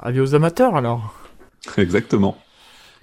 Avis 0.00 0.20
aux 0.20 0.34
amateurs 0.34 0.74
alors? 0.74 1.14
Exactement. 1.78 2.36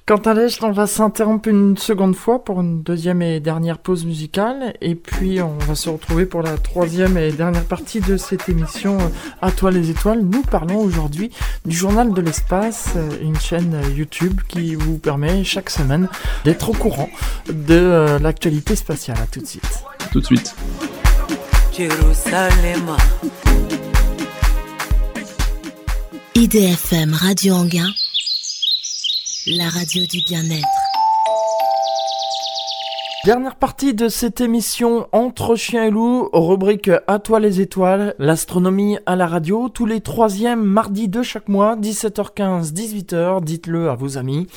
Quant 0.05 0.17
à 0.17 0.33
l'Est, 0.33 0.61
on 0.63 0.71
va 0.71 0.85
s'interrompre 0.85 1.47
une 1.47 1.77
seconde 1.77 2.13
fois 2.13 2.43
pour 2.43 2.59
une 2.59 2.83
deuxième 2.83 3.21
et 3.21 3.39
dernière 3.39 3.77
pause 3.77 4.03
musicale. 4.03 4.73
Et 4.81 4.95
puis, 4.95 5.41
on 5.41 5.57
va 5.59 5.75
se 5.75 5.89
retrouver 5.89 6.25
pour 6.25 6.41
la 6.41 6.57
troisième 6.57 7.17
et 7.17 7.31
dernière 7.31 7.63
partie 7.63 8.01
de 8.01 8.17
cette 8.17 8.49
émission 8.49 8.97
euh, 8.99 9.07
À 9.41 9.51
toi 9.51 9.71
les 9.71 9.89
étoiles. 9.89 10.19
Nous 10.19 10.41
parlons 10.41 10.79
aujourd'hui 10.79 11.31
du 11.65 11.73
Journal 11.73 12.11
de 12.11 12.19
l'Espace, 12.19 12.89
euh, 12.97 13.11
une 13.21 13.39
chaîne 13.39 13.79
YouTube 13.95 14.41
qui 14.49 14.75
vous 14.75 14.97
permet 14.97 15.45
chaque 15.45 15.69
semaine 15.69 16.09
d'être 16.43 16.71
au 16.71 16.73
courant 16.73 17.09
de 17.47 17.73
euh, 17.73 18.19
l'actualité 18.19 18.75
spatiale. 18.75 19.19
À 19.23 19.27
tout 19.27 19.39
de 19.39 19.47
suite. 19.47 19.85
tout 20.11 20.19
de 20.19 20.25
suite. 20.25 20.53
IDFM 26.35 27.13
Radio 27.13 27.53
Anguin 27.53 27.87
la 29.47 29.67
radio 29.67 30.05
du 30.05 30.21
bien-être. 30.25 30.67
Dernière 33.25 33.55
partie 33.55 33.93
de 33.93 34.07
cette 34.07 34.39
émission 34.39 35.07
Entre 35.11 35.55
chiens 35.55 35.83
et 35.83 35.89
loups, 35.89 36.29
rubrique 36.31 36.89
À 37.07 37.19
toi 37.19 37.41
les 37.41 37.59
étoiles, 37.59 38.15
l'astronomie 38.19 38.97
à 39.05 39.17
la 39.17 39.27
radio, 39.27 39.67
tous 39.67 39.85
les 39.85 39.99
troisièmes 39.99 40.63
mardis 40.63 41.09
de 41.09 41.23
chaque 41.23 41.49
mois, 41.49 41.75
17h15, 41.75 42.73
18h, 42.73 43.43
dites-le 43.43 43.89
à 43.89 43.95
vos 43.95 44.17
amis. 44.17 44.47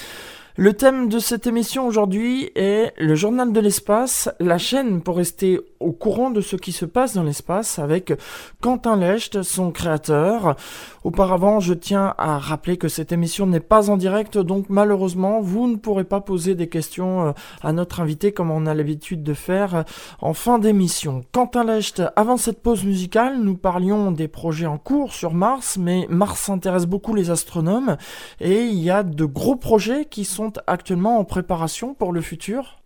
Le 0.59 0.73
thème 0.73 1.11
de 1.11 1.19
cette 1.19 1.47
émission 1.47 1.87
aujourd'hui 1.87 2.51
est 2.55 2.95
le 2.97 3.15
journal 3.15 3.53
de 3.53 3.61
l'espace, 3.61 4.31
la 4.41 4.57
chaîne 4.57 5.03
pour 5.03 5.19
rester 5.19 5.61
au 5.81 5.93
courant 5.93 6.31
de 6.31 6.41
ce 6.41 6.57
qui 6.57 6.73
se 6.73 6.87
passe 6.87 7.13
dans 7.13 7.25
l'espace 7.25 7.79
avec 7.79 8.15
Quentin 8.63 8.97
Lecht, 8.97 9.43
son 9.43 9.71
créateur. 9.71 10.57
Auparavant, 11.05 11.61
je 11.61 11.75
tiens 11.75 12.15
à 12.17 12.39
rappeler 12.39 12.79
que 12.79 12.89
cette 12.89 13.13
émission 13.13 13.47
n'est 13.47 13.61
pas 13.61 13.91
en 13.91 13.99
direct, 13.99 14.39
donc 14.39 14.67
malheureusement, 14.71 15.43
vous 15.43 15.69
ne 15.69 15.77
pourrez 15.77 16.05
pas 16.05 16.23
poser 16.23 16.55
des 16.55 16.71
questions 16.71 17.29
euh, 17.29 17.33
à 17.63 17.73
notre 17.73 18.01
invité 18.01 18.33
comme 18.33 18.51
on 18.51 18.65
a 18.65 18.73
l'habitude 18.73 19.23
de 19.23 19.35
faire 19.35 19.75
euh, 19.75 19.83
en 20.23 20.33
fin 20.33 20.59
d'émission. 20.59 21.23
Quentin 21.33 21.65
Lecht, 21.65 22.03
avant 22.17 22.39
cette 22.39 22.63
pause 22.63 22.83
musicale, 22.85 23.41
nous 23.43 23.57
parlions 23.59 24.11
des 24.11 24.27
projets 24.27 24.67
en 24.67 24.79
cours 24.79 25.13
sur 25.13 25.35
Mars, 25.35 25.77
mais 25.79 26.07
Mars 26.09 26.49
intéresse 26.49 26.87
beaucoup 26.87 27.15
les 27.15 27.31
astronomes 27.31 27.99
et 28.41 28.63
il 28.63 28.83
y 28.83 28.91
a 28.91 29.03
de 29.03 29.25
gros 29.27 29.57
projets 29.57 30.07
qui 30.07 30.25
sont 30.25 30.46
actuellement 30.67 31.19
en 31.19 31.25
préparation 31.25 31.95
pour 31.95 32.13
le 32.13 32.21
futur? 32.21 32.79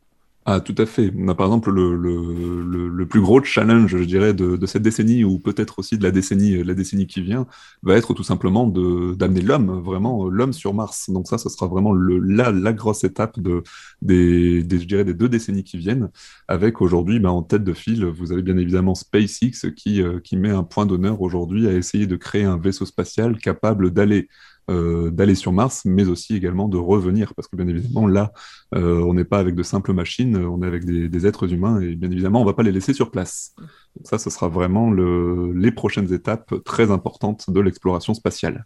Ah, 0.46 0.58
tout 0.58 0.74
à 0.78 0.86
fait. 0.86 1.12
On 1.16 1.28
a 1.28 1.34
par 1.34 1.46
exemple 1.46 1.70
le, 1.70 1.94
le, 1.94 2.88
le, 2.88 3.06
plus 3.06 3.20
gros 3.20 3.44
challenge, 3.44 3.94
je 3.94 4.04
dirais, 4.04 4.32
de, 4.32 4.66
cette 4.66 4.82
décennie, 4.82 5.22
ou 5.22 5.38
peut-être 5.38 5.78
aussi 5.78 5.98
de 5.98 6.02
la 6.02 6.10
décennie, 6.10 6.64
la 6.64 6.72
décennie 6.72 7.06
qui 7.06 7.20
vient, 7.20 7.46
va 7.82 7.94
être 7.96 8.14
tout 8.14 8.22
simplement 8.22 8.66
d'amener 8.66 9.42
l'homme, 9.42 9.80
vraiment 9.80 10.28
l'homme 10.28 10.54
sur 10.54 10.72
Mars. 10.72 11.10
Donc 11.10 11.28
ça, 11.28 11.36
ce 11.36 11.50
sera 11.50 11.66
vraiment 11.66 11.92
la, 11.92 12.50
la 12.52 12.72
grosse 12.72 13.04
étape 13.04 13.38
de, 13.38 13.62
des, 14.00 14.62
des, 14.62 14.80
je 14.80 14.86
dirais, 14.86 15.04
des 15.04 15.14
deux 15.14 15.28
décennies 15.28 15.62
qui 15.62 15.76
viennent, 15.76 16.08
avec 16.48 16.80
aujourd'hui, 16.80 17.20
bah, 17.20 17.30
en 17.30 17.42
tête 17.42 17.62
de 17.62 17.74
file, 17.74 18.06
vous 18.06 18.32
avez 18.32 18.42
bien 18.42 18.56
évidemment 18.56 18.94
SpaceX 18.94 19.70
qui, 19.76 20.02
euh, 20.02 20.20
qui 20.20 20.38
met 20.38 20.50
un 20.50 20.64
point 20.64 20.86
d'honneur 20.86 21.20
aujourd'hui 21.20 21.68
à 21.68 21.74
essayer 21.74 22.06
de 22.06 22.16
créer 22.16 22.44
un 22.44 22.56
vaisseau 22.56 22.86
spatial 22.86 23.36
capable 23.36 23.90
d'aller 23.90 24.28
euh, 24.70 25.10
d'aller 25.10 25.34
sur 25.34 25.52
Mars, 25.52 25.82
mais 25.84 26.06
aussi 26.06 26.36
également 26.36 26.68
de 26.68 26.76
revenir, 26.76 27.34
parce 27.34 27.48
que 27.48 27.56
bien 27.56 27.66
évidemment, 27.66 28.06
là, 28.06 28.32
euh, 28.76 29.02
on 29.02 29.14
n'est 29.14 29.24
pas 29.24 29.38
avec 29.38 29.56
de 29.56 29.64
simples 29.64 29.92
machines, 29.92 30.36
on 30.36 30.62
est 30.62 30.66
avec 30.66 30.84
des, 30.84 31.26
êtres 31.26 31.52
humains, 31.52 31.80
et 31.80 31.96
bien 31.96 32.10
évidemment, 32.10 32.40
on 32.40 32.44
ne 32.44 32.48
va 32.48 32.54
pas 32.54 32.62
les 32.62 32.70
laisser 32.70 32.92
sur 32.92 33.10
place. 33.10 33.52
Donc 33.58 34.06
ça, 34.06 34.18
ce 34.18 34.30
sera 34.30 34.46
vraiment 34.46 34.92
les 34.92 35.72
prochaines 35.72 36.12
étapes 36.12 36.54
très 36.64 36.92
importantes 36.92 37.50
de 37.50 37.58
l'exploration 37.58 38.14
spatiale. 38.14 38.64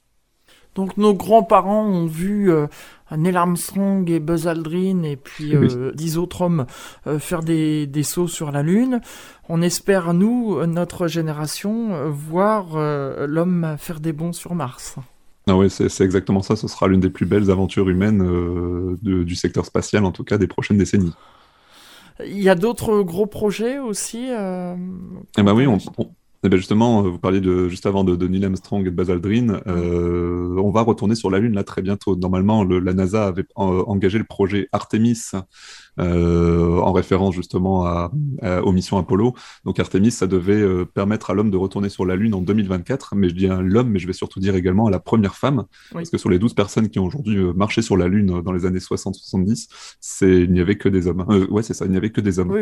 Donc 0.75 0.99
nos 0.99 1.15
grands-parents 1.15 1.87
ont 1.87 2.07
vu 2.07 2.51
euh, 2.51 2.67
Neil 3.17 3.37
Armstrong 3.37 4.11
et 4.11 4.21
Buzz 4.21 4.47
Aldrin 4.47 5.05
et 5.05 5.17
puis 5.17 5.55
dix 5.95 6.19
autres 6.19 6.43
hommes 6.43 6.67
faire 7.19 7.43
des, 7.43 7.87
des, 7.87 8.03
sauts 8.03 8.29
sur 8.29 8.51
la 8.51 8.63
Lune. 8.63 9.01
On 9.49 9.63
espère, 9.63 10.13
nous, 10.13 10.67
notre 10.67 11.07
génération, 11.07 12.11
voir 12.11 12.77
l'homme 13.27 13.77
faire 13.79 14.01
des 14.01 14.13
bons 14.13 14.33
sur 14.33 14.55
Mars. 14.55 14.99
Ah 15.47 15.57
oui, 15.57 15.69
c'est 15.69 16.01
exactement 16.01 16.43
ça. 16.43 16.57
Ce 16.57 16.69
sera 16.69 16.89
l'une 16.89 17.01
des 17.01 17.11
plus 17.11 17.27
belles 17.27 17.51
aventures 17.51 17.89
humaines 17.89 18.97
du 19.03 19.35
secteur 19.35 19.67
spatial, 19.67 20.05
en 20.05 20.13
tout 20.13 20.25
cas 20.25 20.39
des 20.39 20.47
prochaines 20.47 20.79
décennies. 20.79 21.13
Il 22.25 22.41
y 22.41 22.49
a 22.49 22.55
d'autres 22.55 23.03
gros 23.03 23.27
projets 23.27 23.79
aussi 23.79 24.29
Eh 24.29 25.43
ben 25.43 25.53
oui, 25.53 25.67
on, 25.67 25.79
eh 26.47 26.51
ben 26.51 26.59
justement, 26.59 27.01
vous 27.01 27.19
parliez 27.19 27.41
de, 27.41 27.69
juste 27.69 27.87
avant 27.87 28.05
de, 28.05 28.29
Neil 28.29 28.45
Armstrong 28.45 28.83
et 28.83 28.91
de 28.91 28.95
Buzz 28.95 29.11
Aldrin. 29.11 29.63
on 29.67 30.71
va 30.71 30.83
retourner 30.83 31.15
sur 31.15 31.31
la 31.31 31.39
Lune 31.39 31.55
là 31.55 31.65
très 31.65 31.81
bientôt. 31.81 32.17
Normalement, 32.17 32.65
la 32.65 32.93
NASA 32.93 33.27
avait 33.27 33.47
engagé 33.57 34.19
le 34.19 34.25
projet 34.25 34.69
Artemis 34.71 35.21
euh, 35.33 35.41
en 35.99 36.93
référence 36.93 37.35
justement 37.35 37.87
à, 37.87 38.11
aux 38.63 38.73
missions 38.73 38.99
Apollo. 38.99 39.35
Donc 39.65 39.79
Artemis, 39.79 40.11
ça 40.11 40.27
devait 40.27 40.61
euh, 40.61 40.85
permettre 40.85 41.31
à 41.31 41.35
l'homme 41.35 41.51
de 41.51 41.57
retourner 41.57 41.89
sur 41.89 42.05
la 42.05 42.17
Lune 42.17 42.35
en 42.35 42.41
2024, 42.41 43.15
mais 43.15 43.29
je 43.29 43.35
dis 43.35 43.47
l'homme, 43.47 43.91
mais 43.91 43.99
je 43.99 44.07
vais 44.07 44.13
surtout 44.13 44.41
dire 44.41 44.55
également 44.55 44.87
à 44.87 44.91
la 44.91 44.99
première 44.99 45.37
femme, 45.37 45.65
parce 45.93 46.11
que 46.11 46.19
sur 46.19 46.31
les 46.31 46.39
12 46.39 46.55
personnes 46.55 46.89
qui 46.89 46.99
ont 46.99 47.07
aujourd'hui 47.07 47.37
euh, 47.37 47.53
marché 47.53 47.83
sur 47.83 47.97
la 47.97 48.09
Lune 48.09 48.43
dans 48.43 48.53
les 48.53 48.67
années 48.67 48.79
60-70, 48.79 49.69
il 50.23 50.53
n'y 50.53 50.61
avait 50.61 50.77
que 50.77 50.89
des 50.89 51.07
hommes. 51.07 51.25
ouais, 51.51 51.63
c'est 51.63 51.75
ça, 51.75 51.85
il 51.85 51.91
n'y 51.91 51.97
avait 51.97 52.11
que 52.11 52.21
des 52.21 52.39
hommes. 52.39 52.55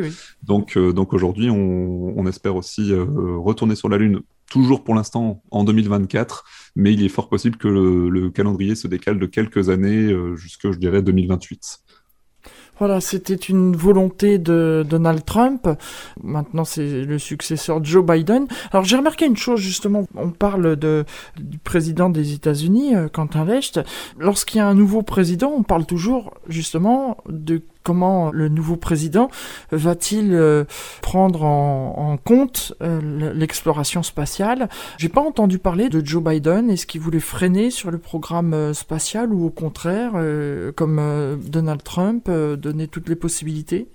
Donc, 0.42 0.78
donc 0.78 1.12
aujourd'hui, 1.12 1.50
on, 1.50 2.18
on, 2.18 2.26
espère 2.26 2.56
aussi 2.56 2.92
retourner 2.94 3.74
sur 3.74 3.88
la 3.88 3.98
Lune 3.98 4.20
toujours 4.50 4.84
pour 4.84 4.94
l'instant 4.94 5.42
en 5.50 5.64
2024, 5.64 6.44
mais 6.76 6.92
il 6.92 7.04
est 7.04 7.08
fort 7.08 7.28
possible 7.28 7.56
que 7.56 7.68
le, 7.68 8.08
le 8.08 8.30
calendrier 8.30 8.74
se 8.74 8.86
décale 8.86 9.18
de 9.18 9.26
quelques 9.26 9.68
années 9.68 10.14
jusque, 10.36 10.70
je 10.70 10.78
dirais, 10.78 11.02
2028. 11.02 11.82
Voilà, 12.82 13.00
c'était 13.00 13.36
une 13.36 13.76
volonté 13.76 14.38
de 14.38 14.84
Donald 14.84 15.24
Trump. 15.24 15.68
Maintenant, 16.20 16.64
c'est 16.64 17.04
le 17.04 17.16
successeur 17.16 17.84
Joe 17.84 18.04
Biden. 18.04 18.48
Alors, 18.72 18.84
j'ai 18.84 18.96
remarqué 18.96 19.24
une 19.24 19.36
chose, 19.36 19.60
justement. 19.60 20.04
On 20.16 20.30
parle 20.30 20.74
de, 20.74 21.04
du 21.38 21.58
président 21.58 22.10
des 22.10 22.32
États-Unis, 22.32 22.96
euh, 22.96 23.06
Quentin 23.06 23.44
Lecht. 23.44 23.78
Lorsqu'il 24.18 24.58
y 24.58 24.60
a 24.60 24.66
un 24.66 24.74
nouveau 24.74 25.02
président, 25.02 25.52
on 25.56 25.62
parle 25.62 25.86
toujours, 25.86 26.34
justement, 26.48 27.18
de 27.28 27.62
comment 27.82 28.30
le 28.32 28.48
nouveau 28.48 28.76
président 28.76 29.30
va-t-il 29.70 30.34
euh, 30.34 30.64
prendre 31.00 31.44
en, 31.44 32.16
compte 32.16 32.74
euh, 32.82 33.32
l'exploration 33.34 34.02
spatiale 34.02 34.68
J'ai 34.98 35.08
pas 35.08 35.22
entendu 35.22 35.58
parler 35.58 35.88
de 35.88 36.04
Joe 36.04 36.22
Biden. 36.22 36.70
Est-ce 36.70 36.86
qu'il 36.86 37.00
voulait 37.00 37.20
freiner 37.20 37.70
sur 37.70 37.90
le 37.90 37.98
programme 37.98 38.54
euh, 38.54 38.74
spatial 38.74 39.32
ou 39.32 39.46
au 39.46 39.50
contraire, 39.50 40.12
comme 40.76 41.00
Donald 41.46 41.82
Trump, 41.82 42.30
donner 42.30 42.88
toutes 42.88 43.08
les 43.08 43.16
possibilités? 43.16 43.88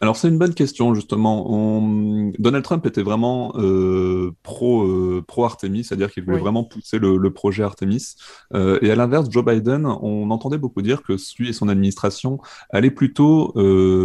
Alors 0.00 0.16
c'est 0.16 0.28
une 0.28 0.38
bonne 0.38 0.54
question 0.54 0.94
justement. 0.94 1.82
Donald 2.38 2.64
Trump 2.64 2.86
était 2.86 3.02
vraiment 3.02 3.52
euh, 3.56 4.32
pro 4.42 4.84
euh, 4.84 5.24
pro 5.26 5.44
Artemis, 5.44 5.84
c'est-à-dire 5.84 6.12
qu'il 6.12 6.24
voulait 6.24 6.38
vraiment 6.38 6.62
pousser 6.62 6.98
le, 6.98 7.30
projet 7.30 7.62
Artemis. 7.62 8.14
Euh, 8.54 8.78
et 8.80 8.90
à 8.90 8.96
l'inverse, 8.96 9.28
Joe 9.30 9.44
Biden, 9.44 9.86
on 9.86 10.30
entendait 10.30 10.58
beaucoup 10.58 10.82
dire 10.82 11.02
que 11.02 11.16
lui 11.38 11.48
et 11.48 11.52
son 11.52 11.68
administration 11.68 12.38
allaient 12.70 12.90
plutôt 12.92 13.52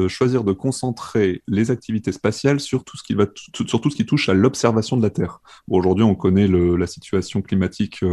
choisir 0.10 0.44
de 0.44 0.52
concentrer 0.52 1.44
les 1.48 1.70
activités 1.72 2.12
spatiales 2.12 2.60
sur 2.60 2.84
tout 2.84 2.98
ce 2.98 3.04
qui 3.04 3.14
va 3.14 3.26
sur 3.66 3.80
tout 3.80 3.90
ce 3.90 3.96
qui 3.96 4.06
touche 4.06 4.30
à 4.30 4.34
l'observation 4.34 4.98
de 4.98 5.04
la 5.04 5.10
Terre. 5.10 5.42
Bon, 5.68 5.78
aujourd'hui, 5.78 6.04
on 6.04 6.16
connaît 6.16 6.48
la 6.48 6.88
situation 6.88 7.42
climatique 7.42 8.04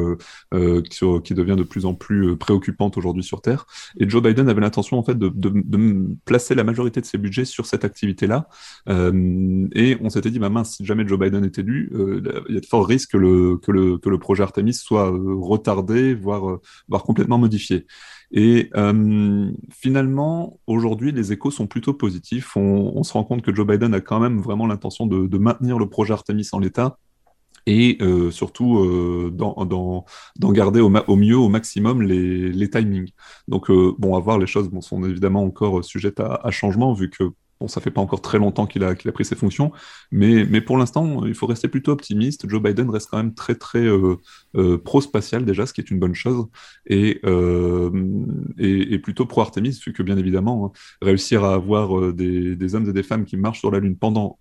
qui, 0.91 1.05
qui, 1.25 1.35
devient 1.35 1.57
de 1.57 1.63
plus 1.63 1.87
en 1.87 1.95
plus 1.95 2.37
préoccupante 2.37 2.99
aujourd'hui 2.99 3.25
sur 3.25 3.41
Terre. 3.41 3.67
Et 3.99 4.09
Joe 4.09 4.23
Biden 4.23 4.49
avait 4.49 4.61
l'intention 4.61 4.99
en 4.99 5.03
fait 5.03 5.19
de, 5.19 5.29
de, 5.29 5.53
de 5.55 6.07
placer 6.25 6.55
la 6.55 6.65
majorité 6.65 7.01
de 7.01 7.07
ses 7.07 7.19
budgets 7.19 7.45
sur 7.45 7.67
cette 7.71 7.85
activité-là. 7.85 8.49
Euh, 8.89 9.69
et 9.75 9.97
on 10.03 10.11
s'était 10.11 10.31
dit, 10.31 10.39
bah 10.39 10.51
mince, 10.51 10.77
si 10.77 10.85
jamais 10.85 11.07
Joe 11.07 11.19
Biden 11.19 11.45
est 11.45 11.59
élu, 11.59 11.91
euh, 11.95 12.43
il 12.49 12.55
y 12.55 12.59
a 12.59 12.61
de 12.61 12.67
forts 12.67 12.87
risques 12.87 13.13
que 13.13 13.17
le, 13.17 13.57
que 13.59 13.71
le, 13.73 13.99
que 13.99 14.09
le 14.11 14.19
projet 14.19 14.43
Artemis 14.43 14.75
soit 14.75 15.11
euh, 15.11 15.37
retardé, 15.41 16.15
voire, 16.15 16.59
voire 16.89 17.03
complètement 17.05 17.39
modifié. 17.39 17.87
Et 18.33 18.71
finalement, 19.73 20.61
aujourd'hui, 20.69 21.11
les 21.11 21.33
échos 21.33 21.51
sont 21.51 21.67
plutôt 21.67 21.95
positifs. 21.95 22.57
On, 22.57 23.03
se 23.03 23.13
rend 23.13 23.25
compte 23.25 23.43
que 23.43 23.53
Joe 23.53 23.67
Biden 23.67 23.93
a 23.93 24.01
quand 24.01 24.21
même 24.21 24.39
vraiment 24.39 24.69
l'intention 24.69 25.07
de, 25.07 25.39
maintenir 25.39 25.81
le 25.81 25.89
projet 25.89 26.13
Artemis 26.13 26.49
en 26.53 26.61
l'état 26.61 26.97
et 27.67 27.99
surtout 28.31 29.33
d'en 29.33 30.53
garder 30.53 30.81
au, 30.81 30.95
au, 30.95 31.17
mieux, 31.17 31.37
au 31.37 31.49
maximum, 31.49 32.03
les, 32.03 32.53
les 32.53 32.71
timings. 32.71 33.11
Donc, 33.49 33.69
bon, 33.99 34.15
à 34.15 34.21
voir, 34.21 34.39
les 34.39 34.47
choses 34.47 34.71
sont 34.81 35.03
évidemment 35.03 35.43
encore 35.43 35.85
sujettes 35.85 36.21
à, 36.21 36.35
à 36.45 36.53
changement, 36.53 36.93
vu 36.93 37.11
que 37.11 37.33
Bon, 37.61 37.69
ça 37.69 37.83
fait 37.83 37.91
pas 37.91 38.01
encore 38.01 38.23
très 38.23 38.39
longtemps 38.39 38.67
qu'il 38.67 38.85
a, 38.85 38.89
a 38.89 39.13
pris 39.13 39.25
ses 39.27 39.37
fonctions, 39.37 39.71
mais, 40.11 40.47
mais 40.47 40.63
pour 40.63 40.79
l'instant, 40.79 41.27
il 41.27 41.35
faut 41.35 41.47
rester 41.47 41.69
plutôt 41.69 41.93
optimiste. 41.93 42.49
Joe 42.49 42.63
Biden 42.63 42.89
reste 42.89 43.11
quand 43.11 43.19
même 43.19 43.35
très, 43.35 43.55
très 43.55 43.85
euh, 43.85 44.17
euh, 44.57 44.79
pro-spatial 44.79 45.45
déjà, 45.45 45.67
ce 45.67 45.75
qui 45.75 45.83
est 45.83 45.91
une 45.91 45.99
bonne 45.99 46.15
chose, 46.15 46.47
et, 46.87 47.21
euh, 47.27 47.91
et, 48.59 48.99
plutôt 48.99 49.27
pro-Artemis, 49.27 49.79
vu 49.85 49.93
que 49.93 50.03
bien 50.03 50.17
évidemment, 50.17 50.67
hein, 50.67 50.79
réussir 51.03 51.45
à 51.45 51.53
avoir 51.53 52.15
des, 52.15 52.57
des, 52.57 52.75
hommes 52.75 52.89
et 52.89 52.95
des 52.95 53.03
femmes 53.03 53.27
qui 53.27 53.37
marchent 53.37 53.61
sur 53.61 53.71
la 53.71 53.79
Lune 53.79 53.97
pendant 53.97 54.39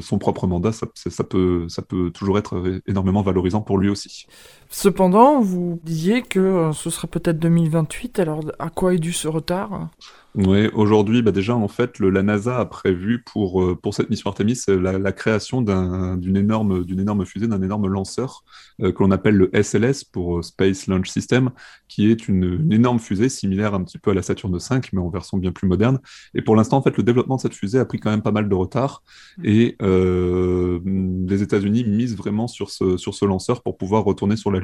son 0.00 0.18
propre 0.18 0.46
mandat, 0.46 0.72
ça, 0.72 0.86
peut, 1.24 1.68
ça 1.68 1.82
peut 1.82 2.10
toujours 2.12 2.38
être 2.38 2.80
énormément 2.86 3.20
valorisant 3.20 3.60
pour 3.60 3.76
lui 3.76 3.90
aussi. 3.90 4.26
Cependant, 4.76 5.40
vous 5.40 5.80
disiez 5.84 6.22
que 6.22 6.72
ce 6.74 6.90
serait 6.90 7.06
peut-être 7.06 7.38
2028, 7.38 8.18
alors 8.18 8.40
à 8.58 8.70
quoi 8.70 8.92
est 8.92 8.98
dû 8.98 9.12
ce 9.12 9.28
retard? 9.28 9.88
Oui, 10.36 10.66
aujourd'hui, 10.74 11.22
bah 11.22 11.30
déjà, 11.30 11.54
en 11.54 11.68
fait, 11.68 12.00
le, 12.00 12.10
la 12.10 12.24
NASA 12.24 12.58
a 12.58 12.64
prévu 12.64 13.22
pour, 13.22 13.62
euh, 13.62 13.78
pour 13.80 13.94
cette 13.94 14.10
mission 14.10 14.30
Artemis 14.30 14.58
euh, 14.68 14.80
la, 14.80 14.98
la 14.98 15.12
création 15.12 15.62
d'une 15.62 16.36
énorme, 16.36 16.84
énorme 16.90 17.24
fusée, 17.24 17.46
d'un 17.46 17.62
énorme 17.62 17.86
lanceur 17.86 18.42
euh, 18.80 18.90
que 18.90 19.00
l'on 19.04 19.12
appelle 19.12 19.36
le 19.36 19.50
SLS 19.62 20.02
pour 20.02 20.44
Space 20.44 20.88
Launch 20.88 21.08
System, 21.08 21.50
qui 21.86 22.10
est 22.10 22.26
une, 22.26 22.64
une, 22.64 22.72
énorme 22.72 22.98
fusée 22.98 23.28
similaire 23.28 23.74
un 23.74 23.84
petit 23.84 23.98
peu 23.98 24.10
à 24.10 24.14
la 24.14 24.22
Saturne 24.22 24.58
V, 24.58 24.80
mais 24.92 25.00
en 25.00 25.08
version 25.08 25.38
bien 25.38 25.52
plus 25.52 25.68
moderne. 25.68 26.00
Et 26.34 26.42
pour 26.42 26.56
l'instant, 26.56 26.78
en 26.78 26.82
fait, 26.82 26.96
le 26.96 27.04
développement 27.04 27.36
de 27.36 27.40
cette 27.40 27.54
fusée 27.54 27.78
a 27.78 27.84
pris 27.84 28.00
quand 28.00 28.10
même 28.10 28.22
pas 28.22 28.32
mal 28.32 28.48
de 28.48 28.54
retard. 28.56 29.04
Mmh. 29.38 29.42
Et 29.44 29.76
euh, 29.82 30.80
les 31.28 31.42
États-Unis 31.42 31.84
misent 31.84 32.16
vraiment 32.16 32.48
sur 32.48 32.70
ce, 32.70 32.96
sur 32.96 33.14
ce 33.14 33.24
lanceur 33.24 33.62
pour 33.62 33.78
pouvoir 33.78 34.02
retourner 34.02 34.34
sur 34.34 34.50
la 34.50 34.58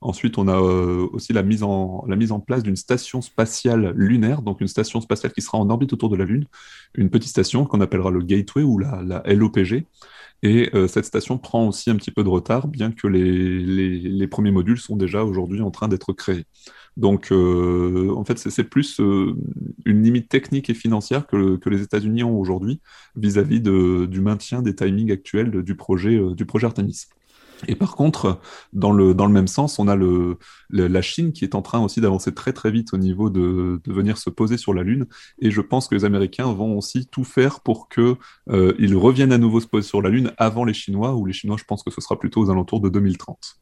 Ensuite, 0.00 0.38
on 0.38 0.48
a 0.48 0.58
aussi 0.58 1.32
la 1.32 1.42
mise 1.42 1.62
en, 1.62 2.40
place 2.46 2.62
d'une 2.62 2.76
station 2.76 3.20
spatiale 3.20 3.92
lunaire, 3.96 4.42
donc 4.42 4.60
une 4.60 4.68
station 4.68 5.00
spatiale 5.00 5.32
qui 5.32 5.42
sera 5.42 5.58
en 5.58 5.68
orbite 5.70 5.92
autour 5.92 6.08
de 6.08 6.16
la 6.16 6.24
Lune, 6.24 6.46
une 6.94 7.10
petite 7.10 7.30
station 7.30 7.64
qu'on 7.64 7.80
appellera 7.80 8.10
le 8.10 8.22
Gateway 8.22 8.62
ou 8.62 8.78
la, 8.78 9.22
LOPG. 9.26 9.86
Et 10.42 10.70
euh, 10.74 10.88
cette 10.88 11.04
station 11.04 11.36
prend 11.36 11.68
aussi 11.68 11.90
un 11.90 11.96
petit 11.96 12.10
peu 12.10 12.24
de 12.24 12.28
retard, 12.30 12.66
bien 12.66 12.92
que 12.92 13.06
les, 13.06 14.26
premiers 14.28 14.50
modules 14.50 14.78
sont 14.78 14.96
déjà 14.96 15.22
aujourd'hui 15.24 15.60
en 15.60 15.70
train 15.70 15.88
d'être 15.88 16.12
créés. 16.14 16.46
Donc, 16.96 17.32
euh, 17.32 18.12
en 18.16 18.24
fait, 18.24 18.38
c'est 18.38 18.64
plus 18.64 19.00
euh, 19.00 19.34
une 19.84 20.02
limite 20.02 20.28
technique 20.28 20.70
et 20.70 20.74
financière 20.74 21.26
que, 21.26 21.58
les 21.68 21.82
États-Unis 21.82 22.24
ont 22.24 22.38
aujourd'hui 22.38 22.80
vis-à-vis 23.16 23.60
du 23.60 24.20
maintien 24.20 24.60
des 24.60 24.74
timings 24.74 25.12
actuels 25.12 25.62
du 25.62 25.76
projet, 25.76 26.16
euh, 26.16 26.34
du 26.34 26.46
projet 26.46 26.66
Artemis. 26.66 27.06
Et 27.68 27.74
par 27.74 27.96
contre, 27.96 28.40
dans 28.72 28.92
le, 28.92 29.14
même 29.28 29.46
sens, 29.46 29.78
on 29.78 29.88
a 29.88 29.96
la 30.70 31.02
Chine 31.02 31.32
qui 31.32 31.44
est 31.44 31.54
en 31.54 31.62
train 31.62 31.80
aussi 31.80 32.00
d'avancer 32.00 32.32
très 32.32 32.52
très 32.52 32.70
vite 32.70 32.92
au 32.92 32.96
niveau 32.96 33.30
de, 33.30 33.80
de, 33.84 33.92
venir 33.92 34.18
se 34.18 34.30
poser 34.30 34.56
sur 34.56 34.74
la 34.74 34.82
Lune. 34.82 35.06
Et 35.40 35.50
je 35.50 35.60
pense 35.60 35.88
que 35.88 35.94
les 35.94 36.04
Américains 36.04 36.52
vont 36.52 36.76
aussi 36.76 37.06
tout 37.06 37.24
faire 37.24 37.60
pour 37.60 37.88
qu'ils 37.88 38.16
euh, 38.50 38.98
reviennent 38.98 39.32
à 39.32 39.38
nouveau 39.38 39.60
se 39.60 39.66
poser 39.66 39.86
sur 39.86 40.02
la 40.02 40.10
Lune 40.10 40.32
avant 40.38 40.64
les 40.64 40.74
Chinois, 40.74 41.14
ou 41.14 41.26
les 41.26 41.32
Chinois, 41.32 41.56
je 41.58 41.64
pense 41.64 41.82
que 41.82 41.90
ce 41.90 42.00
sera 42.00 42.18
plutôt 42.18 42.42
aux 42.42 42.50
alentours 42.50 42.80
de 42.80 42.88
2030. 42.88 43.60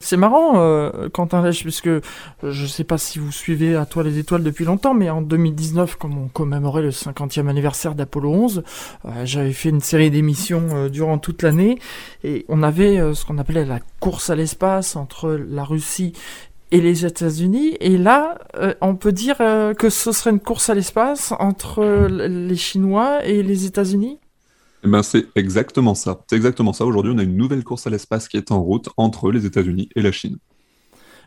C'est 0.00 0.16
marrant, 0.16 0.52
euh, 0.56 1.08
Quentin 1.08 1.42
Lèche, 1.42 1.62
puisque 1.62 1.90
je 2.42 2.66
sais 2.66 2.84
pas 2.84 2.98
si 2.98 3.18
vous 3.18 3.32
suivez 3.32 3.76
à 3.76 3.86
toi 3.86 4.02
les 4.02 4.18
étoiles 4.18 4.42
depuis 4.42 4.64
longtemps, 4.64 4.94
mais 4.94 5.10
en 5.10 5.22
2019, 5.22 5.96
comme 5.96 6.18
on 6.18 6.28
commémorait 6.28 6.82
le 6.82 6.90
50e 6.90 7.48
anniversaire 7.48 7.94
d'Apollo 7.94 8.30
11, 8.30 8.62
euh, 9.04 9.10
j'avais 9.24 9.52
fait 9.52 9.70
une 9.70 9.80
série 9.80 10.10
d'émissions 10.10 10.68
euh, 10.72 10.88
durant 10.88 11.18
toute 11.18 11.42
l'année, 11.42 11.78
et 12.24 12.44
on 12.48 12.62
avait 12.62 12.98
euh, 12.98 13.14
ce 13.14 13.24
qu'on 13.24 13.38
appelait 13.38 13.64
la 13.64 13.80
course 14.00 14.30
à 14.30 14.36
l'espace 14.36 14.96
entre 14.96 15.30
la 15.30 15.64
Russie 15.64 16.12
et 16.70 16.80
les 16.80 17.06
États-Unis. 17.06 17.76
Et 17.80 17.96
là, 17.96 18.36
on 18.82 18.94
peut 18.94 19.10
dire 19.10 19.38
que 19.38 19.88
ce 19.88 20.12
serait 20.12 20.30
une 20.30 20.38
course 20.38 20.68
à 20.68 20.74
l'espace 20.74 21.32
entre 21.38 21.82
les 22.10 22.56
Chinois 22.56 23.24
et 23.24 23.42
les 23.42 23.64
États-Unis? 23.64 24.18
Ben, 24.84 25.02
c'est 25.02 25.26
exactement 25.34 25.94
ça. 25.94 26.20
C'est 26.28 26.36
exactement 26.36 26.72
ça. 26.72 26.84
Aujourd'hui, 26.84 27.12
on 27.14 27.18
a 27.18 27.22
une 27.22 27.36
nouvelle 27.36 27.64
course 27.64 27.86
à 27.86 27.90
l'espace 27.90 28.28
qui 28.28 28.36
est 28.36 28.52
en 28.52 28.62
route 28.62 28.88
entre 28.96 29.30
les 29.30 29.46
États-Unis 29.46 29.88
et 29.96 30.02
la 30.02 30.12
Chine. 30.12 30.38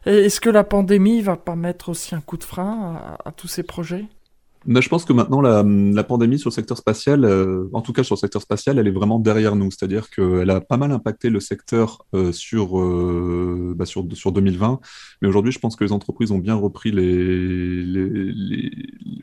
Est-ce 0.06 0.42
que 0.42 0.50
la 0.50 0.64
pandémie 0.64 1.22
va 1.22 1.38
pas 1.38 1.56
mettre 1.56 1.90
aussi 1.90 2.16
un 2.16 2.22
coup 2.22 2.38
de 2.38 2.44
frein 2.44 3.18
à 3.24 3.32
tous 3.32 3.48
ces 3.48 3.64
projets? 3.64 4.06
Je 4.68 4.90
pense 4.90 5.06
que 5.06 5.14
maintenant, 5.14 5.42
la, 5.42 6.04
pandémie 6.04 6.38
sur 6.38 6.50
le 6.50 6.54
secteur 6.54 6.78
spatial, 6.78 7.26
euh, 7.26 7.68
en 7.74 7.82
tout 7.82 7.94
cas 7.94 8.04
sur 8.04 8.16
le 8.16 8.20
secteur 8.20 8.42
spatial, 8.42 8.78
elle 8.78 8.88
est 8.88 8.92
vraiment 8.92 9.20
derrière 9.20 9.56
nous. 9.56 9.72
C'est-à-dire 9.72 10.10
qu'elle 10.10 10.50
a 10.50 10.62
pas 10.62 10.78
mal 10.78 10.92
impacté 10.92 11.30
le 11.30 11.40
secteur 11.40 12.06
euh, 12.14 12.32
sur, 12.32 12.80
euh, 12.80 13.74
bah 13.76 13.86
sur, 13.86 14.06
sur 14.14 14.32
2020. 14.32 14.80
Mais 15.22 15.28
aujourd'hui, 15.28 15.52
je 15.52 15.60
pense 15.60 15.76
que 15.76 15.84
les 15.84 15.92
entreprises 15.92 16.32
ont 16.32 16.38
bien 16.38 16.56
repris 16.56 16.92
les, 16.92 17.84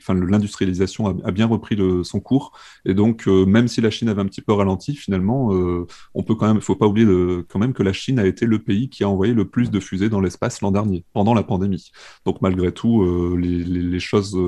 l'industrialisation 0.09 1.21
a, 1.25 1.31
bien 1.31 1.47
repris 1.47 1.79
son 2.03 2.21
cours. 2.21 2.53
Et 2.85 2.95
donc, 2.95 3.27
même 3.27 3.69
si 3.69 3.81
la 3.81 3.91
Chine 3.91 4.09
avait 4.09 4.23
un 4.23 4.27
petit 4.27 4.43
peu 4.43 4.53
ralenti, 4.53 4.95
finalement, 4.95 5.51
on 6.15 6.23
peut 6.23 6.35
quand 6.35 6.47
même, 6.47 6.57
il 6.57 6.63
faut 6.63 6.77
pas 6.77 6.87
oublier 6.87 7.07
quand 7.49 7.59
même 7.59 7.73
que 7.73 7.83
la 7.83 7.93
Chine 7.93 8.19
a 8.19 8.27
été 8.27 8.47
le 8.47 8.59
pays 8.59 8.89
qui 8.89 9.05
a 9.05 9.09
envoyé 9.09 9.35
le 9.35 9.49
plus 9.49 9.71
de 9.71 9.81
fusées 9.81 10.09
dans 10.09 10.21
l'espace 10.21 10.61
l'an 10.61 10.71
dernier, 10.71 11.05
pendant 11.13 11.35
la 11.35 11.43
pandémie. 11.43 11.91
Donc, 12.25 12.41
malgré 12.41 12.73
tout, 12.73 13.05
les, 13.37 13.99
choses 14.01 14.39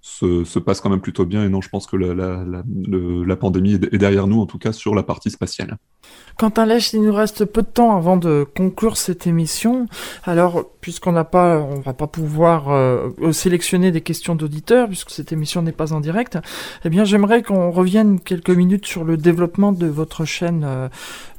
se, 0.00 0.44
se, 0.44 0.58
passent 0.58 0.80
quand 0.80 0.90
même 0.90 1.00
plutôt 1.00 1.26
bien. 1.26 1.44
Et 1.44 1.48
non, 1.48 1.60
je 1.60 1.68
pense 1.68 1.86
que 1.86 1.96
la, 1.96 2.14
la, 2.14 2.44
la, 2.44 3.36
pandémie 3.36 3.74
est 3.74 3.98
derrière 3.98 4.26
nous, 4.26 4.40
en 4.40 4.46
tout 4.46 4.58
cas 4.58 4.72
sur 4.72 4.94
la 4.94 5.02
partie 5.02 5.30
spatiale. 5.30 5.76
Quant 6.38 6.48
à 6.50 6.64
Lèche, 6.64 6.92
il 6.94 7.02
nous 7.02 7.12
reste 7.12 7.44
peu 7.44 7.62
de 7.62 7.66
temps 7.66 7.96
avant 7.96 8.16
de 8.16 8.46
conclure 8.56 8.96
cette 8.96 9.26
émission. 9.26 9.86
Alors, 10.24 10.64
puisqu'on 10.80 11.12
n'a 11.12 11.24
pas, 11.24 11.58
on 11.58 11.80
va 11.80 11.92
pas 11.92 12.06
pouvoir 12.06 12.70
euh, 12.70 13.10
sélectionner 13.32 13.92
des 13.92 14.00
questions 14.00 14.34
d'auditeurs, 14.34 14.88
puisque 14.88 15.10
cette 15.10 15.32
émission 15.32 15.60
n'est 15.60 15.72
pas 15.72 15.92
en 15.92 16.00
direct, 16.00 16.38
eh 16.84 16.88
bien, 16.88 17.04
j'aimerais 17.04 17.42
qu'on 17.42 17.70
revienne 17.70 18.20
quelques 18.20 18.50
minutes 18.50 18.86
sur 18.86 19.04
le 19.04 19.16
développement 19.16 19.72
de 19.72 19.86
votre 19.86 20.24
chaîne, 20.24 20.64
euh, 20.64 20.88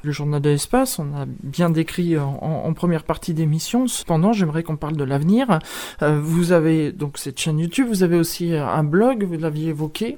le 0.03 0.11
Journal 0.11 0.41
de 0.41 0.49
l'Espace. 0.49 0.99
On 0.99 1.15
a 1.15 1.25
bien 1.27 1.69
décrit 1.69 2.17
en, 2.17 2.73
première 2.73 3.03
partie 3.03 3.33
d'émission. 3.33 3.87
Cependant, 3.87 4.33
j'aimerais 4.33 4.63
qu'on 4.63 4.77
parle 4.77 4.95
de 4.95 5.03
l'avenir. 5.03 5.59
Euh, 6.01 6.19
vous 6.21 6.51
avez 6.51 6.91
donc 6.91 7.17
cette 7.17 7.39
chaîne 7.39 7.59
YouTube, 7.59 7.87
vous 7.87 8.03
avez 8.03 8.17
aussi 8.17 8.55
un 8.55 8.83
blog, 8.83 9.23
vous 9.23 9.37
l'aviez 9.37 9.69
évoqué. 9.69 10.17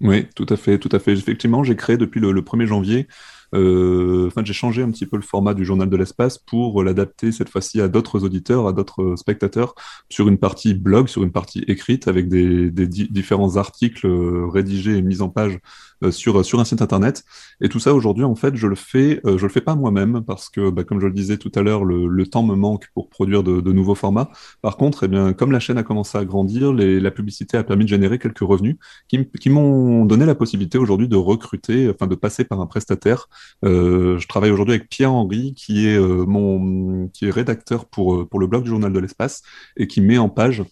Oui, 0.00 0.26
tout 0.34 0.46
à 0.48 0.56
fait, 0.56 0.78
tout 0.78 0.88
à 0.92 0.98
fait. 0.98 1.12
Effectivement, 1.12 1.62
j'ai 1.62 1.76
créé 1.76 1.96
depuis 1.96 2.20
le, 2.20 2.32
le 2.32 2.40
1er 2.40 2.66
janvier 2.66 3.06
enfin, 3.52 4.42
j'ai 4.44 4.52
changé 4.52 4.82
un 4.82 4.90
petit 4.90 5.06
peu 5.06 5.16
le 5.16 5.22
format 5.22 5.54
du 5.54 5.64
journal 5.64 5.88
de 5.88 5.96
l'espace 5.96 6.38
pour 6.38 6.82
l'adapter 6.82 7.32
cette 7.32 7.48
fois-ci 7.48 7.80
à 7.80 7.88
d'autres 7.88 8.24
auditeurs, 8.24 8.66
à 8.66 8.72
d'autres 8.72 9.16
spectateurs, 9.16 9.74
sur 10.08 10.28
une 10.28 10.38
partie 10.38 10.74
blog, 10.74 11.08
sur 11.08 11.22
une 11.22 11.32
partie 11.32 11.64
écrite, 11.68 12.08
avec 12.08 12.28
des, 12.28 12.70
des 12.70 12.86
différents 12.86 13.56
articles 13.56 14.06
euh, 14.06 14.46
rédigés 14.48 14.96
et 14.96 15.02
mis 15.02 15.22
en 15.22 15.28
page 15.28 15.58
euh, 16.02 16.10
sur, 16.10 16.44
sur 16.44 16.60
un 16.60 16.64
site 16.64 16.80
internet. 16.82 17.24
Et 17.60 17.68
tout 17.68 17.78
ça, 17.78 17.94
aujourd'hui, 17.94 18.24
en 18.24 18.34
fait, 18.34 18.56
je 18.56 18.66
le 18.66 18.74
fais, 18.74 19.20
euh, 19.26 19.36
je 19.36 19.42
le 19.44 19.52
fais 19.52 19.60
pas 19.60 19.74
moi-même 19.74 20.22
parce 20.26 20.48
que, 20.48 20.70
bah, 20.70 20.82
comme 20.82 21.00
je 21.00 21.06
le 21.06 21.12
disais 21.12 21.36
tout 21.36 21.52
à 21.54 21.62
l'heure, 21.62 21.84
le, 21.84 22.06
le, 22.06 22.26
temps 22.26 22.42
me 22.42 22.54
manque 22.54 22.88
pour 22.94 23.10
produire 23.10 23.42
de, 23.42 23.60
de, 23.60 23.72
nouveaux 23.72 23.94
formats. 23.94 24.30
Par 24.62 24.76
contre, 24.76 25.04
eh 25.04 25.08
bien, 25.08 25.32
comme 25.34 25.52
la 25.52 25.60
chaîne 25.60 25.76
a 25.78 25.82
commencé 25.82 26.16
à 26.16 26.24
grandir, 26.24 26.72
les, 26.72 27.00
la 27.00 27.10
publicité 27.10 27.56
a 27.58 27.64
permis 27.64 27.84
de 27.84 27.90
générer 27.90 28.18
quelques 28.18 28.38
revenus 28.38 28.76
qui, 29.08 29.28
qui 29.28 29.50
m'ont 29.50 30.06
donné 30.06 30.24
la 30.24 30.34
possibilité 30.34 30.78
aujourd'hui 30.78 31.08
de 31.08 31.16
recruter, 31.16 31.90
enfin, 31.90 32.06
de 32.06 32.14
passer 32.14 32.44
par 32.44 32.60
un 32.60 32.66
prestataire. 32.66 33.28
Euh, 33.64 34.18
je 34.18 34.28
travaille 34.28 34.50
aujourd'hui 34.50 34.74
avec 34.74 34.88
Pierre-Henri, 34.88 35.54
qui 35.54 35.88
est 35.88 35.96
euh, 35.96 36.24
mon, 36.26 37.08
qui 37.08 37.26
est 37.26 37.30
rédacteur 37.30 37.86
pour, 37.86 38.28
pour 38.28 38.40
le 38.40 38.46
blog 38.46 38.64
du 38.64 38.70
Journal 38.70 38.92
de 38.92 38.98
l'Espace 38.98 39.42
et 39.76 39.86
qui 39.86 40.00
met 40.00 40.18
en 40.18 40.28
page 40.28 40.62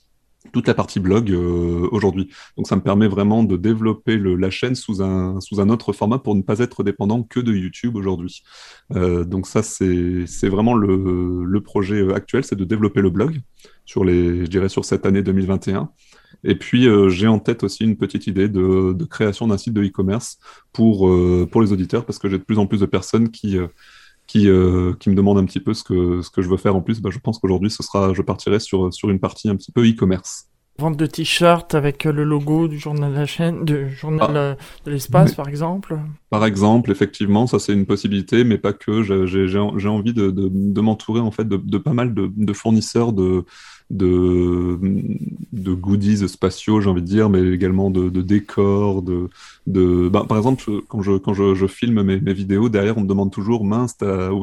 toute 0.52 0.68
la 0.68 0.74
partie 0.74 1.00
blog 1.00 1.30
euh, 1.30 1.88
aujourd'hui. 1.90 2.28
Donc 2.56 2.66
ça 2.66 2.76
me 2.76 2.80
permet 2.80 3.08
vraiment 3.08 3.42
de 3.42 3.56
développer 3.56 4.18
la 4.18 4.50
chaîne 4.50 4.74
sous 4.74 5.02
un, 5.02 5.40
sous 5.40 5.60
un 5.60 5.68
autre 5.68 5.92
format 5.92 6.18
pour 6.18 6.34
ne 6.34 6.42
pas 6.42 6.60
être 6.60 6.82
dépendant 6.82 7.22
que 7.22 7.40
de 7.40 7.52
YouTube 7.52 7.96
aujourd'hui. 7.96 8.42
Euh, 8.94 9.24
donc 9.24 9.46
ça, 9.46 9.62
c'est 9.62 10.48
vraiment 10.48 10.74
le, 10.74 11.44
le, 11.44 11.60
projet 11.60 12.12
actuel, 12.14 12.44
c'est 12.44 12.56
de 12.56 12.64
développer 12.64 13.02
le 13.02 13.10
blog 13.10 13.40
sur 13.84 14.04
les, 14.04 14.44
je 14.44 14.50
dirais 14.50 14.68
sur 14.68 14.84
cette 14.84 15.06
année 15.06 15.22
2021. 15.22 15.90
Et 16.44 16.54
puis 16.54 16.86
euh, 16.86 17.08
j'ai 17.08 17.26
en 17.26 17.38
tête 17.38 17.64
aussi 17.64 17.84
une 17.84 17.96
petite 17.96 18.26
idée 18.26 18.48
de, 18.48 18.92
de 18.92 19.04
création 19.04 19.48
d'un 19.48 19.58
site 19.58 19.74
de 19.74 19.82
e-commerce 19.82 20.38
pour, 20.72 21.08
euh, 21.08 21.48
pour 21.50 21.62
les 21.62 21.72
auditeurs 21.72 22.04
parce 22.04 22.18
que 22.18 22.28
j'ai 22.28 22.38
de 22.38 22.44
plus 22.44 22.58
en 22.58 22.66
plus 22.66 22.80
de 22.80 22.86
personnes 22.86 23.30
qui 23.30 23.56
euh, 23.56 23.68
qui, 24.26 24.40
qui 24.40 25.08
me 25.08 25.14
demande 25.14 25.38
un 25.38 25.46
petit 25.46 25.58
peu 25.58 25.72
ce 25.72 25.82
que, 25.82 26.20
ce 26.20 26.28
que 26.28 26.42
je 26.42 26.50
veux 26.50 26.58
faire 26.58 26.76
en 26.76 26.82
plus, 26.82 27.00
bah, 27.00 27.08
je 27.10 27.18
pense 27.18 27.38
qu'aujourd'hui, 27.38 27.70
ce 27.70 27.82
sera, 27.82 28.12
je 28.12 28.20
partirai 28.20 28.60
sur, 28.60 28.92
sur 28.92 29.08
une 29.08 29.18
partie 29.18 29.48
un 29.48 29.56
petit 29.56 29.72
peu 29.72 29.88
e-commerce. 29.88 30.48
Vente 30.78 30.98
de 30.98 31.06
t-shirts 31.06 31.74
avec 31.74 32.04
le 32.04 32.24
logo 32.24 32.68
du 32.68 32.78
journal 32.78 33.10
de 33.10 33.16
la 33.16 33.24
chaîne, 33.24 33.64
du 33.64 33.88
journal 33.96 34.36
ah. 34.36 34.56
de 34.84 34.90
l'espace, 34.90 35.34
par 35.34 35.48
exemple 35.48 35.98
Par 36.28 36.44
exemple, 36.44 36.90
effectivement, 36.90 37.46
ça 37.46 37.58
c'est 37.58 37.72
une 37.72 37.86
possibilité, 37.86 38.44
mais 38.44 38.58
pas 38.58 38.74
que. 38.74 39.02
J'ai 39.02 39.88
envie 39.88 40.12
de, 40.12 40.30
de, 40.30 40.50
de 40.52 40.80
m'entourer 40.82 41.20
en 41.20 41.30
fait 41.30 41.48
de, 41.48 41.56
de, 41.56 41.78
pas 41.78 41.94
mal 41.94 42.12
de, 42.12 42.30
de 42.36 42.52
fournisseurs 42.52 43.14
de, 43.14 43.46
de, 43.90 44.78
goodies 45.74 46.28
spatiaux, 46.28 46.80
j'ai 46.80 46.90
envie 46.90 47.02
de 47.02 47.06
dire, 47.06 47.30
mais 47.30 47.42
également 47.42 47.90
de, 47.90 48.08
de 48.08 48.22
décors, 48.22 49.02
de, 49.02 49.28
de 49.66 50.08
bah, 50.08 50.24
par 50.28 50.36
exemple, 50.36 50.64
quand 50.88 51.02
je, 51.02 51.12
quand 51.12 51.34
je, 51.34 51.66
filme 51.66 52.02
mes, 52.02 52.32
vidéos, 52.32 52.68
derrière, 52.68 52.98
on 52.98 53.02
me 53.02 53.06
demande 53.06 53.32
toujours, 53.32 53.64
mince, 53.64 53.96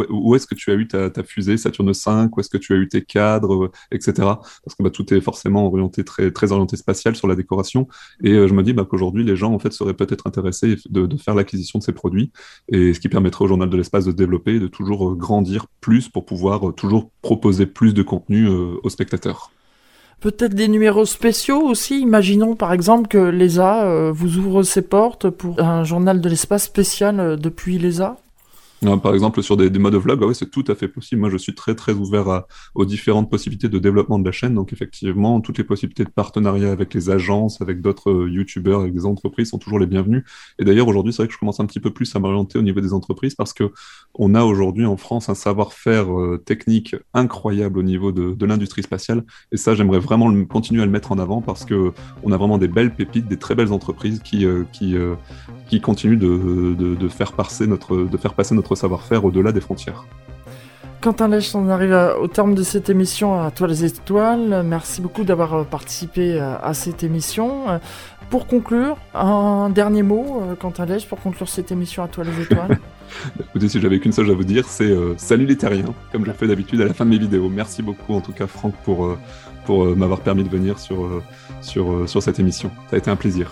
où, 0.09 0.35
est-ce 0.35 0.47
que 0.47 0.55
tu 0.55 0.71
as 0.71 0.75
eu 0.75 0.87
ta, 0.87 1.11
fusée 1.23 1.57
Saturne 1.57 1.93
5 1.93 2.35
Où 2.35 2.39
est-ce 2.39 2.49
que 2.49 2.57
tu 2.57 2.73
as 2.73 2.77
eu 2.77 2.87
tes 2.87 3.03
cadres? 3.03 3.71
Etc. 3.91 4.13
Parce 4.15 4.75
que 4.77 4.83
bah, 4.83 4.89
tout 4.89 5.13
est 5.13 5.21
forcément 5.21 5.67
orienté, 5.67 6.03
très, 6.03 6.31
très 6.31 6.51
orienté 6.51 6.77
spatial 6.77 7.15
sur 7.15 7.27
la 7.27 7.35
décoration. 7.35 7.87
Et 8.23 8.31
euh, 8.33 8.47
je 8.47 8.53
me 8.53 8.63
dis 8.63 8.73
bah, 8.73 8.85
qu'aujourd'hui, 8.89 9.23
les 9.23 9.35
gens, 9.35 9.53
en 9.53 9.59
fait, 9.59 9.73
seraient 9.73 9.93
peut-être 9.93 10.27
intéressés 10.27 10.77
de, 10.89 11.05
de 11.05 11.17
faire 11.17 11.35
l'acquisition 11.35 11.79
de 11.79 11.83
ces 11.83 11.93
produits, 11.93 12.31
et 12.69 12.93
ce 12.93 12.99
qui 12.99 13.09
permettrait 13.09 13.45
au 13.45 13.47
Journal 13.47 13.69
de 13.69 13.77
l'Espace 13.77 14.05
de 14.05 14.11
se 14.11 14.15
développer, 14.15 14.59
de 14.59 14.67
toujours 14.67 15.09
euh, 15.09 15.15
grandir 15.15 15.67
plus 15.81 16.09
pour 16.09 16.25
pouvoir 16.25 16.69
euh, 16.69 16.71
toujours 16.71 17.11
proposer 17.21 17.65
plus 17.65 17.93
de 17.93 18.03
contenu 18.03 18.47
aux 18.47 18.89
spectateurs. 18.89 19.34
Peut-être 20.19 20.55
des 20.55 20.67
numéros 20.67 21.05
spéciaux 21.05 21.61
aussi. 21.61 21.99
Imaginons 21.99 22.55
par 22.55 22.73
exemple 22.73 23.07
que 23.07 23.17
l'ESA 23.17 23.83
euh, 23.85 24.11
vous 24.11 24.37
ouvre 24.37 24.63
ses 24.63 24.81
portes 24.81 25.29
pour 25.29 25.61
un 25.61 25.83
journal 25.83 26.21
de 26.21 26.29
l'espace 26.29 26.63
spécial 26.63 27.19
euh, 27.19 27.35
depuis 27.35 27.77
l'ESA. 27.77 28.17
Par 28.81 29.13
exemple, 29.13 29.41
sur 29.41 29.57
des, 29.57 29.69
des 29.69 29.79
modes 29.79 29.95
vlog, 29.95 30.19
bah 30.19 30.27
c'est 30.33 30.51
tout 30.51 30.63
à 30.67 30.75
fait 30.75 30.87
possible. 30.87 31.21
Moi, 31.21 31.29
je 31.29 31.37
suis 31.37 31.55
très, 31.55 31.75
très 31.75 31.93
ouvert 31.93 32.43
aux 32.75 32.85
différentes 32.85 33.29
possibilités 33.29 33.69
de 33.69 33.79
développement 33.79 34.19
de 34.19 34.25
la 34.25 34.31
chaîne. 34.31 34.53
Donc, 34.53 34.73
effectivement, 34.73 35.41
toutes 35.41 35.57
les 35.57 35.63
possibilités 35.63 36.03
de 36.03 36.09
partenariat 36.09 36.71
avec 36.71 36.93
les 36.93 37.09
agences, 37.09 37.61
avec 37.61 37.81
d'autres 37.81 38.11
euh, 38.11 38.29
youtubeurs, 38.29 38.81
avec 38.81 38.93
des 38.93 39.05
entreprises 39.05 39.49
sont 39.49 39.57
toujours 39.57 39.79
les 39.79 39.87
bienvenues. 39.87 40.23
Et 40.59 40.65
d'ailleurs, 40.65 40.87
aujourd'hui, 40.87 41.13
c'est 41.13 41.23
vrai 41.23 41.27
que 41.27 41.33
je 41.33 41.39
commence 41.39 41.59
un 41.59 41.65
petit 41.65 41.79
peu 41.79 41.91
plus 41.91 42.15
à 42.15 42.19
m'orienter 42.19 42.59
au 42.59 42.61
niveau 42.61 42.81
des 42.81 42.93
entreprises 42.93 43.35
parce 43.35 43.53
que 43.53 43.71
on 44.13 44.35
a 44.35 44.43
aujourd'hui 44.43 44.85
en 44.85 44.97
France 44.97 45.29
un 45.29 45.35
savoir-faire 45.35 46.11
euh, 46.11 46.37
technique 46.37 46.95
incroyable 47.13 47.79
au 47.79 47.83
niveau 47.83 48.11
de, 48.11 48.33
de 48.33 48.45
l'industrie 48.45 48.83
spatiale. 48.83 49.23
Et 49.51 49.57
ça, 49.57 49.73
j'aimerais 49.75 49.99
vraiment 49.99 50.31
continuer 50.45 50.81
à 50.81 50.85
le 50.85 50.91
mettre 50.91 51.11
en 51.11 51.17
avant 51.17 51.41
parce 51.41 51.65
que 51.65 51.91
on 52.23 52.31
a 52.31 52.37
vraiment 52.37 52.57
des 52.57 52.67
belles 52.67 52.93
pépites, 52.93 53.27
des 53.27 53.37
très 53.37 53.55
belles 53.55 53.71
entreprises 53.71 54.19
qui, 54.19 54.45
euh, 54.45 54.63
qui, 54.71 54.95
euh, 54.95 55.15
qui 55.69 55.81
continuent 55.81 56.17
de, 56.17 56.75
de, 56.77 56.95
de, 56.95 57.07
faire 57.07 57.33
passer 57.33 57.67
notre, 57.67 57.97
de 57.97 58.17
faire 58.17 58.33
passer 58.33 58.55
notre 58.55 58.74
savoir-faire 58.75 59.25
au-delà 59.25 59.51
des 59.51 59.61
frontières. 59.61 60.05
Quentin 61.01 61.27
Lèche, 61.27 61.53
on 61.53 61.69
arrive 61.69 61.95
au 62.19 62.27
terme 62.27 62.55
de 62.55 62.63
cette 62.63 62.89
émission 62.89 63.39
à 63.39 63.51
Toi 63.51 63.67
les 63.67 63.85
étoiles. 63.85 64.63
Merci 64.65 65.01
beaucoup 65.01 65.23
d'avoir 65.23 65.53
euh, 65.53 65.63
participé 65.63 66.39
euh, 66.39 66.55
à 66.63 66.73
cette 66.73 67.03
émission. 67.03 67.69
Euh, 67.69 67.77
pour 68.29 68.47
conclure, 68.47 68.97
un 69.13 69.69
dernier 69.69 70.01
mot, 70.01 70.41
Quentin 70.59 70.85
Lèche, 70.85 71.07
pour 71.07 71.19
conclure 71.19 71.47
cette 71.47 71.71
émission 71.71 72.01
à 72.03 72.07
Toi 72.07 72.23
les 72.23 72.41
étoiles. 72.41 72.79
Écoutez, 73.39 73.69
si 73.69 73.79
j'avais 73.79 73.99
qu'une 73.99 74.13
chose 74.13 74.29
à 74.29 74.33
vous 74.33 74.43
dire, 74.43 74.65
c'est 74.67 74.89
euh, 74.89 75.13
salut 75.17 75.45
les 75.45 75.57
terriens, 75.57 75.93
comme 76.11 76.25
je 76.25 76.31
fais 76.31 76.47
d'habitude 76.47 76.81
à 76.81 76.85
la 76.85 76.93
fin 76.93 77.05
de 77.05 77.11
mes 77.11 77.17
vidéos. 77.17 77.49
Merci 77.49 77.81
beaucoup 77.81 78.13
en 78.13 78.21
tout 78.21 78.31
cas 78.31 78.47
Franck 78.47 78.73
pour, 78.83 79.05
euh, 79.05 79.17
pour 79.65 79.85
euh, 79.85 79.95
m'avoir 79.95 80.21
permis 80.21 80.43
de 80.43 80.49
venir 80.49 80.79
sur, 80.79 81.21
sur, 81.61 82.09
sur 82.09 82.21
cette 82.21 82.39
émission. 82.39 82.71
Ça 82.89 82.95
a 82.95 82.99
été 82.99 83.09
un 83.09 83.15
plaisir. 83.15 83.51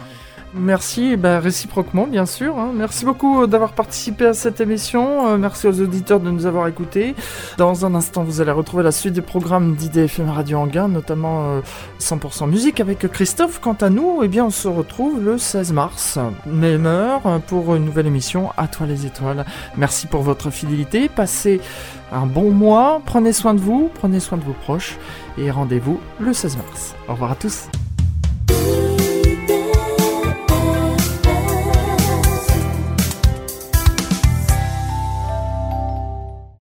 Merci, 0.55 1.17
bah, 1.17 1.39
réciproquement 1.39 2.05
bien 2.05 2.27
sûr. 2.27 2.59
Hein. 2.59 2.71
Merci 2.75 3.05
beaucoup 3.05 3.41
euh, 3.41 3.47
d'avoir 3.47 3.73
participé 3.73 4.27
à 4.27 4.33
cette 4.33 4.61
émission. 4.61 5.27
Euh, 5.27 5.37
merci 5.37 5.67
aux 5.67 5.81
auditeurs 5.81 6.19
de 6.19 6.29
nous 6.29 6.45
avoir 6.45 6.67
écoutés. 6.67 7.15
Dans 7.57 7.85
un 7.85 7.95
instant, 7.95 8.23
vous 8.23 8.39
allez 8.39 8.51
retrouver 8.51 8.83
la 8.83 8.91
suite 8.91 9.13
des 9.13 9.21
programmes 9.21 9.75
d'IDFM 9.75 10.29
Radio 10.29 10.59
Anguin, 10.59 10.87
notamment 10.87 11.45
euh, 11.45 11.61
100% 11.99 12.47
musique 12.47 12.79
avec 12.79 12.99
Christophe. 13.11 13.59
Quant 13.61 13.77
à 13.81 13.89
nous, 13.89 14.19
eh 14.21 14.27
bien, 14.27 14.45
on 14.45 14.51
se 14.51 14.67
retrouve 14.67 15.23
le 15.23 15.39
16 15.39 15.73
mars, 15.73 16.19
même 16.45 16.85
heure, 16.85 17.21
pour 17.47 17.73
une 17.73 17.85
nouvelle 17.85 18.07
émission 18.07 18.51
à 18.55 18.67
toi 18.67 18.85
les 18.85 19.07
étoiles. 19.07 19.45
Merci 19.75 20.05
pour 20.05 20.21
votre 20.21 20.51
fidélité. 20.51 21.09
Passez 21.09 21.61
un 22.11 22.27
bon 22.27 22.51
mois. 22.51 23.01
Prenez 23.05 23.33
soin 23.33 23.55
de 23.55 23.59
vous, 23.59 23.89
prenez 23.93 24.19
soin 24.19 24.37
de 24.37 24.43
vos 24.43 24.53
proches 24.53 24.97
et 25.37 25.49
rendez-vous 25.49 25.99
le 26.19 26.31
16 26.31 26.57
mars. 26.57 26.95
Au 27.07 27.13
revoir 27.13 27.31
à 27.31 27.35
tous. 27.35 27.67